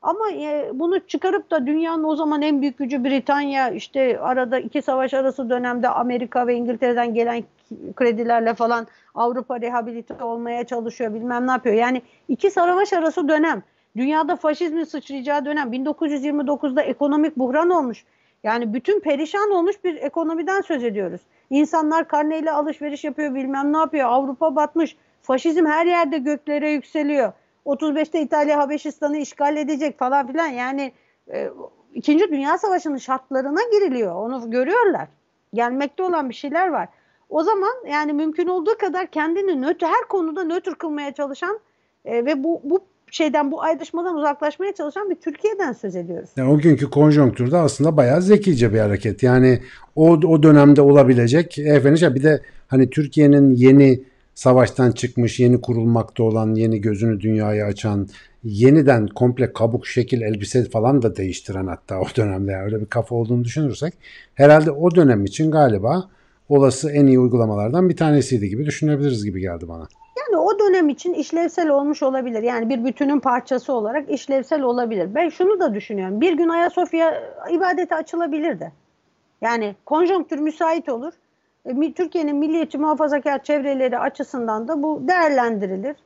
Ama 0.03 0.31
e, 0.31 0.71
bunu 0.75 1.01
çıkarıp 1.07 1.51
da 1.51 1.67
dünyanın 1.67 2.05
o 2.05 2.17
zaman 2.17 2.43
en 2.43 2.61
büyük 2.61 2.79
gücü 2.79 3.05
Britanya, 3.05 3.71
işte 3.71 4.21
arada 4.21 4.59
iki 4.59 4.83
savaş 4.83 5.15
arası 5.15 5.51
dönemde 5.51 5.89
Amerika 5.89 6.47
ve 6.47 6.55
İngiltere'den 6.55 7.15
gelen 7.15 7.45
kredilerle 7.97 8.55
falan 8.55 8.87
Avrupa 9.15 9.61
rehabilite 9.61 10.25
olmaya 10.25 10.67
çalışıyor, 10.67 11.15
bilmem 11.15 11.47
ne 11.47 11.51
yapıyor. 11.51 11.75
Yani 11.75 12.03
iki 12.29 12.51
savaş 12.51 12.93
arası 12.93 13.29
dönem. 13.29 13.63
Dünyada 13.97 14.37
faşizmin 14.37 14.85
sıçrayacağı 14.85 15.45
dönem 15.45 15.73
1929'da 15.73 16.83
ekonomik 16.83 17.37
buhran 17.37 17.71
olmuş. 17.71 18.05
Yani 18.43 18.75
bütün 18.75 19.01
perişan 19.01 19.51
olmuş 19.51 19.85
bir 19.85 19.97
ekonomiden 19.97 20.61
söz 20.61 20.85
ediyoruz. 20.85 21.21
İnsanlar 21.51 22.09
karneyle 22.09 22.53
alışveriş 22.53 23.05
yapıyor 23.05 23.35
bilmem 23.35 23.73
ne 23.73 23.77
yapıyor. 23.77 24.09
Avrupa 24.09 24.57
batmış. 24.57 24.97
Faşizm 25.23 25.67
her 25.67 25.87
yerde 25.87 26.19
göklere 26.19 26.71
yükseliyor. 26.71 27.33
35'te 27.67 28.23
İtalya 28.23 28.59
Habeşistan'ı 28.59 29.17
işgal 29.17 29.57
edecek 29.57 29.99
falan 29.99 30.27
filan. 30.27 30.47
Yani 30.47 30.93
e, 31.33 31.51
İkinci 31.95 32.29
Dünya 32.29 32.59
Savaşı'nın 32.59 32.97
şartlarına 32.97 33.61
giriliyor. 33.73 34.15
Onu 34.15 34.51
görüyorlar. 34.51 35.09
Gelmekte 35.55 36.03
olan 36.03 36.29
bir 36.29 36.35
şeyler 36.35 36.69
var. 36.69 36.89
O 37.29 37.43
zaman 37.43 37.75
yani 37.89 38.13
mümkün 38.13 38.49
olduğu 38.49 38.79
kadar 38.79 39.07
kendini 39.07 39.63
nötr, 39.63 39.87
her 39.87 40.09
konuda 40.09 40.45
nötr 40.45 40.75
kılmaya 40.75 41.13
çalışan 41.13 41.61
e, 42.05 42.25
ve 42.25 42.45
bu, 42.45 42.61
bu 42.65 42.81
şeyden 43.11 43.53
bu 43.53 43.63
ayrışmadan 43.63 44.17
uzaklaşmaya 44.17 44.75
çalışan 44.75 45.11
bir 45.11 45.15
Türkiye'den 45.15 45.73
söz 45.73 45.97
ediyoruz. 45.97 46.31
Yani 46.37 46.51
o 46.51 46.59
günkü 46.59 46.91
konjonktürde 46.91 47.57
aslında 47.57 47.97
bayağı 47.97 48.23
zekice 48.23 48.73
bir 48.73 48.79
hareket. 48.79 49.23
Yani 49.23 49.63
o 49.97 50.11
o 50.11 50.43
dönemde 50.43 50.83
olabilecek 50.83 51.59
efendim 51.59 52.15
bir 52.15 52.23
de 52.23 52.41
hani 52.69 52.91
Türkiye'nin 52.91 53.55
yeni 53.55 54.03
savaştan 54.35 54.93
çıkmış, 54.93 55.41
yeni 55.41 55.61
kurulmakta 55.61 56.23
olan, 56.23 56.55
yeni 56.55 56.81
gözünü 56.81 57.21
dünyaya 57.21 57.67
açan, 57.67 58.09
yeniden 58.45 59.07
komple 59.07 59.53
kabuk 59.53 59.87
şekil 59.87 60.23
elbise 60.23 60.65
falan 60.65 61.03
da 61.03 61.17
değiştiren 61.17 61.67
hatta 61.67 62.01
o 62.01 62.07
dönemde 62.17 62.53
yani 62.53 62.65
öyle 62.65 62.81
bir 62.81 62.87
kafa 62.87 63.15
olduğunu 63.15 63.45
düşünürsek 63.45 63.95
herhalde 64.35 64.71
o 64.71 64.95
dönem 64.95 65.25
için 65.25 65.51
galiba 65.51 66.09
olası 66.49 66.91
en 66.91 67.07
iyi 67.07 67.19
uygulamalardan 67.19 67.89
bir 67.89 67.97
tanesiydi 67.97 68.49
gibi 68.49 68.67
düşünebiliriz 68.67 69.25
gibi 69.25 69.41
geldi 69.41 69.69
bana. 69.69 69.89
Dönem 70.61 70.89
için 70.89 71.15
işlevsel 71.15 71.69
olmuş 71.69 72.03
olabilir. 72.03 72.43
Yani 72.43 72.69
bir 72.69 72.85
bütünün 72.85 73.21
parçası 73.21 73.73
olarak 73.73 74.11
işlevsel 74.11 74.63
olabilir. 74.63 75.15
Ben 75.15 75.29
şunu 75.29 75.61
da 75.61 75.75
düşünüyorum. 75.75 76.21
Bir 76.21 76.33
gün 76.33 76.49
Ayasofya 76.49 77.23
ibadete 77.51 77.95
açılabilirdi. 77.95 78.73
Yani 79.41 79.75
konjonktür 79.87 80.39
müsait 80.39 80.89
olur. 80.89 81.13
E, 81.67 81.93
Türkiye'nin 81.93 82.37
milliyetçi 82.37 82.79
muhafazakar 82.79 83.43
çevreleri 83.43 83.99
açısından 83.99 84.69
da 84.69 84.83
bu 84.83 85.03
değerlendirilir. 85.09 85.97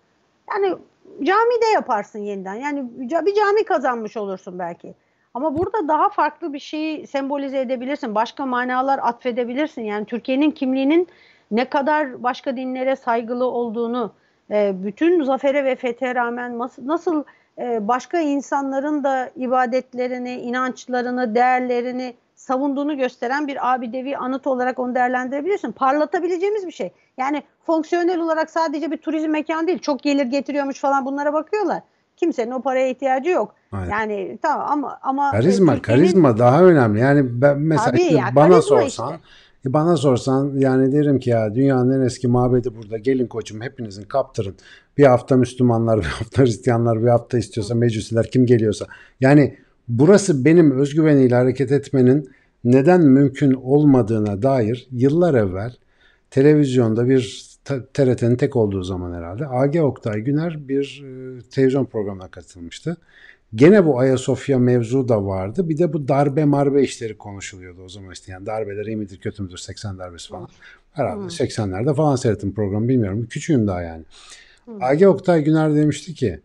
Yani 0.51 0.75
camide 1.23 1.67
yaparsın 1.75 2.19
yeniden. 2.19 2.55
Yani 2.55 2.85
bir 3.11 3.35
cami 3.35 3.65
kazanmış 3.65 4.17
olursun 4.17 4.59
belki. 4.59 4.95
Ama 5.35 5.59
burada 5.59 5.89
daha 5.89 6.09
farklı 6.09 6.53
bir 6.53 6.59
şeyi 6.59 7.07
sembolize 7.07 7.61
edebilirsin. 7.61 8.15
Başka 8.15 8.47
manalar 8.47 9.01
atfedebilirsin. 9.03 9.83
Yani 9.83 10.05
Türkiye'nin 10.05 10.51
kimliğinin 10.51 11.09
ne 11.51 11.65
kadar 11.69 12.23
başka 12.23 12.57
dinlere 12.57 12.97
saygılı 12.97 13.45
olduğunu, 13.45 14.13
e, 14.51 14.73
bütün 14.85 15.25
zafere 15.25 15.65
ve 15.65 15.77
fethe 15.77 16.15
rağmen 16.15 16.59
nasıl 16.85 17.25
e, 17.59 17.89
başka 17.89 18.21
insanların 18.21 19.05
da 19.05 19.31
ibadetlerini, 19.37 20.33
inançlarını, 20.33 21.35
değerlerini 21.35 22.15
savunduğunu 22.35 22.97
gösteren 22.97 23.47
bir 23.47 23.75
abidevi 23.75 24.17
anıt 24.17 24.47
olarak 24.47 24.79
onu 24.79 24.95
değerlendirebilirsin. 24.95 25.73
Parlatabileceğimiz 25.73 26.67
bir 26.67 26.73
şey. 26.73 26.93
Yani 27.19 27.43
fonksiyonel 27.67 28.21
olarak 28.21 28.51
sadece 28.51 28.91
bir 28.91 28.97
turizm 28.97 29.31
mekanı 29.31 29.67
değil. 29.67 29.79
Çok 29.79 30.03
gelir 30.03 30.27
getiriyormuş 30.27 30.81
falan 30.81 31.05
bunlara 31.05 31.33
bakıyorlar. 31.33 31.83
Kimsenin 32.17 32.51
o 32.51 32.63
paraya 32.63 32.89
ihtiyacı 32.89 33.31
yok. 33.31 33.55
Aynen. 33.73 33.91
Yani 33.91 34.39
tamam 34.43 34.67
ama 34.71 34.99
ama 35.03 35.31
karizma 35.31 35.83
karizma 35.83 36.39
daha 36.39 36.63
önemli. 36.63 37.01
Yani 37.01 37.43
ben 37.43 37.59
mesela 37.59 37.91
Tabii 37.91 38.15
ya, 38.15 38.31
bana 38.33 38.63
sorsan 38.63 39.13
işte. 39.13 39.21
E, 39.67 39.73
bana 39.73 39.97
sorsan 39.97 40.53
yani 40.57 40.93
derim 40.93 41.19
ki 41.19 41.31
ya 41.31 41.55
dünyanın 41.55 42.01
en 42.01 42.07
eski 42.07 42.29
mabedi 42.29 42.75
burada. 42.77 42.99
Gelin 42.99 43.27
koçum 43.27 43.61
hepinizin 43.61 44.03
kaptırın. 44.03 44.55
Bir 44.99 45.05
hafta 45.05 45.37
Müslümanlar, 45.37 45.99
bir 46.01 46.05
hafta 46.05 46.43
Hristiyanlar, 46.43 47.03
bir 47.03 47.09
hafta 47.09 47.39
istiyorsa 47.39 47.75
Mecusiler 47.75 48.31
kim 48.31 48.47
geliyorsa. 48.47 48.87
Yani 49.21 49.57
burası 49.89 50.45
benim 50.45 50.79
özgüveniyle 50.79 51.35
hareket 51.35 51.73
etmenin 51.73 52.31
neden 52.65 53.01
mümkün 53.01 53.53
olmadığına 53.53 54.43
dair 54.43 54.89
yıllar 54.93 55.35
evvel 55.35 55.75
televizyonda 56.31 57.09
bir 57.09 57.55
TRT'nin 57.95 58.37
tek 58.37 58.57
olduğu 58.57 58.83
zaman 58.83 59.13
herhalde 59.13 59.47
AG 59.47 59.77
Oktay 59.77 60.21
Güner 60.21 60.69
bir 60.69 61.05
e, 61.05 61.41
televizyon 61.51 61.85
programına 61.85 62.29
katılmıştı. 62.29 62.97
Gene 63.55 63.87
bu 63.87 63.99
Ayasofya 63.99 64.59
mevzu 64.59 65.09
da 65.09 65.27
vardı. 65.27 65.69
Bir 65.69 65.79
de 65.79 65.93
bu 65.93 66.09
darbe 66.09 66.45
marbe 66.45 66.83
işleri 66.83 67.19
konuşuluyordu 67.19 67.83
o 67.85 67.89
zaman 67.89 68.13
işte. 68.13 68.33
Yani 68.33 68.47
darbeler 68.47 68.87
iyi 68.87 68.97
midir 68.97 69.19
kötü 69.19 69.43
müdür 69.43 69.57
80 69.57 69.99
darbesi 69.99 70.29
falan. 70.29 70.49
Herhalde 70.93 71.21
hmm. 71.21 71.29
80'lerde 71.29 71.95
falan 71.95 72.17
seyrettim 72.17 72.55
programı 72.55 72.89
bilmiyorum. 72.89 73.27
Küçüğüm 73.31 73.67
daha 73.67 73.83
yani. 73.83 74.05
Hmm. 74.65 74.83
AG 74.83 75.03
Oktay 75.03 75.45
Güner 75.45 75.75
demişti 75.75 76.15
ki 76.15 76.41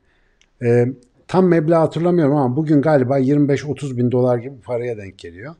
e, 0.61 0.85
tam 1.27 1.47
meblağ 1.47 1.81
hatırlamıyorum 1.81 2.35
ama 2.35 2.55
bugün 2.55 2.81
galiba 2.81 3.19
25-30 3.19 3.97
bin 3.97 4.11
dolar 4.11 4.37
gibi 4.37 4.55
paraya 4.61 4.97
denk 4.97 5.17
geliyor. 5.17 5.55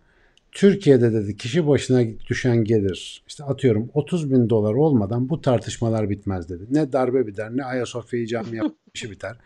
Türkiye'de 0.51 1.13
dedi 1.13 1.37
kişi 1.37 1.67
başına 1.67 2.01
düşen 2.29 2.63
gelir 2.63 3.23
işte 3.27 3.43
atıyorum 3.43 3.89
30 3.93 4.31
bin 4.31 4.49
dolar 4.49 4.73
olmadan 4.73 5.29
bu 5.29 5.41
tartışmalar 5.41 6.09
bitmez 6.09 6.49
dedi. 6.49 6.63
Ne 6.71 6.91
darbe 6.91 7.27
biter 7.27 7.57
ne 7.57 7.63
Ayasofya'yı 7.63 8.27
cami 8.27 8.57
yapışı 8.57 9.11
biter. 9.11 9.37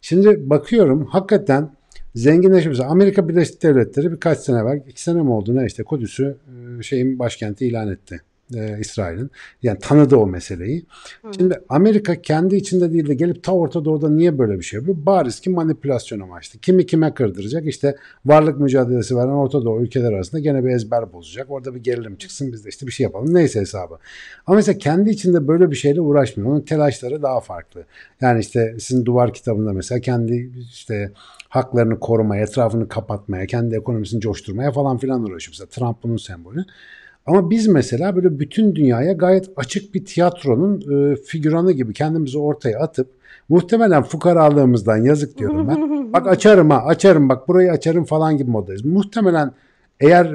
Şimdi 0.00 0.50
bakıyorum 0.50 1.06
hakikaten 1.06 1.70
zenginleşmiş. 2.14 2.80
Amerika 2.80 3.28
Birleşik 3.28 3.62
Devletleri 3.62 4.12
birkaç 4.12 4.38
sene 4.38 4.58
evvel, 4.58 4.82
iki 4.88 5.02
sene 5.02 5.22
mi 5.22 5.30
oldu 5.30 5.56
ne 5.56 5.66
işte 5.66 5.82
Kudüs'ü 5.82 6.36
şeyin 6.82 7.18
başkenti 7.18 7.66
ilan 7.66 7.88
etti 7.88 8.20
e, 8.54 8.80
İsrail'in. 8.80 9.30
Yani 9.62 9.78
tanıdı 9.78 10.16
o 10.16 10.26
meseleyi. 10.26 10.86
Hı. 11.22 11.30
Şimdi 11.38 11.60
Amerika 11.68 12.22
kendi 12.22 12.56
içinde 12.56 12.92
değil 12.92 13.08
de 13.08 13.14
gelip 13.14 13.42
ta 13.42 13.52
Orta 13.52 13.84
Doğu'da 13.84 14.10
niye 14.10 14.38
böyle 14.38 14.58
bir 14.58 14.64
şey 14.64 14.80
yapıyor? 14.80 14.96
Bariz 15.06 15.40
ki 15.40 15.50
manipülasyon 15.50 16.20
amaçlı. 16.20 16.58
Kimi 16.60 16.86
kime 16.86 17.14
kırdıracak? 17.14 17.66
İşte 17.66 17.96
varlık 18.26 18.60
mücadelesi 18.60 19.16
veren 19.16 19.28
Orta 19.28 19.64
Doğu 19.64 19.82
ülkeler 19.82 20.12
arasında 20.12 20.40
gene 20.40 20.64
bir 20.64 20.70
ezber 20.70 21.12
bozacak. 21.12 21.50
Orada 21.50 21.74
bir 21.74 21.80
gerilim 21.80 22.16
çıksın 22.16 22.52
biz 22.52 22.64
de 22.64 22.68
işte 22.68 22.86
bir 22.86 22.92
şey 22.92 23.04
yapalım. 23.04 23.34
Neyse 23.34 23.60
hesabı. 23.60 23.98
Ama 24.46 24.56
mesela 24.56 24.78
kendi 24.78 25.10
içinde 25.10 25.48
böyle 25.48 25.70
bir 25.70 25.76
şeyle 25.76 26.00
uğraşmıyor. 26.00 26.50
Onun 26.50 26.60
telaşları 26.60 27.22
daha 27.22 27.40
farklı. 27.40 27.84
Yani 28.20 28.40
işte 28.40 28.76
sizin 28.78 29.04
duvar 29.04 29.34
kitabında 29.34 29.72
mesela 29.72 30.00
kendi 30.00 30.50
işte 30.72 31.12
haklarını 31.48 32.00
korumaya, 32.00 32.42
etrafını 32.42 32.88
kapatmaya, 32.88 33.46
kendi 33.46 33.76
ekonomisini 33.76 34.20
coşturmaya 34.20 34.72
falan 34.72 34.98
filan 34.98 35.24
uğraşıyor. 35.24 35.52
Mesela 35.52 35.68
Trump 35.68 36.02
bunun 36.02 36.16
sembolü. 36.16 36.64
Ama 37.26 37.50
biz 37.50 37.66
mesela 37.66 38.16
böyle 38.16 38.38
bütün 38.38 38.74
dünyaya 38.74 39.12
gayet 39.12 39.50
açık 39.56 39.94
bir 39.94 40.04
tiyatronun 40.04 40.80
e, 40.80 41.16
figüranı 41.16 41.72
gibi 41.72 41.92
kendimizi 41.92 42.38
ortaya 42.38 42.78
atıp 42.80 43.08
muhtemelen 43.48 44.02
fukaralığımızdan 44.02 44.96
yazık 44.96 45.38
diyorum 45.38 45.68
ben. 45.68 46.12
bak 46.12 46.26
açarım 46.26 46.70
ha 46.70 46.84
açarım 46.86 47.28
bak 47.28 47.48
burayı 47.48 47.70
açarım 47.70 48.04
falan 48.04 48.36
gibi 48.36 48.50
moddayız. 48.50 48.84
Muhtemelen 48.84 49.52
eğer 50.00 50.34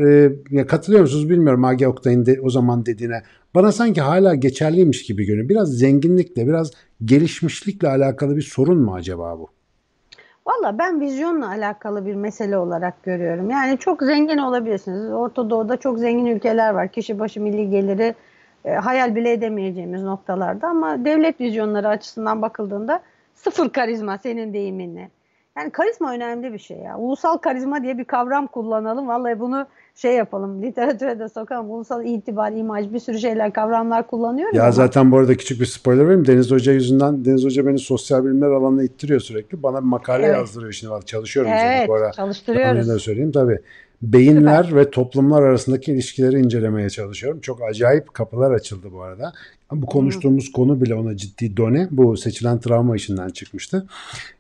e, 0.51 0.65
katılıyor 0.65 1.01
musunuz 1.01 1.29
bilmiyorum 1.29 1.63
Agi 1.63 1.87
Oktay'ın 1.87 2.25
de, 2.25 2.39
o 2.41 2.49
zaman 2.49 2.85
dediğine. 2.85 3.23
Bana 3.55 3.71
sanki 3.71 4.01
hala 4.01 4.35
geçerliymiş 4.35 5.03
gibi 5.03 5.25
görünüyor. 5.25 5.49
Biraz 5.49 5.77
zenginlikle, 5.77 6.47
biraz 6.47 6.71
gelişmişlikle 7.05 7.87
alakalı 7.87 8.35
bir 8.35 8.41
sorun 8.41 8.77
mu 8.77 8.93
acaba 8.93 9.39
bu? 9.39 9.47
Valla 10.45 10.77
ben 10.77 11.01
vizyonla 11.01 11.47
alakalı 11.47 12.05
bir 12.05 12.15
mesele 12.15 12.57
olarak 12.57 13.03
görüyorum. 13.03 13.49
Yani 13.49 13.77
çok 13.77 14.01
zengin 14.01 14.37
olabilirsiniz. 14.37 15.11
Orta 15.11 15.49
Doğu'da 15.49 15.77
çok 15.77 15.99
zengin 15.99 16.25
ülkeler 16.25 16.73
var. 16.73 16.87
Kişi 16.87 17.19
başı 17.19 17.41
milli 17.41 17.69
geliri 17.69 18.15
e, 18.65 18.73
hayal 18.73 19.15
bile 19.15 19.31
edemeyeceğimiz 19.31 20.03
noktalarda 20.03 20.67
ama 20.67 21.05
devlet 21.05 21.41
vizyonları 21.41 21.87
açısından 21.87 22.41
bakıldığında 22.41 23.01
sıfır 23.33 23.69
karizma 23.69 24.17
senin 24.17 24.53
deyiminle. 24.53 25.09
Yani 25.57 25.69
karizma 25.69 26.13
önemli 26.13 26.53
bir 26.53 26.59
şey 26.59 26.77
ya. 26.77 26.97
Ulusal 26.97 27.37
karizma 27.37 27.83
diye 27.83 27.97
bir 27.97 28.05
kavram 28.05 28.47
kullanalım. 28.47 29.07
Vallahi 29.07 29.39
bunu 29.39 29.67
şey 29.95 30.13
yapalım, 30.13 30.61
literatüre 30.63 31.19
de 31.19 31.29
sokalım. 31.29 31.71
Ulusal 31.71 32.05
itibar, 32.05 32.51
imaj 32.51 32.93
bir 32.93 32.99
sürü 32.99 33.19
şeyler, 33.19 33.53
kavramlar 33.53 34.07
kullanıyoruz. 34.07 34.55
Ya 34.55 34.63
ama. 34.63 34.71
zaten 34.71 35.11
bu 35.11 35.17
arada 35.17 35.37
küçük 35.37 35.61
bir 35.61 35.65
spoiler 35.65 36.05
vereyim. 36.05 36.27
Deniz 36.27 36.51
Hoca 36.51 36.73
yüzünden, 36.73 37.25
Deniz 37.25 37.45
Hoca 37.45 37.65
beni 37.65 37.79
sosyal 37.79 38.25
bilimler 38.25 38.47
alanına 38.47 38.83
ittiriyor 38.83 39.19
sürekli. 39.19 39.63
Bana 39.63 39.77
bir 39.77 39.85
makale 39.85 40.25
evet. 40.25 40.37
yazdırıyor 40.37 40.71
şimdi. 40.71 41.05
Çalışıyorum 41.05 41.51
evet, 41.55 41.89
bu 41.89 41.93
ara. 41.93 42.11
çalıştırıyoruz. 42.11 42.87
da 42.87 42.99
söyleyeyim 42.99 43.31
tabii. 43.31 43.59
Beyinler 44.01 44.63
Süper. 44.63 44.79
ve 44.79 44.89
toplumlar 44.89 45.41
arasındaki 45.41 45.91
ilişkileri 45.91 46.39
incelemeye 46.39 46.89
çalışıyorum. 46.89 47.39
Çok 47.39 47.61
acayip 47.61 48.13
kapılar 48.13 48.51
açıldı 48.51 48.87
bu 48.93 49.01
arada. 49.01 49.33
Bu 49.71 49.85
konuştuğumuz 49.85 50.47
hmm. 50.47 50.53
konu 50.53 50.81
bile 50.81 50.95
ona 50.95 51.17
ciddi 51.17 51.57
done. 51.57 51.87
Bu 51.91 52.17
seçilen 52.17 52.59
travma 52.59 52.95
işinden 52.95 53.29
çıkmıştı. 53.29 53.87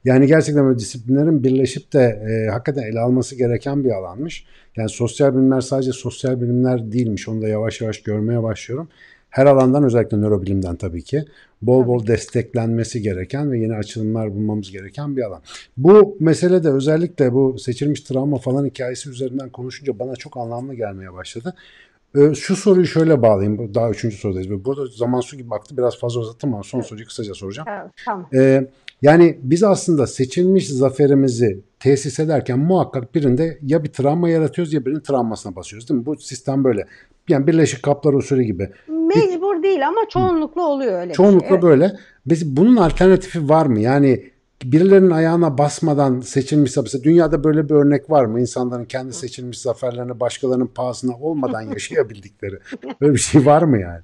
Yani 0.05 0.27
gerçekten 0.27 0.65
böyle 0.65 0.79
disiplinlerin 0.79 1.43
birleşip 1.43 1.93
de 1.93 1.99
e, 1.99 2.51
hakikaten 2.51 2.83
ele 2.83 2.99
alması 2.99 3.35
gereken 3.35 3.83
bir 3.83 3.91
alanmış. 3.91 4.45
Yani 4.75 4.89
sosyal 4.89 5.33
bilimler 5.33 5.61
sadece 5.61 5.91
sosyal 5.91 6.41
bilimler 6.41 6.91
değilmiş. 6.91 7.29
Onu 7.29 7.41
da 7.41 7.47
yavaş 7.47 7.81
yavaş 7.81 8.03
görmeye 8.03 8.43
başlıyorum. 8.43 8.87
Her 9.29 9.45
alandan 9.45 9.83
özellikle 9.83 10.17
nörobilimden 10.17 10.75
tabii 10.75 11.03
ki 11.03 11.25
bol 11.61 11.87
bol 11.87 12.07
desteklenmesi 12.07 13.01
gereken 13.01 13.51
ve 13.51 13.59
yeni 13.59 13.75
açılımlar 13.75 14.33
bulmamız 14.33 14.71
gereken 14.71 15.17
bir 15.17 15.21
alan. 15.21 15.41
Bu 15.77 16.17
mesele 16.19 16.63
de 16.63 16.69
özellikle 16.69 17.33
bu 17.33 17.59
seçilmiş 17.59 18.01
travma 18.01 18.37
falan 18.37 18.65
hikayesi 18.65 19.09
üzerinden 19.09 19.49
konuşunca 19.49 19.99
bana 19.99 20.15
çok 20.15 20.37
anlamlı 20.37 20.73
gelmeye 20.73 21.13
başladı. 21.13 21.53
Ee, 22.15 22.35
şu 22.35 22.55
soruyu 22.55 22.85
şöyle 22.85 23.21
bağlayayım. 23.21 23.73
Daha 23.73 23.89
üçüncü 23.89 24.17
sorudayız. 24.17 24.65
Burada 24.65 24.85
zaman 24.87 25.19
su 25.19 25.37
gibi 25.37 25.49
baktı. 25.49 25.77
Biraz 25.77 25.99
fazla 25.99 26.19
uzattım 26.19 26.53
ama 26.53 26.63
son 26.63 26.81
soruyu 26.81 27.05
kısaca 27.05 27.33
soracağım. 27.33 27.67
Evet, 27.71 27.91
tamam. 28.05 28.27
Ee, 28.35 28.67
yani 29.01 29.39
biz 29.41 29.63
aslında 29.63 30.07
seçilmiş 30.07 30.69
zaferimizi 30.69 31.59
tesis 31.79 32.19
ederken 32.19 32.59
muhakkak 32.59 33.15
birinde 33.15 33.57
ya 33.61 33.83
bir 33.83 33.89
travma 33.89 34.29
yaratıyoruz 34.29 34.73
ya 34.73 34.85
birinin 34.85 34.99
travmasına 34.99 35.55
basıyoruz 35.55 35.89
değil 35.89 35.99
mi? 35.99 36.05
Bu 36.05 36.15
sistem 36.15 36.63
böyle. 36.63 36.87
Yani 37.29 37.47
Birleşik 37.47 37.83
Kaplar 37.83 38.13
usulü 38.13 38.43
gibi. 38.43 38.69
Mecbur 38.87 39.57
bir, 39.57 39.63
değil 39.63 39.87
ama 39.87 40.01
çoğunlukla 40.09 40.61
oluyor 40.61 41.01
öyle. 41.01 41.13
Çoğunlukla 41.13 41.47
şey. 41.47 41.53
evet. 41.53 41.63
böyle. 41.63 41.91
Biz 42.25 42.57
bunun 42.57 42.75
alternatifi 42.75 43.49
var 43.49 43.65
mı? 43.65 43.79
Yani 43.79 44.23
birilerinin 44.63 45.09
ayağına 45.09 45.57
basmadan 45.57 46.19
seçilmiş 46.19 46.71
zafer. 46.71 47.03
Dünyada 47.03 47.43
böyle 47.43 47.69
bir 47.69 47.73
örnek 47.73 48.11
var 48.11 48.25
mı? 48.25 48.39
İnsanların 48.39 48.85
kendi 48.85 49.13
seçilmiş 49.13 49.61
zaferlerini 49.61 50.19
başkalarının 50.19 50.67
pahasına 50.67 51.15
olmadan 51.15 51.61
yaşayabildikleri. 51.73 52.59
Böyle 53.01 53.13
bir 53.13 53.19
şey 53.19 53.45
var 53.45 53.61
mı 53.61 53.79
yani? 53.79 54.01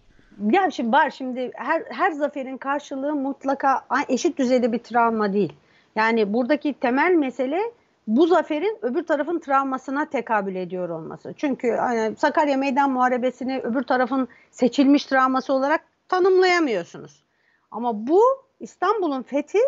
Ya 0.51 0.71
şimdi 0.71 0.91
var 0.91 1.09
şimdi 1.09 1.51
her 1.55 1.83
her 1.89 2.11
zaferin 2.11 2.57
karşılığı 2.57 3.15
mutlaka 3.15 3.85
eşit 4.09 4.37
düzeyde 4.37 4.71
bir 4.71 4.79
travma 4.79 5.33
değil. 5.33 5.53
Yani 5.95 6.33
buradaki 6.33 6.73
temel 6.73 7.11
mesele 7.11 7.61
bu 8.07 8.27
zaferin 8.27 8.77
öbür 8.81 9.03
tarafın 9.03 9.39
travmasına 9.39 10.09
tekabül 10.09 10.55
ediyor 10.55 10.89
olması. 10.89 11.33
Çünkü 11.37 11.67
yani 11.67 12.15
Sakarya 12.17 12.57
Meydan 12.57 12.91
Muharebesi'ni 12.91 13.59
öbür 13.59 13.83
tarafın 13.83 14.27
seçilmiş 14.51 15.05
travması 15.05 15.53
olarak 15.53 15.81
tanımlayamıyorsunuz. 16.09 17.23
Ama 17.71 18.07
bu 18.07 18.21
İstanbul'un 18.59 19.23
fethi 19.23 19.59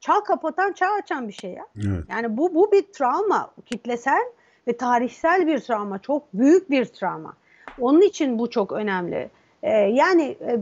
çağ 0.00 0.24
kapatan, 0.24 0.72
çağ 0.72 0.92
açan 1.02 1.28
bir 1.28 1.32
şey 1.32 1.50
ya. 1.50 1.66
Evet. 1.76 2.04
Yani 2.10 2.36
bu 2.36 2.54
bu 2.54 2.72
bir 2.72 2.82
travma, 2.82 3.50
kitlesel 3.66 4.22
ve 4.68 4.76
tarihsel 4.76 5.46
bir 5.46 5.58
travma, 5.58 5.98
çok 5.98 6.32
büyük 6.34 6.70
bir 6.70 6.84
travma. 6.84 7.32
Onun 7.80 8.00
için 8.00 8.38
bu 8.38 8.50
çok 8.50 8.72
önemli. 8.72 9.30
Ee, 9.62 9.70
yani 9.70 10.22
e, 10.22 10.58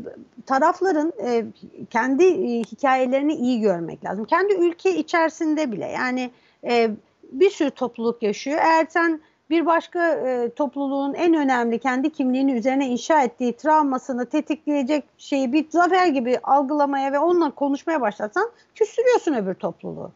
tarafların 0.47 1.12
e, 1.24 1.45
kendi 1.91 2.24
e, 2.24 2.62
hikayelerini 2.62 3.34
iyi 3.34 3.61
görmek 3.61 4.05
lazım. 4.05 4.24
Kendi 4.24 4.55
ülke 4.55 4.97
içerisinde 4.97 5.72
bile 5.72 5.87
yani 5.87 6.30
e, 6.64 6.91
bir 7.32 7.51
sürü 7.51 7.70
topluluk 7.70 8.22
yaşıyor. 8.22 8.59
Eğer 8.62 8.87
sen 8.91 9.20
bir 9.51 9.66
başka 9.66 10.11
e, 10.11 10.51
topluluğun 10.51 11.14
en 11.14 11.34
önemli 11.34 11.78
kendi 11.78 12.11
kimliğini 12.11 12.53
üzerine 12.53 12.86
inşa 12.86 13.22
ettiği 13.22 13.57
travmasını 13.57 14.26
tetikleyecek 14.26 15.05
şeyi 15.18 15.53
bir 15.53 15.70
zafer 15.70 16.07
gibi 16.07 16.38
algılamaya 16.42 17.12
ve 17.12 17.18
onunla 17.18 17.51
konuşmaya 17.51 18.01
başlatsan 18.01 18.51
küstürüyorsun 18.74 19.34
öbür 19.34 19.55
topluluğu. 19.55 20.11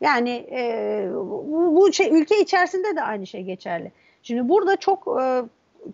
Yani 0.00 0.30
e, 0.30 1.08
bu, 1.14 1.72
bu 1.76 1.92
şey, 1.92 2.20
ülke 2.20 2.40
içerisinde 2.40 2.96
de 2.96 3.02
aynı 3.02 3.26
şey 3.26 3.42
geçerli. 3.42 3.92
Şimdi 4.22 4.48
burada 4.48 4.76
çok 4.76 5.20
e, 5.20 5.42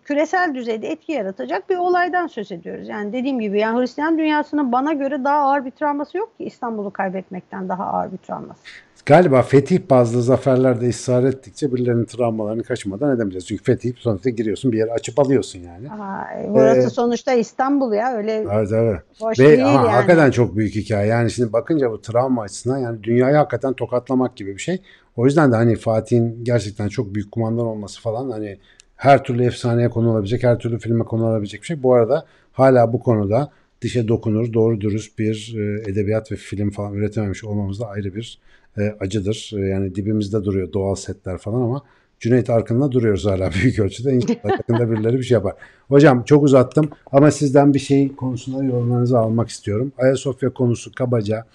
küresel 0.03 0.55
düzeyde 0.55 0.87
etki 0.87 1.11
yaratacak 1.11 1.69
bir 1.69 1.77
olaydan 1.77 2.27
söz 2.27 2.51
ediyoruz. 2.51 2.87
Yani 2.87 3.13
dediğim 3.13 3.39
gibi 3.39 3.59
yani 3.59 3.79
Hristiyan 3.79 4.17
dünyasının 4.17 4.71
bana 4.71 4.93
göre 4.93 5.23
daha 5.23 5.37
ağır 5.37 5.65
bir 5.65 5.71
travması 5.71 6.17
yok 6.17 6.37
ki 6.37 6.43
İstanbul'u 6.43 6.91
kaybetmekten 6.91 7.69
daha 7.69 7.85
ağır 7.85 8.11
bir 8.11 8.17
travması. 8.17 8.61
Galiba 9.05 9.41
fetih 9.41 9.79
bazlı 9.89 10.21
zaferlerde 10.21 10.89
ısrar 10.89 11.23
ettikçe 11.23 11.73
birilerinin 11.73 12.05
travmalarını 12.05 12.63
kaçırmadan 12.63 13.15
edemeyeceğiz. 13.15 13.47
Çünkü 13.47 13.63
fetih 13.63 13.93
sonuçta 13.97 14.29
giriyorsun 14.29 14.71
bir 14.71 14.77
yere 14.77 14.91
açıp 14.91 15.19
alıyorsun 15.19 15.59
yani. 15.59 15.91
Aha, 15.91 16.27
burası 16.47 16.87
ee, 16.87 16.89
sonuçta 16.89 17.33
İstanbul 17.33 17.93
ya 17.93 18.13
öyle 18.13 18.33
evet, 18.33 18.71
evet. 18.71 18.99
boş 19.21 19.39
Ve, 19.39 19.47
değil 19.47 19.67
ama 19.67 19.77
yani. 19.77 19.89
Hakikaten 19.89 20.31
çok 20.31 20.55
büyük 20.55 20.75
hikaye. 20.75 21.07
Yani 21.07 21.31
şimdi 21.31 21.53
bakınca 21.53 21.91
bu 21.91 22.01
travma 22.01 22.41
açısından 22.41 22.77
yani 22.77 23.03
dünyayı 23.03 23.35
hakikaten 23.35 23.73
tokatlamak 23.73 24.35
gibi 24.35 24.55
bir 24.55 24.61
şey. 24.61 24.81
O 25.15 25.25
yüzden 25.25 25.51
de 25.51 25.55
hani 25.55 25.75
Fatih'in 25.75 26.43
gerçekten 26.43 26.87
çok 26.87 27.15
büyük 27.15 27.31
kumandan 27.31 27.65
olması 27.65 28.01
falan 28.01 28.31
hani 28.31 28.57
her 29.01 29.23
türlü 29.23 29.43
efsaneye 29.45 29.89
konu 29.89 30.11
olabilecek, 30.11 30.43
her 30.43 30.59
türlü 30.59 30.79
filme 30.79 31.03
konu 31.03 31.25
olabilecek 31.25 31.61
bir 31.61 31.65
şey. 31.65 31.83
Bu 31.83 31.93
arada 31.93 32.25
hala 32.51 32.93
bu 32.93 32.99
konuda 32.99 33.51
dişe 33.81 34.07
dokunur, 34.07 34.53
doğru 34.53 34.81
dürüst 34.81 35.19
bir 35.19 35.55
e, 35.57 35.91
edebiyat 35.91 36.31
ve 36.31 36.35
film 36.35 36.71
falan 36.71 36.93
üretememiş 36.93 37.43
olmamız 37.43 37.79
da 37.79 37.87
ayrı 37.87 38.15
bir 38.15 38.39
e, 38.77 38.95
acıdır. 38.99 39.51
E, 39.57 39.59
yani 39.59 39.95
dibimizde 39.95 40.43
duruyor 40.43 40.73
doğal 40.73 40.95
setler 40.95 41.37
falan 41.37 41.61
ama 41.61 41.83
Cüneyt 42.19 42.49
Arkın'la 42.49 42.91
duruyoruz 42.91 43.25
hala 43.25 43.51
büyük 43.63 43.79
ölçüde. 43.79 44.13
İnşallah 44.13 44.51
yakında 44.51 44.91
birileri 44.91 45.17
bir 45.17 45.23
şey 45.23 45.35
yapar. 45.35 45.53
Hocam 45.87 46.23
çok 46.23 46.43
uzattım 46.43 46.89
ama 47.11 47.31
sizden 47.31 47.73
bir 47.73 47.79
şey 47.79 48.15
konusunda 48.15 48.63
yorumlarınızı 48.63 49.19
almak 49.19 49.49
istiyorum. 49.49 49.91
Ayasofya 49.97 50.49
konusu 50.49 50.91
kabaca 50.91 51.45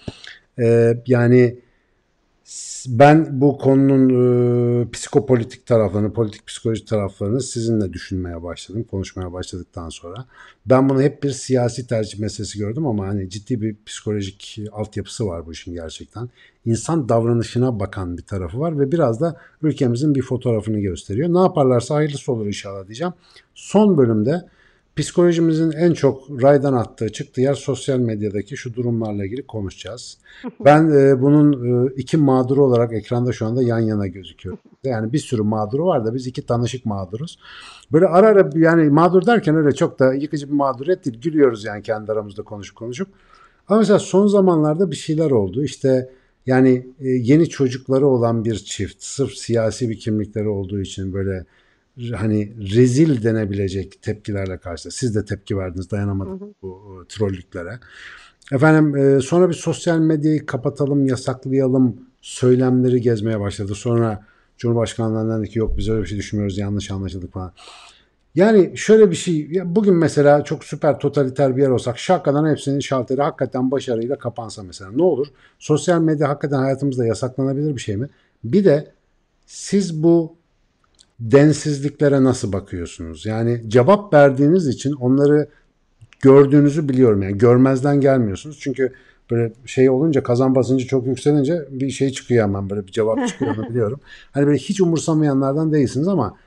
e, 0.59 0.97
yani 1.07 1.55
ben 2.87 3.41
bu 3.41 3.57
konunun 3.57 4.09
e, 4.81 4.91
psikopolitik 4.91 5.65
taraflarını, 5.65 6.13
politik 6.13 6.47
psikoloji 6.47 6.85
taraflarını 6.85 7.41
sizinle 7.41 7.93
düşünmeye 7.93 8.43
başladım, 8.43 8.85
konuşmaya 8.91 9.33
başladıktan 9.33 9.89
sonra. 9.89 10.25
Ben 10.65 10.89
bunu 10.89 11.01
hep 11.01 11.23
bir 11.23 11.31
siyasi 11.31 11.87
tercih 11.87 12.19
meselesi 12.19 12.59
gördüm 12.59 12.87
ama 12.87 13.07
hani 13.07 13.29
ciddi 13.29 13.61
bir 13.61 13.75
psikolojik 13.85 14.59
altyapısı 14.71 15.27
var 15.27 15.45
bu 15.45 15.51
işin 15.51 15.73
gerçekten. 15.73 16.29
İnsan 16.65 17.09
davranışına 17.09 17.79
bakan 17.79 18.17
bir 18.17 18.23
tarafı 18.23 18.59
var 18.59 18.79
ve 18.79 18.91
biraz 18.91 19.21
da 19.21 19.41
ülkemizin 19.61 20.15
bir 20.15 20.21
fotoğrafını 20.21 20.79
gösteriyor. 20.79 21.33
Ne 21.33 21.39
yaparlarsa 21.39 21.95
hayırlısı 21.95 22.31
olur 22.31 22.47
inşallah 22.47 22.87
diyeceğim. 22.87 23.13
Son 23.55 23.97
bölümde 23.97 24.41
Psikolojimizin 24.97 25.71
en 25.71 25.93
çok 25.93 26.43
raydan 26.43 26.73
attığı 26.73 27.09
çıktığı 27.09 27.41
yer 27.41 27.53
sosyal 27.53 27.99
medyadaki 27.99 28.57
şu 28.57 28.73
durumlarla 28.73 29.25
ilgili 29.25 29.47
konuşacağız. 29.47 30.17
Ben 30.65 30.89
e, 30.89 31.21
bunun 31.21 31.53
e, 31.87 31.93
iki 31.95 32.17
mağduru 32.17 32.65
olarak 32.65 32.93
ekranda 32.93 33.31
şu 33.31 33.45
anda 33.45 33.63
yan 33.63 33.79
yana 33.79 34.07
gözüküyor. 34.07 34.57
Yani 34.83 35.13
bir 35.13 35.19
sürü 35.19 35.41
mağduru 35.41 35.85
var 35.85 36.05
da 36.05 36.13
biz 36.13 36.27
iki 36.27 36.45
tanışık 36.45 36.85
mağduruz. 36.85 37.39
Böyle 37.91 38.05
ara 38.05 38.27
ara 38.27 38.49
yani 38.55 38.89
mağdur 38.89 39.25
derken 39.25 39.55
öyle 39.55 39.71
çok 39.71 39.99
da 39.99 40.13
yıkıcı 40.13 40.47
bir 40.47 40.53
mağduriyet 40.53 41.05
değil. 41.05 41.21
Gülüyoruz 41.21 41.65
yani 41.65 41.81
kendi 41.81 42.11
aramızda 42.11 42.43
konuşup 42.43 42.75
konuşup. 42.75 43.07
Ama 43.67 43.79
mesela 43.79 43.99
son 43.99 44.27
zamanlarda 44.27 44.91
bir 44.91 44.95
şeyler 44.95 45.31
oldu. 45.31 45.63
İşte 45.63 46.09
yani 46.45 46.87
e, 46.99 47.07
yeni 47.09 47.49
çocukları 47.49 48.07
olan 48.07 48.45
bir 48.45 48.55
çift 48.55 49.03
sırf 49.03 49.31
siyasi 49.33 49.89
bir 49.89 49.99
kimlikleri 49.99 50.47
olduğu 50.47 50.79
için 50.79 51.13
böyle 51.13 51.45
hani 52.15 52.53
rezil 52.75 53.23
denebilecek 53.23 54.01
tepkilerle 54.01 54.57
karşı. 54.57 54.91
Siz 54.91 55.15
de 55.15 55.25
tepki 55.25 55.57
verdiniz 55.57 55.91
dayanamadınız 55.91 56.53
bu 56.61 57.03
e, 57.03 57.07
trollüklere. 57.07 57.79
Efendim 58.51 58.97
e, 58.97 59.21
sonra 59.21 59.49
bir 59.49 59.53
sosyal 59.53 59.99
medyayı 59.99 60.45
kapatalım, 60.45 61.05
yasaklayalım 61.05 61.95
söylemleri 62.21 63.01
gezmeye 63.01 63.39
başladı. 63.39 63.75
Sonra 63.75 64.25
Cumhurbaşkanlığından 64.57 65.41
dedi 65.41 65.49
ki 65.49 65.59
yok 65.59 65.77
biz 65.77 65.89
öyle 65.89 66.01
bir 66.01 66.07
şey 66.07 66.17
düşünmüyoruz 66.17 66.57
yanlış 66.57 66.91
anlaşıldık 66.91 67.33
falan. 67.33 67.53
Yani 68.35 68.77
şöyle 68.77 69.11
bir 69.11 69.15
şey 69.15 69.49
bugün 69.65 69.95
mesela 69.95 70.43
çok 70.43 70.63
süper 70.63 70.99
totaliter 70.99 71.57
bir 71.57 71.61
yer 71.61 71.69
olsak 71.69 71.99
şakadan 71.99 72.49
hepsinin 72.49 72.79
şalteri 72.79 73.21
hakikaten 73.21 73.71
başarıyla 73.71 74.17
kapansa 74.17 74.63
mesela 74.63 74.91
ne 74.91 75.03
olur? 75.03 75.27
Sosyal 75.59 76.01
medya 76.01 76.29
hakikaten 76.29 76.57
hayatımızda 76.57 77.05
yasaklanabilir 77.05 77.75
bir 77.75 77.81
şey 77.81 77.97
mi? 77.97 78.09
Bir 78.43 78.65
de 78.65 78.91
siz 79.45 80.03
bu 80.03 80.35
densizliklere 81.19 82.23
nasıl 82.23 82.53
bakıyorsunuz? 82.53 83.25
Yani 83.25 83.61
cevap 83.67 84.13
verdiğiniz 84.13 84.67
için 84.67 84.91
onları 84.91 85.47
gördüğünüzü 86.21 86.89
biliyorum. 86.89 87.21
Yani 87.21 87.37
görmezden 87.37 88.01
gelmiyorsunuz. 88.01 88.59
Çünkü 88.59 88.93
böyle 89.31 89.53
şey 89.65 89.89
olunca 89.89 90.23
kazan 90.23 90.55
basıncı 90.55 90.87
çok 90.87 91.07
yükselince 91.07 91.65
bir 91.69 91.89
şey 91.89 92.09
çıkıyor 92.09 92.43
hemen 92.43 92.69
böyle 92.69 92.87
bir 92.87 92.91
cevap 92.91 93.27
çıkıyor 93.27 93.55
onu 93.57 93.69
biliyorum. 93.69 93.99
Hani 94.31 94.47
böyle 94.47 94.57
hiç 94.57 94.81
umursamayanlardan 94.81 95.73
değilsiniz 95.73 96.07
ama 96.07 96.37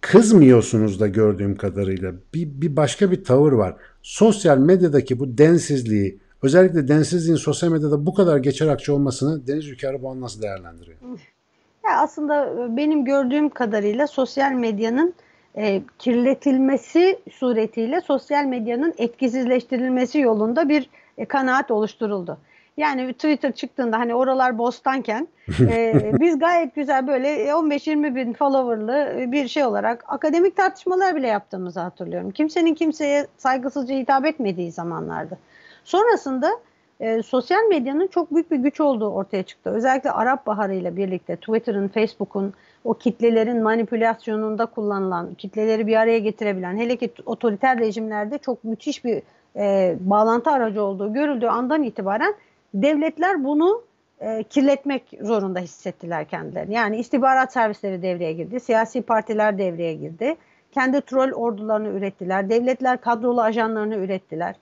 kızmıyorsunuz 0.00 1.00
da 1.00 1.06
gördüğüm 1.06 1.56
kadarıyla. 1.56 2.12
Bir, 2.34 2.48
bir 2.60 2.76
başka 2.76 3.10
bir 3.10 3.24
tavır 3.24 3.52
var. 3.52 3.76
Sosyal 4.02 4.58
medyadaki 4.58 5.18
bu 5.18 5.38
densizliği 5.38 6.18
özellikle 6.42 6.88
densizliğin 6.88 7.36
sosyal 7.36 7.72
medyada 7.72 8.06
bu 8.06 8.14
kadar 8.14 8.38
geçer 8.38 8.66
akçe 8.66 8.92
olmasını 8.92 9.46
Deniz 9.46 9.68
Ülker 9.68 10.02
bu 10.02 10.20
nasıl 10.20 10.42
değerlendiriyor? 10.42 10.98
Ya 11.84 11.98
aslında 11.98 12.46
e, 12.46 12.76
benim 12.76 13.04
gördüğüm 13.04 13.48
kadarıyla 13.48 14.06
sosyal 14.06 14.52
medyanın 14.52 15.14
e, 15.56 15.82
kirletilmesi 15.98 17.18
suretiyle 17.32 18.00
sosyal 18.00 18.44
medyanın 18.44 18.94
etkisizleştirilmesi 18.98 20.18
yolunda 20.18 20.68
bir 20.68 20.90
e, 21.18 21.24
kanaat 21.24 21.70
oluşturuldu. 21.70 22.38
Yani 22.76 23.12
Twitter 23.12 23.52
çıktığında 23.52 23.98
hani 23.98 24.14
oralar 24.14 24.58
bostanken 24.58 25.28
e, 25.60 25.94
biz 26.20 26.38
gayet 26.38 26.74
güzel 26.74 27.06
böyle 27.06 27.48
15-20 27.48 28.14
bin 28.14 28.32
followerlı 28.32 29.14
bir 29.32 29.48
şey 29.48 29.64
olarak 29.64 30.04
akademik 30.08 30.56
tartışmalar 30.56 31.16
bile 31.16 31.26
yaptığımızı 31.28 31.80
hatırlıyorum. 31.80 32.30
Kimsenin 32.30 32.74
kimseye 32.74 33.26
saygısızca 33.36 33.94
hitap 33.94 34.26
etmediği 34.26 34.72
zamanlarda. 34.72 35.38
Sonrasında 35.84 36.50
e, 37.02 37.22
sosyal 37.22 37.64
medyanın 37.68 38.06
çok 38.06 38.34
büyük 38.34 38.50
bir 38.50 38.56
güç 38.56 38.80
olduğu 38.80 39.08
ortaya 39.08 39.42
çıktı. 39.42 39.70
Özellikle 39.70 40.10
Arap 40.10 40.46
Baharı 40.46 40.74
ile 40.74 40.96
birlikte 40.96 41.36
Twitter'ın, 41.36 41.88
Facebook'un 41.88 42.54
o 42.84 42.94
kitlelerin 42.94 43.62
manipülasyonunda 43.62 44.66
kullanılan, 44.66 45.34
kitleleri 45.34 45.86
bir 45.86 45.96
araya 45.96 46.18
getirebilen, 46.18 46.76
hele 46.76 46.96
ki 46.96 47.12
otoriter 47.26 47.78
rejimlerde 47.78 48.38
çok 48.38 48.64
müthiş 48.64 49.04
bir 49.04 49.22
e, 49.56 49.96
bağlantı 50.00 50.50
aracı 50.50 50.82
olduğu 50.82 51.12
görüldüğü 51.12 51.46
andan 51.46 51.82
itibaren 51.82 52.34
devletler 52.74 53.44
bunu 53.44 53.82
e, 54.20 54.42
kirletmek 54.42 55.02
zorunda 55.20 55.58
hissettiler 55.58 56.24
kendilerini. 56.24 56.74
Yani 56.74 56.96
istihbarat 56.96 57.52
servisleri 57.52 58.02
devreye 58.02 58.32
girdi, 58.32 58.60
siyasi 58.60 59.02
partiler 59.02 59.58
devreye 59.58 59.94
girdi, 59.94 60.36
kendi 60.72 61.00
troll 61.00 61.32
ordularını 61.32 61.88
ürettiler, 61.88 62.50
devletler 62.50 63.00
kadrolu 63.00 63.42
ajanlarını 63.42 63.96
ürettiler. 63.96 64.54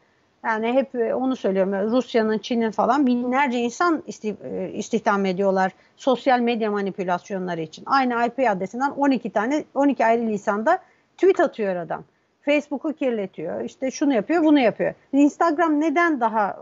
Yani 0.45 0.72
hep 0.72 0.95
e, 0.95 1.14
onu 1.14 1.36
söylüyorum. 1.36 1.72
Rusya'nın, 1.91 2.38
Çin'in 2.38 2.70
falan 2.70 3.07
binlerce 3.07 3.59
insan 3.59 4.03
e, 4.45 4.70
istihdam 4.72 5.26
ediyorlar 5.26 5.72
sosyal 5.97 6.41
medya 6.41 6.70
manipülasyonları 6.70 7.61
için. 7.61 7.84
Aynı 7.86 8.26
IP 8.26 8.38
adresinden 8.51 8.91
12 8.91 9.30
tane 9.30 9.64
12 9.74 10.07
ayrı 10.07 10.26
lisanda 10.26 10.78
tweet 11.16 11.41
atıyor 11.41 11.76
adam. 11.76 12.05
Facebook'u 12.41 12.93
kirletiyor. 12.93 13.64
İşte 13.64 13.91
şunu 13.91 14.14
yapıyor, 14.14 14.45
bunu 14.45 14.59
yapıyor. 14.59 14.95
Instagram 15.12 15.80
neden 15.80 16.20
daha 16.20 16.59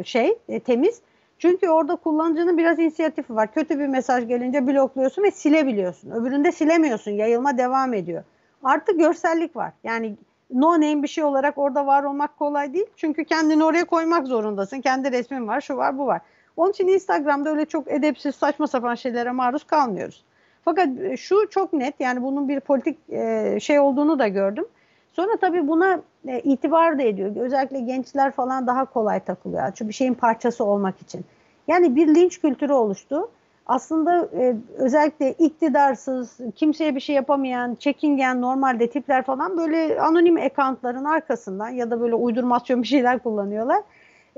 e, 0.00 0.04
şey 0.04 0.38
temiz? 0.64 1.02
Çünkü 1.38 1.68
orada 1.68 1.96
kullanıcının 1.96 2.58
biraz 2.58 2.78
inisiyatifi 2.78 3.34
var. 3.34 3.52
Kötü 3.52 3.78
bir 3.78 3.86
mesaj 3.86 4.28
gelince 4.28 4.66
blokluyorsun 4.66 5.22
ve 5.22 5.30
silebiliyorsun. 5.30 6.10
Öbüründe 6.10 6.52
silemiyorsun. 6.52 7.10
Yayılma 7.10 7.58
devam 7.58 7.94
ediyor. 7.94 8.24
Artı 8.62 8.96
görsellik 8.98 9.56
var. 9.56 9.72
Yani 9.84 10.16
no 10.54 10.72
name 10.72 11.02
bir 11.02 11.08
şey 11.08 11.24
olarak 11.24 11.58
orada 11.58 11.86
var 11.86 12.04
olmak 12.04 12.38
kolay 12.38 12.74
değil. 12.74 12.86
Çünkü 12.96 13.24
kendini 13.24 13.64
oraya 13.64 13.84
koymak 13.84 14.26
zorundasın. 14.26 14.80
Kendi 14.80 15.12
resmin 15.12 15.48
var, 15.48 15.60
şu 15.60 15.76
var, 15.76 15.98
bu 15.98 16.06
var. 16.06 16.20
Onun 16.56 16.70
için 16.70 16.88
Instagram'da 16.88 17.50
öyle 17.50 17.64
çok 17.64 17.90
edepsiz, 17.90 18.34
saçma 18.34 18.66
sapan 18.66 18.94
şeylere 18.94 19.30
maruz 19.30 19.64
kalmıyoruz. 19.64 20.24
Fakat 20.64 20.88
şu 21.16 21.50
çok 21.50 21.72
net 21.72 21.94
yani 22.00 22.22
bunun 22.22 22.48
bir 22.48 22.60
politik 22.60 22.98
e, 23.10 23.58
şey 23.60 23.80
olduğunu 23.80 24.18
da 24.18 24.28
gördüm. 24.28 24.64
Sonra 25.12 25.36
tabii 25.40 25.68
buna 25.68 26.00
e, 26.28 26.40
itibar 26.40 26.98
da 26.98 27.02
ediyor. 27.02 27.36
Özellikle 27.36 27.80
gençler 27.80 28.30
falan 28.32 28.66
daha 28.66 28.84
kolay 28.84 29.20
takılıyor. 29.20 29.72
Çünkü 29.74 29.88
bir 29.88 29.94
şeyin 29.94 30.14
parçası 30.14 30.64
olmak 30.64 31.02
için. 31.02 31.24
Yani 31.68 31.96
bir 31.96 32.14
linç 32.14 32.40
kültürü 32.40 32.72
oluştu 32.72 33.28
aslında 33.66 34.28
e, 34.36 34.56
özellikle 34.76 35.32
iktidarsız, 35.32 36.38
kimseye 36.54 36.94
bir 36.94 37.00
şey 37.00 37.16
yapamayan, 37.16 37.74
çekingen 37.74 38.42
normalde 38.42 38.90
tipler 38.90 39.24
falan 39.24 39.56
böyle 39.56 40.00
anonim 40.00 40.36
accountların 40.36 41.04
arkasından 41.04 41.68
ya 41.68 41.90
da 41.90 42.00
böyle 42.00 42.14
uydurmasyon 42.14 42.82
bir 42.82 42.86
şeyler 42.86 43.18
kullanıyorlar. 43.18 43.82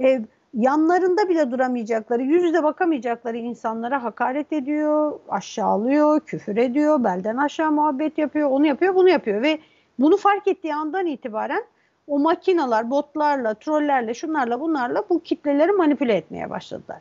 E, 0.02 0.20
yanlarında 0.54 1.28
bile 1.28 1.50
duramayacakları, 1.50 2.22
yüz 2.22 2.42
yüze 2.42 2.62
bakamayacakları 2.62 3.36
insanlara 3.36 4.04
hakaret 4.04 4.52
ediyor, 4.52 5.18
aşağılıyor, 5.28 6.20
küfür 6.20 6.56
ediyor, 6.56 7.04
belden 7.04 7.36
aşağı 7.36 7.72
muhabbet 7.72 8.18
yapıyor, 8.18 8.50
onu 8.50 8.66
yapıyor, 8.66 8.94
bunu 8.94 9.08
yapıyor 9.08 9.42
ve 9.42 9.58
bunu 9.98 10.16
fark 10.16 10.48
ettiği 10.48 10.74
andan 10.74 11.06
itibaren 11.06 11.64
o 12.06 12.18
makinalar, 12.18 12.90
botlarla, 12.90 13.54
trollerle, 13.54 14.14
şunlarla, 14.14 14.60
bunlarla 14.60 15.04
bu 15.10 15.20
kitleleri 15.20 15.72
manipüle 15.72 16.14
etmeye 16.14 16.50
başladılar. 16.50 16.98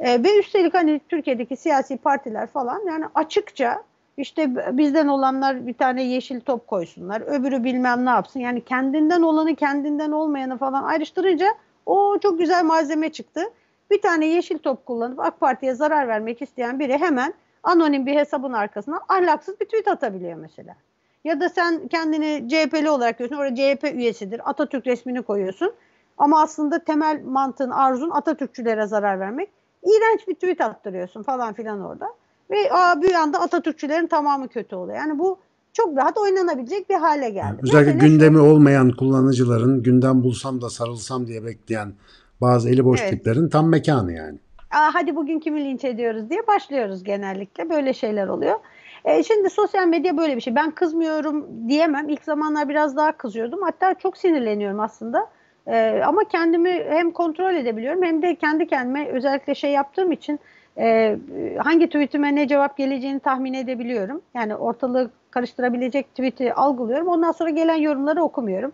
E, 0.00 0.24
ve 0.24 0.38
üstelik 0.38 0.74
hani 0.74 1.00
Türkiye'deki 1.08 1.56
siyasi 1.56 1.96
partiler 1.96 2.46
falan 2.46 2.86
yani 2.86 3.04
açıkça 3.14 3.82
işte 4.16 4.76
bizden 4.78 5.06
olanlar 5.08 5.66
bir 5.66 5.74
tane 5.74 6.02
yeşil 6.02 6.40
top 6.40 6.66
koysunlar, 6.66 7.20
öbürü 7.20 7.64
bilmem 7.64 8.04
ne 8.04 8.10
yapsın. 8.10 8.40
Yani 8.40 8.64
kendinden 8.64 9.22
olanı 9.22 9.54
kendinden 9.54 10.10
olmayanı 10.10 10.58
falan 10.58 10.82
ayrıştırınca 10.84 11.46
o 11.86 12.18
çok 12.22 12.38
güzel 12.38 12.64
malzeme 12.64 13.08
çıktı. 13.08 13.42
Bir 13.90 14.02
tane 14.02 14.26
yeşil 14.26 14.58
top 14.58 14.86
kullanıp 14.86 15.20
AK 15.20 15.40
Parti'ye 15.40 15.74
zarar 15.74 16.08
vermek 16.08 16.42
isteyen 16.42 16.78
biri 16.78 16.98
hemen 16.98 17.34
anonim 17.62 18.06
bir 18.06 18.16
hesabın 18.16 18.52
arkasına 18.52 19.00
ahlaksız 19.08 19.60
bir 19.60 19.64
tweet 19.64 19.88
atabiliyor 19.88 20.34
mesela. 20.34 20.76
Ya 21.24 21.40
da 21.40 21.48
sen 21.48 21.88
kendini 21.88 22.48
CHP'li 22.48 22.90
olarak 22.90 23.18
görüyorsun. 23.18 23.42
Orada 23.42 23.54
CHP 23.54 23.84
üyesidir. 23.94 24.50
Atatürk 24.50 24.86
resmini 24.86 25.22
koyuyorsun. 25.22 25.74
Ama 26.18 26.42
aslında 26.42 26.84
temel 26.84 27.22
mantığın, 27.24 27.70
arzun 27.70 28.10
Atatürkçülere 28.10 28.86
zarar 28.86 29.20
vermek. 29.20 29.50
İğrenç 29.86 30.28
bir 30.28 30.34
tweet 30.34 30.60
attırıyorsun 30.60 31.22
falan 31.22 31.52
filan 31.54 31.80
orada. 31.80 32.06
Ve 32.50 32.72
aa, 32.72 33.02
bir 33.02 33.14
anda 33.14 33.40
Atatürkçülerin 33.40 34.06
tamamı 34.06 34.48
kötü 34.48 34.76
oluyor. 34.76 34.98
Yani 34.98 35.18
bu 35.18 35.38
çok 35.72 35.96
rahat 35.96 36.18
oynanabilecek 36.18 36.90
bir 36.90 36.94
hale 36.94 37.30
geldi. 37.30 37.38
Yani 37.38 37.58
özellikle 37.62 37.92
Mesele 37.94 38.08
gündemi 38.08 38.36
şu, 38.36 38.42
olmayan 38.42 38.90
kullanıcıların 38.90 39.82
gündem 39.82 40.22
bulsam 40.22 40.60
da 40.60 40.70
sarılsam 40.70 41.26
diye 41.26 41.44
bekleyen 41.44 41.92
bazı 42.40 42.70
eli 42.70 42.84
boş 42.84 43.00
Evet. 43.00 43.10
tiplerin 43.10 43.48
tam 43.48 43.68
mekanı 43.68 44.12
yani. 44.12 44.38
Aa, 44.70 44.90
hadi 44.94 45.16
bugün 45.16 45.40
kimi 45.40 45.64
linç 45.64 45.84
ediyoruz 45.84 46.30
diye 46.30 46.46
başlıyoruz 46.46 47.04
genellikle. 47.04 47.70
Böyle 47.70 47.94
şeyler 47.94 48.28
oluyor. 48.28 48.58
E, 49.04 49.22
şimdi 49.22 49.50
sosyal 49.50 49.86
medya 49.86 50.16
böyle 50.16 50.36
bir 50.36 50.40
şey. 50.40 50.54
Ben 50.54 50.70
kızmıyorum 50.70 51.46
diyemem. 51.68 52.08
İlk 52.08 52.24
zamanlar 52.24 52.68
biraz 52.68 52.96
daha 52.96 53.16
kızıyordum. 53.16 53.62
Hatta 53.62 53.94
çok 53.94 54.16
sinirleniyorum 54.16 54.80
aslında. 54.80 55.30
E, 55.68 56.02
ama 56.06 56.24
kendimi 56.24 56.84
hem 56.88 57.10
kontrol 57.10 57.54
edebiliyorum 57.54 58.02
hem 58.02 58.22
de 58.22 58.34
kendi 58.34 58.66
kendime 58.66 59.08
özellikle 59.08 59.54
şey 59.54 59.70
yaptığım 59.70 60.12
için 60.12 60.40
e, 60.78 61.16
hangi 61.58 61.86
tweetime 61.86 62.34
ne 62.34 62.48
cevap 62.48 62.76
geleceğini 62.76 63.20
tahmin 63.20 63.54
edebiliyorum. 63.54 64.22
Yani 64.34 64.56
ortalığı 64.56 65.10
karıştırabilecek 65.30 66.10
tweet'i 66.10 66.54
algılıyorum. 66.54 67.08
Ondan 67.08 67.32
sonra 67.32 67.50
gelen 67.50 67.74
yorumları 67.74 68.22
okumuyorum. 68.22 68.72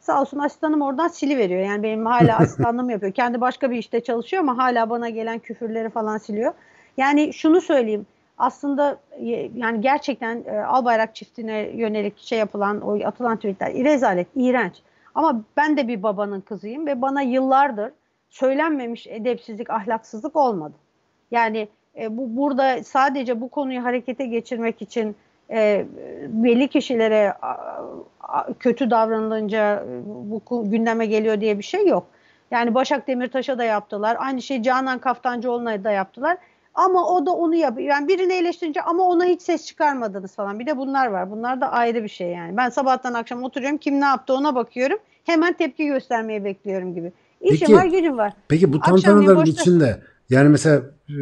Sağ 0.00 0.20
olsun 0.20 0.38
asistanım 0.38 0.82
oradan 0.82 1.08
siliveriyor. 1.08 1.60
Yani 1.60 1.82
benim 1.82 2.06
hala 2.06 2.36
asistanlığım 2.38 2.90
yapıyor. 2.90 3.12
Kendi 3.12 3.40
başka 3.40 3.70
bir 3.70 3.76
işte 3.76 4.00
çalışıyor 4.00 4.42
ama 4.42 4.58
hala 4.58 4.90
bana 4.90 5.08
gelen 5.08 5.38
küfürleri 5.38 5.90
falan 5.90 6.18
siliyor. 6.18 6.52
Yani 6.96 7.32
şunu 7.32 7.60
söyleyeyim. 7.60 8.06
Aslında 8.38 8.98
e, 9.18 9.50
yani 9.54 9.80
gerçekten 9.80 10.44
e, 10.46 10.60
Albayrak 10.60 11.14
çiftine 11.14 11.70
yönelik 11.74 12.18
şey 12.18 12.38
yapılan, 12.38 12.80
o 12.80 13.06
atılan 13.06 13.36
tweetler 13.36 13.74
rezalet, 13.74 14.26
iğrenç. 14.36 14.74
Ama 15.14 15.42
ben 15.56 15.76
de 15.76 15.88
bir 15.88 16.02
babanın 16.02 16.40
kızıyım 16.40 16.86
ve 16.86 17.02
bana 17.02 17.22
yıllardır 17.22 17.92
söylenmemiş 18.30 19.06
edepsizlik, 19.06 19.70
ahlaksızlık 19.70 20.36
olmadı. 20.36 20.74
Yani 21.30 21.68
e, 22.00 22.16
bu 22.16 22.36
burada 22.36 22.84
sadece 22.84 23.40
bu 23.40 23.48
konuyu 23.48 23.84
harekete 23.84 24.26
geçirmek 24.26 24.82
için 24.82 25.16
e, 25.50 25.86
belli 26.28 26.68
kişilere 26.68 27.32
a, 27.32 27.56
a, 28.20 28.52
kötü 28.58 28.90
davranılınca 28.90 29.76
e, 29.76 30.02
bu 30.06 30.70
gündeme 30.70 31.06
geliyor 31.06 31.40
diye 31.40 31.58
bir 31.58 31.64
şey 31.64 31.86
yok. 31.86 32.06
Yani 32.50 32.74
Başak 32.74 33.08
Demirtaş'a 33.08 33.58
da 33.58 33.64
yaptılar. 33.64 34.16
Aynı 34.20 34.42
şey 34.42 34.62
Canan 34.62 34.98
Kaftancıoğlu'na 34.98 35.84
da 35.84 35.90
yaptılar. 35.90 36.38
Ama 36.74 37.08
o 37.08 37.26
da 37.26 37.30
onu 37.30 37.54
yapıyor. 37.54 37.88
Yani 37.88 38.08
birini 38.08 38.32
eleştirince 38.32 38.82
ama 38.82 39.02
ona 39.02 39.24
hiç 39.24 39.42
ses 39.42 39.66
çıkarmadınız 39.66 40.34
falan. 40.34 40.58
Bir 40.58 40.66
de 40.66 40.76
bunlar 40.76 41.06
var. 41.06 41.30
Bunlar 41.30 41.60
da 41.60 41.72
ayrı 41.72 42.02
bir 42.02 42.08
şey 42.08 42.28
yani. 42.28 42.56
Ben 42.56 42.68
sabahtan 42.68 43.14
akşam 43.14 43.42
oturuyorum. 43.42 43.78
Kim 43.78 44.00
ne 44.00 44.04
yaptı 44.04 44.34
ona 44.34 44.54
bakıyorum. 44.54 44.98
Hemen 45.24 45.52
tepki 45.52 45.86
göstermeyi 45.86 46.44
bekliyorum 46.44 46.94
gibi. 46.94 47.12
İşim 47.40 47.58
Peki- 47.58 47.72
var 47.72 47.86
gücüm 47.86 48.18
var. 48.18 48.32
Peki 48.48 48.72
bu 48.72 48.80
tantanaların 48.80 49.36
boşta- 49.36 49.62
içinde 49.62 50.02
yani 50.30 50.48
mesela 50.48 50.82
e, 51.08 51.14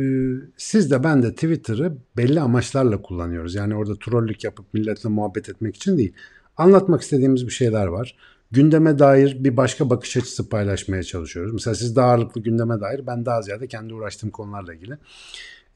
siz 0.57 0.91
de 0.91 1.05
ben 1.05 1.23
de 1.23 1.35
Twitter'ı 1.35 1.97
belli 2.17 2.41
amaçlarla 2.41 3.03
kullanıyoruz. 3.03 3.55
Yani 3.55 3.77
orada 3.77 3.99
trollük 3.99 4.45
yapıp 4.45 4.75
milletle 4.75 5.09
muhabbet 5.09 5.49
etmek 5.49 5.77
için 5.77 5.99
değil. 5.99 6.13
Anlatmak 6.57 7.03
istediğimiz 7.03 7.47
bir 7.47 7.53
şeyler 7.53 7.87
var. 7.87 8.17
Gündeme 8.53 8.99
dair 8.99 9.45
bir 9.45 9.57
başka 9.57 9.91
bakış 9.91 10.17
açısı 10.17 10.49
paylaşmaya 10.49 11.03
çalışıyoruz. 11.03 11.53
Mesela 11.53 11.75
siz 11.75 11.97
daha 11.97 12.07
ağırlıklı 12.11 12.43
gündeme 12.43 12.81
dair, 12.81 13.07
ben 13.07 13.27
daha 13.27 13.43
ziyade 13.43 13.67
kendi 13.69 13.95
uğraştığım 13.95 14.31
konularla 14.31 14.75
ilgili. 14.75 14.99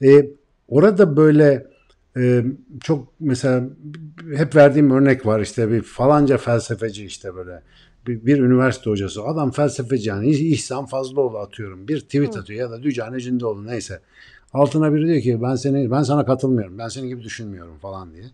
E, 0.05 0.31
orada 0.68 1.16
böyle 1.16 1.66
e, 2.16 2.45
çok 2.83 3.09
mesela 3.20 3.68
hep 4.37 4.57
verdiğim 4.57 4.91
örnek 4.91 5.27
var. 5.27 5.41
İşte 5.41 5.70
bir 5.70 5.83
falanca 5.83 6.39
felsefeci 6.39 7.05
işte 7.07 7.35
böyle 7.35 7.62
bir, 8.07 8.27
bir 8.27 8.39
üniversite 8.39 8.91
hocası. 8.91 9.22
Adam 9.22 9.51
felsefeci 9.51 10.09
yani 10.09 10.27
İh- 10.27 10.53
İhsan 10.53 10.87
Fazlıoğlu 10.87 11.39
atıyorum. 11.39 11.89
Bir 11.89 12.01
tweet 12.01 12.37
atıyor 12.37 12.61
ya 12.61 12.70
da 12.70 12.83
Dücane 12.83 13.20
Cindoğlu 13.20 13.66
neyse 13.66 14.01
altına 14.55 14.95
biri 14.95 15.07
diyor 15.07 15.21
ki 15.21 15.43
ben 15.43 15.55
seni 15.55 15.91
ben 15.91 16.03
sana 16.03 16.25
katılmıyorum 16.25 16.79
ben 16.79 16.89
senin 16.89 17.09
gibi 17.09 17.23
düşünmüyorum 17.23 17.79
falan 17.79 18.15
diye. 18.15 18.25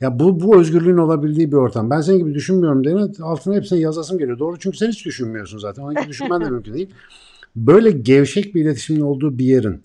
Ya 0.00 0.18
bu 0.18 0.40
bu 0.40 0.60
özgürlüğün 0.60 0.96
olabildiği 0.96 1.52
bir 1.52 1.56
ortam. 1.56 1.90
Ben 1.90 2.00
senin 2.00 2.18
gibi 2.18 2.34
düşünmüyorum 2.34 2.84
diye 2.84 2.94
altına 3.22 3.54
hepsini 3.54 3.80
yazasım 3.80 4.18
geliyor. 4.18 4.38
Doğru 4.38 4.58
çünkü 4.58 4.76
sen 4.76 4.88
hiç 4.88 5.06
düşünmüyorsun 5.06 5.58
zaten. 5.58 5.82
Onun 5.82 5.94
gibi 5.94 6.08
düşünmen 6.08 6.40
de 6.40 6.44
mümkün 6.50 6.74
değil. 6.74 6.90
Böyle 7.56 7.90
gevşek 7.90 8.54
bir 8.54 8.62
iletişimin 8.62 9.00
olduğu 9.00 9.38
bir 9.38 9.44
yerin 9.44 9.82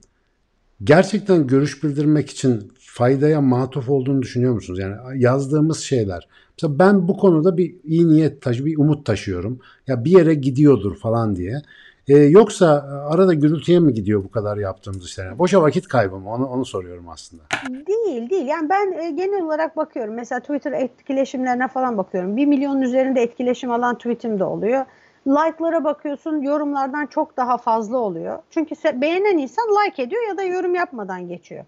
gerçekten 0.84 1.48
görüş 1.48 1.84
bildirmek 1.84 2.30
için 2.30 2.72
faydaya 2.80 3.42
matuf 3.42 3.90
olduğunu 3.90 4.22
düşünüyor 4.22 4.54
musunuz? 4.54 4.80
Yani 4.80 4.96
yazdığımız 5.24 5.80
şeyler. 5.80 6.28
Mesela 6.58 6.80
ben 6.80 7.08
bu 7.08 7.18
konuda 7.18 7.58
bir 7.58 7.76
iyi 7.84 8.08
niyet 8.08 8.42
taşı, 8.42 8.66
bir 8.66 8.78
umut 8.78 9.06
taşıyorum. 9.06 9.60
Ya 9.88 10.06
bir 10.06 10.12
yere 10.12 10.34
gidiyordur 10.34 10.96
falan 10.96 11.36
diye. 11.36 11.62
Ee, 12.08 12.18
yoksa 12.18 12.86
arada 13.10 13.34
gürültüye 13.34 13.80
mi 13.80 13.94
gidiyor 13.94 14.24
bu 14.24 14.32
kadar 14.32 14.58
yaptığımız 14.58 15.06
işler? 15.06 15.40
Boşa 15.40 15.62
vakit 15.62 15.88
kaybı 15.88 16.18
mı? 16.18 16.30
Onu, 16.30 16.48
onu 16.48 16.66
soruyorum 16.66 17.10
aslında. 17.10 17.44
Değil 17.88 18.30
değil. 18.30 18.48
Yani 18.48 18.70
ben 18.70 18.92
e, 18.92 19.12
genel 19.12 19.44
olarak 19.44 19.78
bakıyorum. 19.78 20.14
Mesela 20.14 20.40
Twitter 20.40 20.72
etkileşimlerine 20.72 21.68
falan 21.68 21.98
bakıyorum. 21.98 22.38
Bir 22.38 22.46
milyonun 22.46 22.82
üzerinde 22.82 23.22
etkileşim 23.22 23.72
alan 23.72 23.98
tweetim 23.98 24.40
de 24.40 24.44
oluyor. 24.44 24.86
Like'lara 25.28 25.84
bakıyorsun 25.84 26.42
yorumlardan 26.42 27.06
çok 27.06 27.38
daha 27.38 27.58
fazla 27.58 27.98
oluyor. 27.98 28.40
Çünkü 28.50 28.76
beğenen 29.02 29.38
insan 29.38 29.66
like 29.66 30.04
ediyor 30.04 30.22
ya 30.28 30.38
da 30.38 30.44
yorum 30.44 30.76
yapmadan 30.76 31.28
geçiyor. 31.28 31.66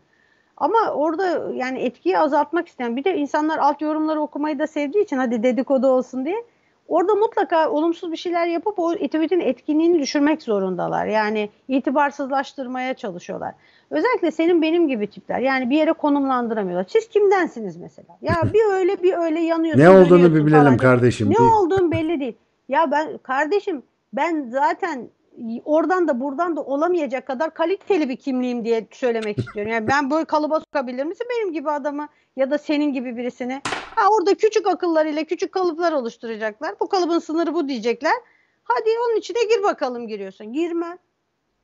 Ama 0.57 0.77
orada 0.93 1.51
yani 1.53 1.79
etkiyi 1.79 2.19
azaltmak 2.19 2.67
isteyen 2.67 2.95
bir 2.95 3.03
de 3.03 3.17
insanlar 3.17 3.57
alt 3.57 3.81
yorumları 3.81 4.21
okumayı 4.21 4.59
da 4.59 4.67
sevdiği 4.67 5.03
için 5.03 5.17
hadi 5.17 5.43
dedikodu 5.43 5.87
olsun 5.87 6.25
diye 6.25 6.43
orada 6.87 7.15
mutlaka 7.15 7.69
olumsuz 7.69 8.11
bir 8.11 8.17
şeyler 8.17 8.47
yapıp 8.47 8.79
o 8.79 8.95
tweet'in 8.95 9.39
etkinliğini 9.39 9.99
düşürmek 9.99 10.41
zorundalar. 10.41 11.05
Yani 11.05 11.49
itibarsızlaştırmaya 11.67 12.93
çalışıyorlar. 12.93 13.53
Özellikle 13.89 14.31
senin 14.31 14.61
benim 14.61 14.87
gibi 14.87 15.07
tipler. 15.07 15.39
Yani 15.39 15.69
bir 15.69 15.77
yere 15.77 15.93
konumlandıramıyorlar. 15.93 16.85
Siz 16.89 17.09
kimdensiniz 17.09 17.77
mesela? 17.77 18.17
Ya 18.21 18.35
bir 18.53 18.73
öyle 18.73 19.03
bir 19.03 19.13
öyle 19.13 19.39
yanıyorsun. 19.39 19.81
Ne 19.81 19.89
olduğunu 19.89 20.35
bir 20.35 20.45
bilelim 20.45 20.63
falan. 20.63 20.77
kardeşim. 20.77 21.29
Ne 21.29 21.33
Bir- 21.35 21.39
olduğum 21.39 21.91
belli 21.91 22.19
değil. 22.19 22.35
Ya 22.69 22.91
ben 22.91 23.17
kardeşim 23.17 23.83
ben 24.13 24.49
zaten 24.51 25.07
oradan 25.65 26.07
da 26.07 26.19
buradan 26.19 26.55
da 26.55 26.61
olamayacak 26.63 27.27
kadar 27.27 27.53
kaliteli 27.53 28.09
bir 28.09 28.15
kimliğim 28.15 28.65
diye 28.65 28.87
söylemek 28.91 29.37
istiyorum. 29.39 29.71
Yani 29.71 29.87
ben 29.87 30.11
böyle 30.11 30.25
kalıba 30.25 30.59
sokabilir 30.59 31.03
misin 31.03 31.27
benim 31.37 31.53
gibi 31.53 31.71
adamı 31.71 32.07
ya 32.35 32.51
da 32.51 32.57
senin 32.57 32.93
gibi 32.93 33.17
birisini? 33.17 33.61
Ha 33.95 34.09
orada 34.11 34.35
küçük 34.35 34.67
akıllarıyla 34.67 35.23
küçük 35.23 35.51
kalıplar 35.51 35.91
oluşturacaklar. 35.91 36.75
Bu 36.79 36.89
kalıbın 36.89 37.19
sınırı 37.19 37.53
bu 37.53 37.67
diyecekler. 37.67 38.13
Hadi 38.63 38.89
onun 39.07 39.19
içine 39.19 39.43
gir 39.43 39.63
bakalım 39.63 40.07
giriyorsun. 40.07 40.53
Girme. 40.53 40.97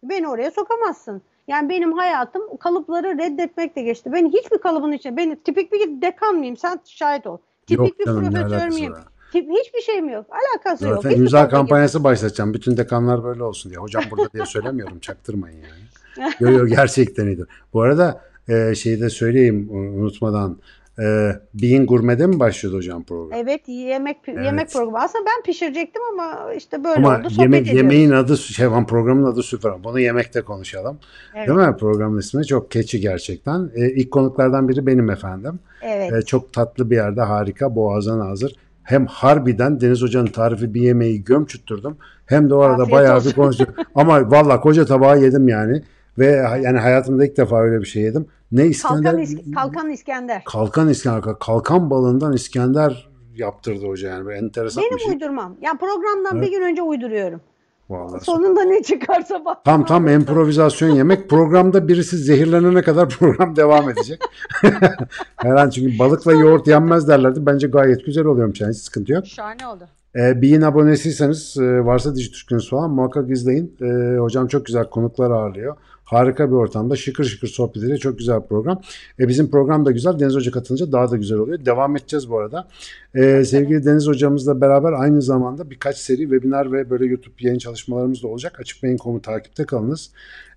Beni 0.04 0.28
oraya 0.28 0.52
sokamazsın. 0.52 1.22
Yani 1.48 1.70
benim 1.70 1.94
hayatım 1.94 2.58
kalıpları 2.58 3.18
reddetmekle 3.18 3.82
geçti. 3.82 4.12
Ben 4.14 4.28
hiçbir 4.28 4.58
kalıbın 4.58 4.92
içine, 4.92 5.18
ben 5.18 5.36
tipik 5.36 5.72
bir 5.72 6.02
dekan 6.02 6.36
mıyım? 6.36 6.58
Sen 6.58 6.80
şahit 6.86 7.28
ol. 7.28 7.38
Tipik 7.68 7.80
Yok 7.80 8.00
bir 8.00 8.06
canım, 8.06 8.32
profesör 8.32 8.70
müyüm? 8.70 8.94
Tip, 9.32 9.50
hiçbir 9.50 9.82
şeyim 9.82 10.10
yok. 10.10 10.26
Alakası 10.30 10.88
yok. 10.88 11.04
Zaten 11.04 11.18
imza 11.18 11.50
kampanyası 11.50 12.04
başlatacağım. 12.04 12.54
Bütün 12.54 12.78
dekanlar 12.78 13.24
böyle 13.24 13.44
olsun 13.44 13.70
diye. 13.70 13.80
Hocam 13.80 14.04
burada 14.12 14.34
diye 14.34 14.46
söylemiyorum. 14.46 15.00
Çaktırmayın 15.02 15.58
yani. 15.58 16.34
Yo 16.40 16.52
yo 16.52 16.68
gerçekten 16.68 17.28
iyidir. 17.28 17.48
Bu 17.74 17.82
arada 17.82 18.22
e, 18.50 18.76
şeyi 18.76 19.02
de 19.02 19.10
söyleyeyim 19.10 19.70
unutmadan. 19.72 20.58
E, 21.02 21.32
Bean 21.54 21.86
Gurme'de 21.86 22.28
mi 22.28 22.40
başlıyordu 22.40 22.78
hocam 22.78 23.04
program? 23.04 23.40
Evet 23.44 23.62
yemek 23.68 24.18
Evet. 24.28 24.46
yemek 24.46 24.72
programı. 24.72 24.98
Aslında 25.00 25.26
ben 25.26 25.44
pişirecektim 25.44 26.02
ama 26.14 26.54
işte 26.54 26.84
böyle 26.84 26.96
Ama 26.96 27.10
oldu. 27.10 27.30
Sohbet 27.30 27.40
yemek 27.40 27.62
ediyoruz. 27.62 27.78
yemeğin 27.78 28.12
adı 28.12 28.38
şey 28.38 28.68
programın 28.88 29.24
adı 29.32 29.44
süper. 29.44 29.84
Bunu 29.84 30.00
yemekte 30.00 30.42
konuşalım. 30.42 31.00
Evet. 31.36 31.48
Değil 31.48 31.60
mi? 31.60 31.76
Programın 31.80 32.20
ismi 32.20 32.46
çok 32.46 32.72
keçi 32.72 33.00
gerçekten. 33.00 33.70
E, 33.76 33.90
ilk 33.92 34.12
konuklardan 34.12 34.70
biri 34.70 34.88
benim 34.88 35.10
efendim. 35.10 35.60
Evet. 35.82 36.14
E, 36.14 36.22
çok 36.22 36.54
tatlı 36.54 36.90
bir 36.90 36.96
yerde 36.96 37.22
harika 37.22 37.76
boğazına 37.76 38.26
hazır. 38.28 38.56
hem 38.84 39.06
harbiden 39.06 39.82
Deniz 39.82 40.02
Hoca'nın 40.02 40.28
tarifi 40.28 40.74
bir 40.74 40.82
yemeği 40.82 41.24
göm 41.24 41.46
çüttürdüm. 41.46 41.98
Hem 42.26 42.50
de 42.50 42.54
o 42.54 42.60
arada 42.60 42.82
Afiyet 42.84 42.92
bayağı 42.92 43.16
olsun. 43.16 43.32
bir 43.32 43.36
konuştuk. 43.36 43.68
Ama 43.96 44.32
valla 44.32 44.60
koca 44.62 44.86
tabağı 44.86 45.22
yedim 45.22 45.48
yani. 45.48 45.84
Ve 46.18 46.26
yani 46.64 46.80
hayatımda 46.80 47.26
ilk 47.26 47.38
defa 47.38 47.62
öyle 47.62 47.80
bir 47.82 47.86
şey 47.86 48.04
yedim. 48.04 48.26
Ne 48.52 48.66
İskender? 48.66 49.04
Kalkan, 49.12 49.20
İs- 49.22 49.54
Kalkan 49.54 49.90
İskender. 49.90 50.44
Kalkan 50.46 50.90
İskender. 50.90 51.22
Kalkan 51.40 51.90
balığından 51.90 52.34
İskender 52.34 53.10
yaptırdı 53.36 53.88
hoca 53.88 54.10
yani. 54.10 54.26
Böyle 54.26 54.38
enteresan 54.38 54.84
bir 54.84 54.90
Benim 54.90 55.00
şey. 55.00 55.12
uydurmam. 55.14 55.56
Yani 55.62 55.78
programdan 55.80 56.38
Evet. 56.38 56.48
bir 56.48 56.52
gün 56.58 56.62
önce 56.66 56.82
uyduruyorum. 56.82 57.42
Vallahi. 57.90 58.26
Sonunda 58.26 58.62
ne 58.64 58.84
çıkarsa 58.84 59.46
bak. 59.46 59.66
Tam 59.66 59.86
tam 59.86 60.08
improvizasyon 60.08 60.90
yemek. 60.90 61.30
Programda 61.30 61.88
birisi 61.88 62.18
zehirlenene 62.18 62.82
kadar 62.82 63.10
program 63.10 63.56
devam 63.56 63.90
edecek. 63.90 64.22
Her 65.36 65.56
an 65.56 65.70
çünkü 65.70 66.00
balıkla 66.00 66.34
yoğurt 66.34 66.68
yenmez 66.68 67.08
derlerdi. 67.08 67.46
Bence 67.46 67.68
gayet 67.68 68.06
güzel 68.06 68.26
oluyormuş 68.26 68.62
yani 68.62 68.74
hiç 68.74 68.78
sıkıntı 68.82 69.12
yok. 69.14 69.26
Şahane 69.28 69.68
oldu. 69.68 69.84
Ee, 70.16 70.42
Bean 70.42 70.62
abonesiyseniz 70.62 71.58
e, 71.58 71.86
varsa 71.86 72.16
Dijitürk'ünüz 72.16 72.70
falan 72.70 72.92
muhakkak 72.92 73.30
izleyin. 73.32 73.76
Ee, 73.82 74.18
hocam 74.18 74.48
çok 74.48 74.66
güzel 74.66 74.90
konuklar 74.90 75.32
ağırlıyor. 75.32 75.76
Harika 76.12 76.50
bir 76.50 76.56
ortamda 76.56 76.96
şıkır 76.96 77.24
şıkır 77.24 77.48
sohbet 77.48 77.84
ediyor. 77.84 77.98
Çok 77.98 78.18
güzel 78.18 78.42
bir 78.42 78.48
program. 78.48 78.82
E, 79.20 79.28
bizim 79.28 79.52
program 79.52 79.86
da 79.86 79.92
güzel. 79.92 80.20
Deniz 80.20 80.36
Hoca 80.36 80.52
katılınca 80.52 80.92
daha 80.92 81.12
da 81.12 81.18
güzel 81.18 81.38
oluyor. 81.38 81.66
Devam 81.66 81.96
edeceğiz 81.96 82.30
bu 82.30 82.40
arada. 82.40 82.68
Ee, 83.16 83.44
sevgili 83.46 83.86
Deniz 83.86 84.08
Hocamızla 84.08 84.62
beraber 84.62 84.94
aynı 84.94 85.22
zamanda 85.22 85.70
birkaç 85.70 85.98
seri 85.98 86.18
webinar 86.18 86.72
ve 86.72 86.90
böyle 86.90 87.06
YouTube 87.06 87.34
yayın 87.40 87.58
çalışmalarımız 87.60 88.24
da 88.24 88.28
olacak. 88.28 88.60
Açık 88.60 88.84
Beyin.com'u 88.84 89.22
takipte 89.22 89.66
kalınız. 89.66 90.12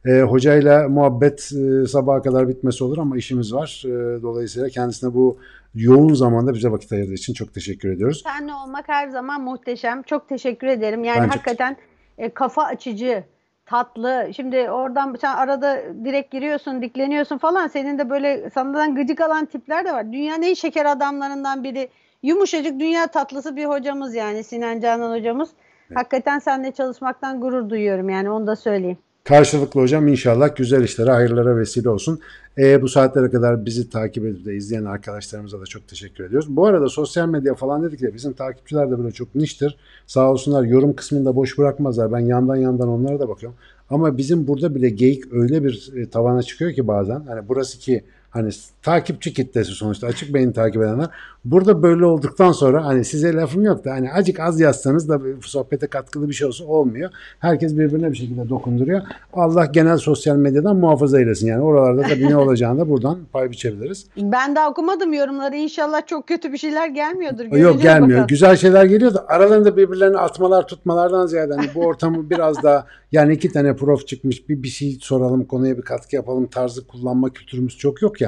E, 0.07 0.21
hocayla 0.21 0.89
muhabbet 0.89 1.51
e, 1.53 1.87
sabaha 1.87 2.23
kadar 2.23 2.49
bitmesi 2.49 2.85
olur 2.85 2.99
ama 2.99 3.17
işimiz 3.17 3.55
var. 3.55 3.83
E, 3.87 4.23
dolayısıyla 4.23 4.69
kendisine 4.69 5.15
bu 5.15 5.39
yoğun 5.75 6.15
zamanda 6.15 6.55
bize 6.55 6.71
vakit 6.71 6.93
ayırdığı 6.93 7.13
için 7.15 7.35
çok 7.35 7.55
teşekkür 7.55 7.89
ediyoruz. 7.89 8.23
Senle 8.27 8.53
olmak 8.55 8.89
her 8.89 9.09
zaman 9.09 9.43
muhteşem. 9.43 10.03
Çok 10.03 10.29
teşekkür 10.29 10.67
ederim. 10.67 11.05
Yani 11.05 11.19
Ben 11.19 11.25
çok- 11.25 11.35
hakikaten 11.35 11.77
e, 12.19 12.35
kafa 12.35 12.63
açıcı, 12.65 13.25
tatlı. 13.67 14.31
Şimdi 14.37 14.71
oradan 14.71 15.17
sen 15.21 15.37
arada 15.37 15.83
direkt 16.05 16.31
giriyorsun, 16.31 16.83
dikleniyorsun 16.83 17.39
falan. 17.39 17.67
Senin 17.69 17.99
de 17.99 18.11
böyle 18.11 18.51
senden 18.51 18.95
gıcık 18.95 19.21
alan 19.21 19.47
tipler 19.47 19.85
de 19.85 19.93
var. 19.93 20.13
Dünyanın 20.13 20.43
en 20.43 20.55
şeker 20.55 20.87
adamlarından 20.87 21.65
biri. 21.65 21.89
Yumuşacık 22.23 22.81
dünya 22.81 23.07
tatlısı 23.07 23.57
bir 23.57 23.65
hocamız 23.65 24.15
yani 24.15 24.45
Sinan 24.45 24.81
Canan 24.81 25.19
hocamız. 25.19 25.51
Hakikaten 25.95 26.39
seninle 26.39 26.73
çalışmaktan 26.73 27.41
gurur 27.41 27.71
duyuyorum 27.71 28.09
yani 28.09 28.31
onu 28.31 28.47
da 28.47 28.57
söyleyeyim. 28.57 28.99
Karşılıklı 29.25 29.81
hocam 29.81 30.09
inşallah 30.09 30.57
güzel 30.57 30.83
işlere, 30.83 31.11
hayırlara 31.11 31.57
vesile 31.57 31.89
olsun. 31.89 32.21
E, 32.59 32.83
bu 32.83 32.89
saatlere 32.89 33.31
kadar 33.31 33.67
bizi 33.67 33.91
takip 33.91 34.25
edip 34.25 34.45
de 34.45 34.57
izleyen 34.57 34.85
arkadaşlarımıza 34.85 35.61
da 35.61 35.67
çok 35.67 35.89
teşekkür 35.89 36.25
ediyoruz. 36.25 36.57
Bu 36.57 36.67
arada 36.67 36.89
sosyal 36.89 37.29
medya 37.29 37.55
falan 37.55 37.83
dedik 37.83 38.03
ya 38.03 38.15
bizim 38.15 38.33
takipçiler 38.33 38.91
de 38.91 38.99
böyle 38.99 39.13
çok 39.13 39.35
niştir. 39.35 39.77
Sağ 40.07 40.31
olsunlar 40.31 40.63
yorum 40.63 40.97
kısmında 40.97 41.37
boş 41.37 41.59
bırakmazlar. 41.59 42.13
Ben 42.13 42.19
yandan 42.19 42.57
yandan 42.57 42.89
onlara 42.89 43.21
da 43.21 43.29
bakıyorum. 43.29 43.59
Ama 43.91 44.19
bizim 44.19 44.47
burada 44.47 44.75
bile 44.75 44.91
geyik 44.91 45.33
öyle 45.33 45.65
bir 45.65 45.93
e, 45.97 46.11
tavana 46.11 46.43
çıkıyor 46.43 46.73
ki 46.73 46.89
bazen. 46.89 47.21
Hani 47.21 47.49
burası 47.49 47.79
ki 47.79 48.05
hani 48.35 48.51
takipçi 48.83 49.33
kitlesi 49.33 49.73
sonuçta 49.73 50.07
açık 50.07 50.35
beyin 50.35 50.53
takip 50.53 50.83
edenler. 50.83 51.09
Burada 51.45 51.83
böyle 51.83 52.05
olduktan 52.05 52.53
sonra 52.53 52.85
hani 52.85 53.05
size 53.05 53.35
lafım 53.35 53.65
yok 53.65 53.85
da 53.85 53.91
hani 53.91 54.13
acık 54.13 54.41
az 54.41 54.61
yazsanız 54.61 55.09
da 55.09 55.21
sohbete 55.43 55.87
katkılı 55.87 56.29
bir 56.29 56.35
şey 56.35 56.47
olsa 56.47 56.65
olmuyor. 56.65 57.11
Herkes 57.39 57.73
birbirine 57.79 58.11
bir 58.11 58.17
şekilde 58.17 58.49
dokunduruyor. 58.49 59.03
Allah 59.33 59.65
genel 59.67 59.97
sosyal 59.97 60.37
medyadan 60.37 60.77
muhafaza 60.77 61.21
eylesin. 61.21 61.47
Yani 61.47 61.63
oralarda 61.63 62.03
tabii 62.03 62.29
ne 62.29 62.37
olacağını 62.37 62.81
da 62.81 62.89
buradan 62.89 63.19
pay 63.33 63.51
biçebiliriz. 63.51 64.07
Ben 64.17 64.57
daha 64.57 64.71
okumadım 64.71 65.13
yorumları. 65.13 65.57
İnşallah 65.57 66.07
çok 66.07 66.29
kötü 66.29 66.53
bir 66.53 66.59
şeyler 66.59 66.89
gelmiyordur. 66.89 67.45
Yok 67.45 67.53
Göreceğiz 67.53 67.83
gelmiyor. 67.83 68.11
bakalım. 68.11 68.27
Güzel 68.27 68.57
şeyler 68.57 68.85
geliyor 68.85 69.15
da 69.15 69.29
aralarında 69.29 69.77
birbirlerine 69.77 70.19
atmalar 70.19 70.67
tutmalardan 70.67 71.27
ziyade 71.27 71.55
hani 71.55 71.67
bu 71.75 71.81
ortamı 71.81 72.31
biraz 72.31 72.63
daha 72.63 72.87
yani 73.13 73.33
iki 73.35 73.53
tane 73.53 73.77
prof 73.77 74.07
çıkmış 74.07 74.49
bir 74.49 74.63
bir 74.63 74.69
şey 74.69 74.99
soralım 75.01 75.45
konuya 75.45 75.77
bir 75.77 75.83
katkı 75.83 76.17
yapalım 76.17 76.47
tarzı 76.47 76.87
kullanma 76.87 77.33
kültürümüz 77.33 77.79
çok 77.79 78.03
yok 78.03 78.21
ya. 78.21 78.24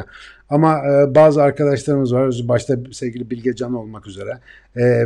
Ama 0.51 0.79
e, 0.79 1.15
bazı 1.15 1.43
arkadaşlarımız 1.43 2.15
var. 2.15 2.41
Başta 2.45 2.77
sevgili 2.93 3.31
Bilge 3.31 3.55
Can 3.55 3.75
olmak 3.75 4.07
üzere. 4.07 4.39
E, 4.77 5.05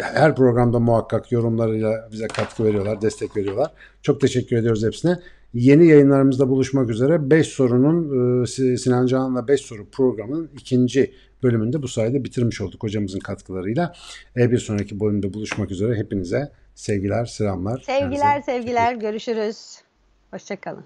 her 0.00 0.36
programda 0.36 0.78
muhakkak 0.80 1.32
yorumlarıyla 1.32 2.08
bize 2.12 2.28
katkı 2.28 2.64
veriyorlar, 2.64 3.02
destek 3.02 3.36
veriyorlar. 3.36 3.70
Çok 4.02 4.20
teşekkür 4.20 4.56
ediyoruz 4.56 4.84
hepsine. 4.84 5.18
Yeni 5.54 5.86
yayınlarımızda 5.86 6.48
buluşmak 6.48 6.90
üzere 6.90 7.30
5 7.30 7.46
sorunun 7.46 8.42
e, 8.42 8.46
Sinan 8.76 9.06
Canan'la 9.06 9.48
5 9.48 9.60
soru 9.60 9.86
programının 9.90 10.50
ikinci 10.54 11.12
bölümünde 11.42 11.82
bu 11.82 11.88
sayede 11.88 12.24
bitirmiş 12.24 12.60
olduk 12.60 12.82
hocamızın 12.82 13.18
katkılarıyla. 13.18 13.92
E, 14.36 14.50
bir 14.50 14.58
sonraki 14.58 15.00
bölümde 15.00 15.34
buluşmak 15.34 15.70
üzere 15.70 15.94
hepinize 15.96 16.52
sevgiler, 16.74 17.24
selamlar. 17.24 17.80
Sevgiler 17.86 18.20
Kendinize- 18.20 18.42
sevgiler 18.44 18.94
görüşürüz. 18.94 19.78
Hoşçakalın. 20.30 20.84